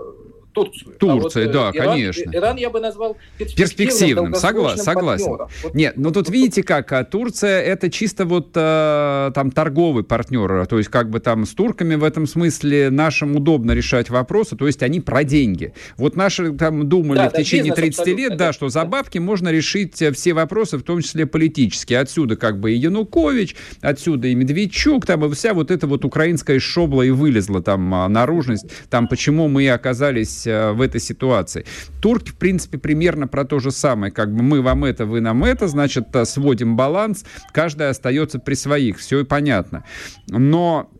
Турцию. 0.64 0.96
Турция, 0.98 1.44
а 1.44 1.46
вот, 1.46 1.52
да, 1.52 1.70
Иран, 1.78 1.92
конечно. 1.92 2.30
Иран 2.34 2.56
я 2.56 2.70
бы 2.70 2.80
назвал 2.80 3.16
перспективным. 3.38 3.68
перспективным 3.68 4.34
согласен, 4.34 4.82
согласен. 4.82 5.26
Вот, 5.28 5.74
Нет, 5.74 5.94
ну 5.96 6.10
тут 6.10 6.28
видите 6.28 6.62
как, 6.62 6.92
а 6.92 7.04
Турция 7.04 7.60
это 7.60 7.90
чисто 7.90 8.24
вот 8.24 8.50
э, 8.54 9.30
там 9.34 9.50
торговый 9.50 10.04
партнер, 10.04 10.66
то 10.66 10.78
есть 10.78 10.90
как 10.90 11.10
бы 11.10 11.20
там 11.20 11.46
с 11.46 11.50
турками 11.50 11.94
в 11.94 12.04
этом 12.04 12.26
смысле 12.26 12.90
нашим 12.90 13.36
удобно 13.36 13.72
решать 13.72 14.10
вопросы, 14.10 14.56
то 14.56 14.66
есть 14.66 14.82
они 14.82 15.00
про 15.00 15.24
деньги. 15.24 15.72
Вот 15.96 16.16
наши 16.16 16.52
там 16.52 16.88
думали 16.88 17.18
да, 17.18 17.28
в 17.28 17.32
да, 17.32 17.38
течение 17.38 17.72
30 17.72 18.06
лет, 18.08 18.36
да, 18.36 18.52
что 18.52 18.68
за 18.68 18.84
бабки 18.84 19.18
можно 19.18 19.50
решить 19.50 20.00
э, 20.02 20.12
все 20.12 20.34
вопросы, 20.34 20.78
в 20.78 20.82
том 20.82 21.02
числе 21.02 21.26
политические. 21.26 22.00
Отсюда 22.00 22.36
как 22.36 22.58
бы 22.58 22.72
и 22.72 22.76
Янукович, 22.76 23.54
отсюда 23.80 24.28
и 24.28 24.34
Медведчук, 24.34 25.06
там 25.06 25.24
и 25.24 25.34
вся 25.34 25.54
вот 25.54 25.70
эта 25.70 25.86
вот 25.86 26.04
украинская 26.04 26.58
шобла 26.58 27.02
и 27.02 27.10
вылезла 27.10 27.62
там 27.62 27.94
а, 27.94 28.08
наружность, 28.08 28.66
там 28.90 29.08
почему 29.08 29.48
мы 29.48 29.68
оказались 29.70 30.47
Э, 30.47 30.47
в 30.48 30.80
этой 30.80 31.00
ситуации. 31.00 31.64
Турки, 32.00 32.30
в 32.30 32.36
принципе, 32.36 32.78
примерно 32.78 33.28
про 33.28 33.44
то 33.44 33.58
же 33.58 33.70
самое. 33.70 34.12
Как 34.12 34.32
бы 34.32 34.42
мы 34.42 34.62
вам 34.62 34.84
это, 34.84 35.06
вы 35.06 35.20
нам 35.20 35.44
это, 35.44 35.68
значит, 35.68 36.14
э, 36.14 36.24
сводим 36.24 36.76
баланс, 36.76 37.24
каждый 37.52 37.88
остается 37.88 38.38
при 38.38 38.54
своих. 38.54 38.98
Все 38.98 39.20
и 39.20 39.24
понятно. 39.24 39.84
Но 40.28 40.90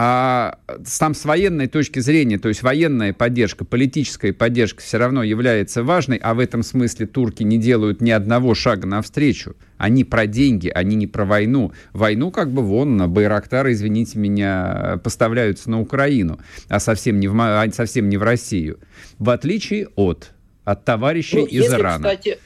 а 0.00 0.58
там 1.00 1.12
с 1.12 1.24
военной 1.24 1.66
точки 1.66 1.98
зрения, 1.98 2.38
то 2.38 2.48
есть 2.48 2.62
военная 2.62 3.12
поддержка, 3.12 3.64
политическая 3.64 4.32
поддержка 4.32 4.80
все 4.80 4.96
равно 4.96 5.24
является 5.24 5.82
важной, 5.82 6.18
а 6.18 6.34
в 6.34 6.38
этом 6.38 6.62
смысле 6.62 7.08
турки 7.08 7.42
не 7.42 7.58
делают 7.58 8.00
ни 8.00 8.12
одного 8.12 8.54
шага 8.54 8.86
навстречу. 8.86 9.56
Они 9.76 10.04
про 10.04 10.28
деньги, 10.28 10.68
они 10.72 10.94
не 10.94 11.08
про 11.08 11.24
войну. 11.24 11.72
Войну 11.92 12.30
как 12.30 12.52
бы 12.52 12.62
вон, 12.62 13.10
Байрактары, 13.10 13.72
извините 13.72 14.20
меня, 14.20 15.00
поставляются 15.02 15.68
на 15.68 15.80
Украину, 15.80 16.38
а 16.68 16.78
совсем 16.78 17.18
не 17.18 17.26
в, 17.26 17.36
а 17.36 17.68
совсем 17.72 18.08
не 18.08 18.18
в 18.18 18.22
Россию. 18.22 18.78
В 19.18 19.30
отличие 19.30 19.88
от, 19.96 20.30
от 20.62 20.84
товарищей 20.84 21.38
ну, 21.38 21.46
из 21.46 21.64
если, 21.64 21.74
Ирана. 21.74 22.04
Кстати, 22.04 22.38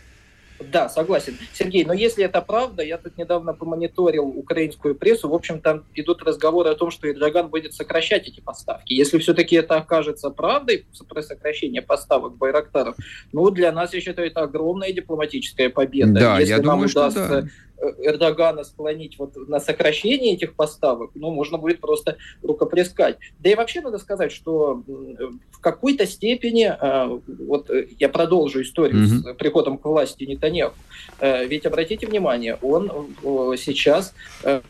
да, 0.70 0.88
согласен. 0.88 1.36
Сергей, 1.52 1.84
но 1.84 1.92
если 1.92 2.24
это 2.24 2.40
правда, 2.40 2.82
я 2.82 2.98
тут 2.98 3.16
недавно 3.16 3.54
помониторил 3.54 4.26
украинскую 4.26 4.94
прессу, 4.94 5.28
в 5.28 5.34
общем, 5.34 5.60
там 5.60 5.84
идут 5.94 6.22
разговоры 6.22 6.70
о 6.70 6.74
том, 6.74 6.90
что 6.90 7.10
Эрдоган 7.10 7.48
будет 7.48 7.74
сокращать 7.74 8.28
эти 8.28 8.40
поставки. 8.40 8.92
Если 8.92 9.18
все-таки 9.18 9.56
это 9.56 9.76
окажется 9.76 10.30
правдой, 10.30 10.86
про 11.08 11.22
сокращение 11.22 11.82
поставок 11.82 12.36
Байрактаров, 12.36 12.96
ну, 13.32 13.50
для 13.50 13.72
нас, 13.72 13.92
я 13.94 14.00
считаю, 14.00 14.28
это 14.28 14.42
огромная 14.42 14.92
дипломатическая 14.92 15.70
победа. 15.70 16.12
Да, 16.12 16.38
если 16.38 16.50
я 16.50 16.56
нам 16.58 16.64
думаю, 16.64 16.90
удастся 16.90 17.24
что 17.24 17.42
да 17.42 17.48
Эрдогана 17.98 18.64
склонить 18.64 19.18
вот 19.18 19.36
на 19.48 19.60
сокращение 19.60 20.34
этих 20.34 20.54
поставок, 20.54 21.10
ну, 21.14 21.30
можно 21.30 21.58
будет 21.58 21.80
просто 21.80 22.16
рукоплескать. 22.42 23.18
Да 23.40 23.50
и 23.50 23.54
вообще 23.54 23.80
надо 23.80 23.98
сказать, 23.98 24.32
что 24.32 24.82
в 25.50 25.60
какой-то 25.60 26.06
степени, 26.06 26.64
а, 26.64 27.06
вот 27.26 27.70
я 27.98 28.08
продолжу 28.08 28.62
историю 28.62 29.04
mm-hmm. 29.04 29.34
с 29.34 29.36
приходом 29.36 29.78
к 29.78 29.84
власти 29.84 30.24
Нетаньяху, 30.24 30.74
э, 31.20 31.46
ведь 31.46 31.66
обратите 31.66 32.06
внимание, 32.06 32.56
он 32.62 33.14
сейчас 33.56 34.14
э, 34.44 34.60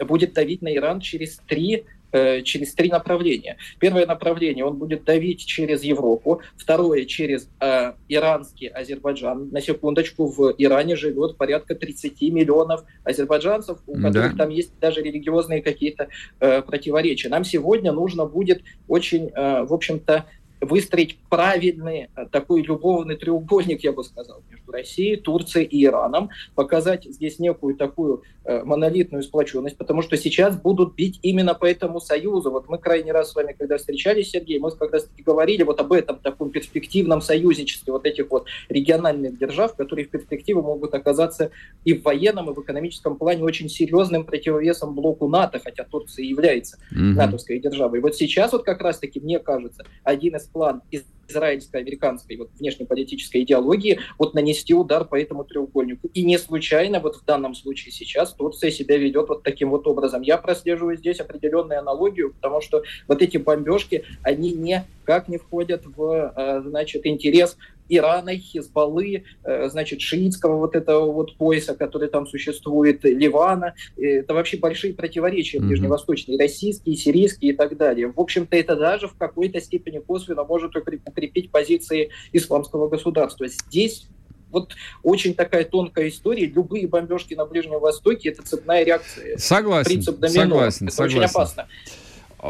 будет 0.00 0.32
давить 0.32 0.62
на 0.62 0.74
Иран 0.74 1.00
через 1.00 1.38
три 1.46 1.84
Э, 1.88 1.97
через 2.12 2.74
три 2.74 2.88
направления. 2.88 3.56
Первое 3.78 4.06
направление 4.06 4.64
он 4.64 4.76
будет 4.76 5.04
давить 5.04 5.44
через 5.44 5.82
Европу, 5.82 6.40
второе 6.56 7.04
через 7.04 7.48
э, 7.60 7.92
иранский 8.08 8.68
Азербайджан. 8.68 9.50
На 9.50 9.60
секундочку, 9.60 10.26
в 10.26 10.54
Иране 10.58 10.96
живет 10.96 11.36
порядка 11.36 11.74
30 11.74 12.20
миллионов 12.22 12.84
азербайджанцев, 13.04 13.78
у 13.86 13.94
которых 14.00 14.36
да. 14.36 14.44
там 14.44 14.50
есть 14.50 14.78
даже 14.80 15.02
религиозные 15.02 15.62
какие-то 15.62 16.08
э, 16.40 16.62
противоречия. 16.62 17.28
Нам 17.28 17.44
сегодня 17.44 17.92
нужно 17.92 18.26
будет 18.26 18.62
очень, 18.86 19.30
э, 19.34 19.64
в 19.64 19.72
общем-то, 19.72 20.26
выстроить 20.60 21.18
правильный 21.28 22.08
э, 22.14 22.26
такой 22.30 22.62
любовный 22.62 23.16
треугольник, 23.16 23.84
я 23.84 23.92
бы 23.92 24.04
сказал, 24.04 24.42
между 24.50 24.72
Россией, 24.72 25.16
Турцией 25.16 25.64
и 25.66 25.84
Ираном, 25.84 26.30
показать 26.54 27.04
здесь 27.04 27.38
некую 27.38 27.76
такую 27.76 28.22
э, 28.44 28.62
монолитную 28.64 29.22
сплоченность, 29.22 29.76
потому 29.76 30.02
что 30.02 30.16
сейчас 30.16 30.60
будут 30.60 30.94
бить 30.94 31.20
именно 31.22 31.54
по 31.54 31.64
этому 31.64 32.00
союзу. 32.00 32.50
Вот 32.50 32.68
мы 32.68 32.78
крайний 32.78 33.12
раз 33.12 33.32
с 33.32 33.34
вами, 33.34 33.54
когда 33.58 33.78
встречались, 33.78 34.30
Сергей, 34.30 34.58
мы 34.58 34.70
как 34.72 34.92
раз 34.92 35.04
таки 35.04 35.22
говорили 35.22 35.62
вот 35.62 35.80
об 35.80 35.92
этом 35.92 36.18
таком 36.18 36.50
перспективном 36.50 37.20
союзничестве 37.20 37.92
вот 37.92 38.04
этих 38.06 38.30
вот 38.30 38.46
региональных 38.68 39.38
держав, 39.38 39.76
которые 39.76 40.06
в 40.06 40.10
перспективе 40.10 40.60
могут 40.60 40.94
оказаться 40.94 41.50
и 41.84 41.94
в 41.94 42.02
военном, 42.02 42.50
и 42.50 42.54
в 42.54 42.60
экономическом 42.60 43.16
плане 43.16 43.44
очень 43.44 43.68
серьезным 43.68 44.24
противовесом 44.24 44.94
блоку 44.94 45.28
НАТО, 45.28 45.60
хотя 45.62 45.84
Турция 45.84 46.24
является 46.24 46.78
mm-hmm. 46.92 47.14
натовской 47.14 47.60
державой. 47.60 47.98
И 47.98 48.02
вот 48.02 48.16
сейчас 48.16 48.52
вот 48.52 48.64
как 48.64 48.80
раз 48.80 48.98
таки, 48.98 49.20
мне 49.20 49.38
кажется, 49.38 49.84
один 50.02 50.36
из 50.36 50.47
план 50.52 50.82
из 50.90 51.04
израильско-американской 51.28 52.36
вот, 52.36 52.50
внешнеполитической 52.58 53.42
идеологии 53.42 54.00
вот 54.18 54.34
нанести 54.34 54.74
удар 54.74 55.04
по 55.04 55.20
этому 55.20 55.44
треугольнику. 55.44 56.08
И 56.14 56.24
не 56.24 56.38
случайно 56.38 57.00
вот 57.00 57.16
в 57.16 57.24
данном 57.24 57.54
случае 57.54 57.92
сейчас 57.92 58.32
Турция 58.32 58.70
себя 58.70 58.96
ведет 58.96 59.28
вот 59.28 59.42
таким 59.42 59.70
вот 59.70 59.86
образом. 59.86 60.22
Я 60.22 60.38
прослеживаю 60.38 60.96
здесь 60.96 61.20
определенную 61.20 61.78
аналогию, 61.80 62.32
потому 62.34 62.60
что 62.60 62.82
вот 63.06 63.22
эти 63.22 63.36
бомбежки, 63.36 64.04
они 64.22 64.52
никак 64.52 65.28
не 65.28 65.38
входят 65.38 65.84
в 65.84 66.32
э, 66.34 66.62
значит, 66.64 67.06
интерес 67.06 67.56
Ирана, 67.88 68.36
Хизбаллы, 68.36 69.24
э, 69.44 69.68
значит, 69.68 70.00
шиитского 70.00 70.58
вот 70.58 70.76
этого 70.76 71.10
вот 71.12 71.36
пояса, 71.36 71.74
который 71.74 72.08
там 72.08 72.26
существует, 72.26 73.04
Ливана. 73.04 73.74
Это 73.96 74.34
вообще 74.34 74.56
большие 74.56 74.94
противоречия 74.94 75.58
mm-hmm. 75.58 75.66
ближневосточные, 75.66 76.38
российские, 76.38 76.96
сирийские 76.96 77.52
и 77.52 77.56
так 77.56 77.76
далее. 77.76 78.12
В 78.14 78.20
общем-то, 78.20 78.56
это 78.56 78.76
даже 78.76 79.08
в 79.08 79.16
какой-то 79.16 79.60
степени 79.60 79.98
косвенно 79.98 80.44
может 80.44 80.76
укрепить 80.76 81.50
позиции 81.50 82.10
исламского 82.32 82.88
государства. 82.88 83.48
Здесь 83.48 84.08
вот 84.50 84.74
очень 85.02 85.34
такая 85.34 85.64
тонкая 85.64 86.08
история. 86.08 86.46
Любые 86.46 86.86
бомбежки 86.86 87.34
на 87.34 87.44
Ближнем 87.44 87.80
Востоке– 87.80 88.28
это 88.30 88.42
цепная 88.42 88.84
реакция. 88.84 89.36
Согласен, 89.36 89.90
Принцип 89.90 90.18
домино. 90.18 90.42
согласен, 90.42 90.86
это 90.86 90.96
согласен. 90.96 91.18
очень 91.18 91.30
опасно. 91.30 91.68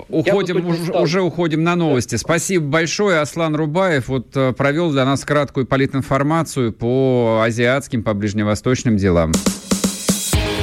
Уходим, 0.09 0.67
уже, 0.67 0.93
уже 0.93 1.23
уходим 1.23 1.65
на 1.65 1.75
новости. 1.75 2.13
Да. 2.13 2.19
Спасибо 2.19 2.67
большое. 2.67 3.21
Аслан 3.21 3.57
Рубаев 3.57 4.09
вот 4.09 4.29
э, 4.37 4.53
провел 4.53 4.91
для 4.91 5.05
нас 5.05 5.25
краткую 5.25 5.67
политинформацию 5.67 6.73
по 6.73 7.43
азиатским, 7.45 8.03
по 8.03 8.13
ближневосточным 8.13 8.97
делам. 8.97 9.33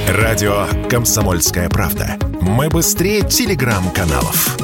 Радио 0.08 0.66
«Комсомольская 0.88 1.68
правда». 1.68 2.16
Мы 2.40 2.68
быстрее 2.68 3.22
телеграм-каналов. 3.22 4.56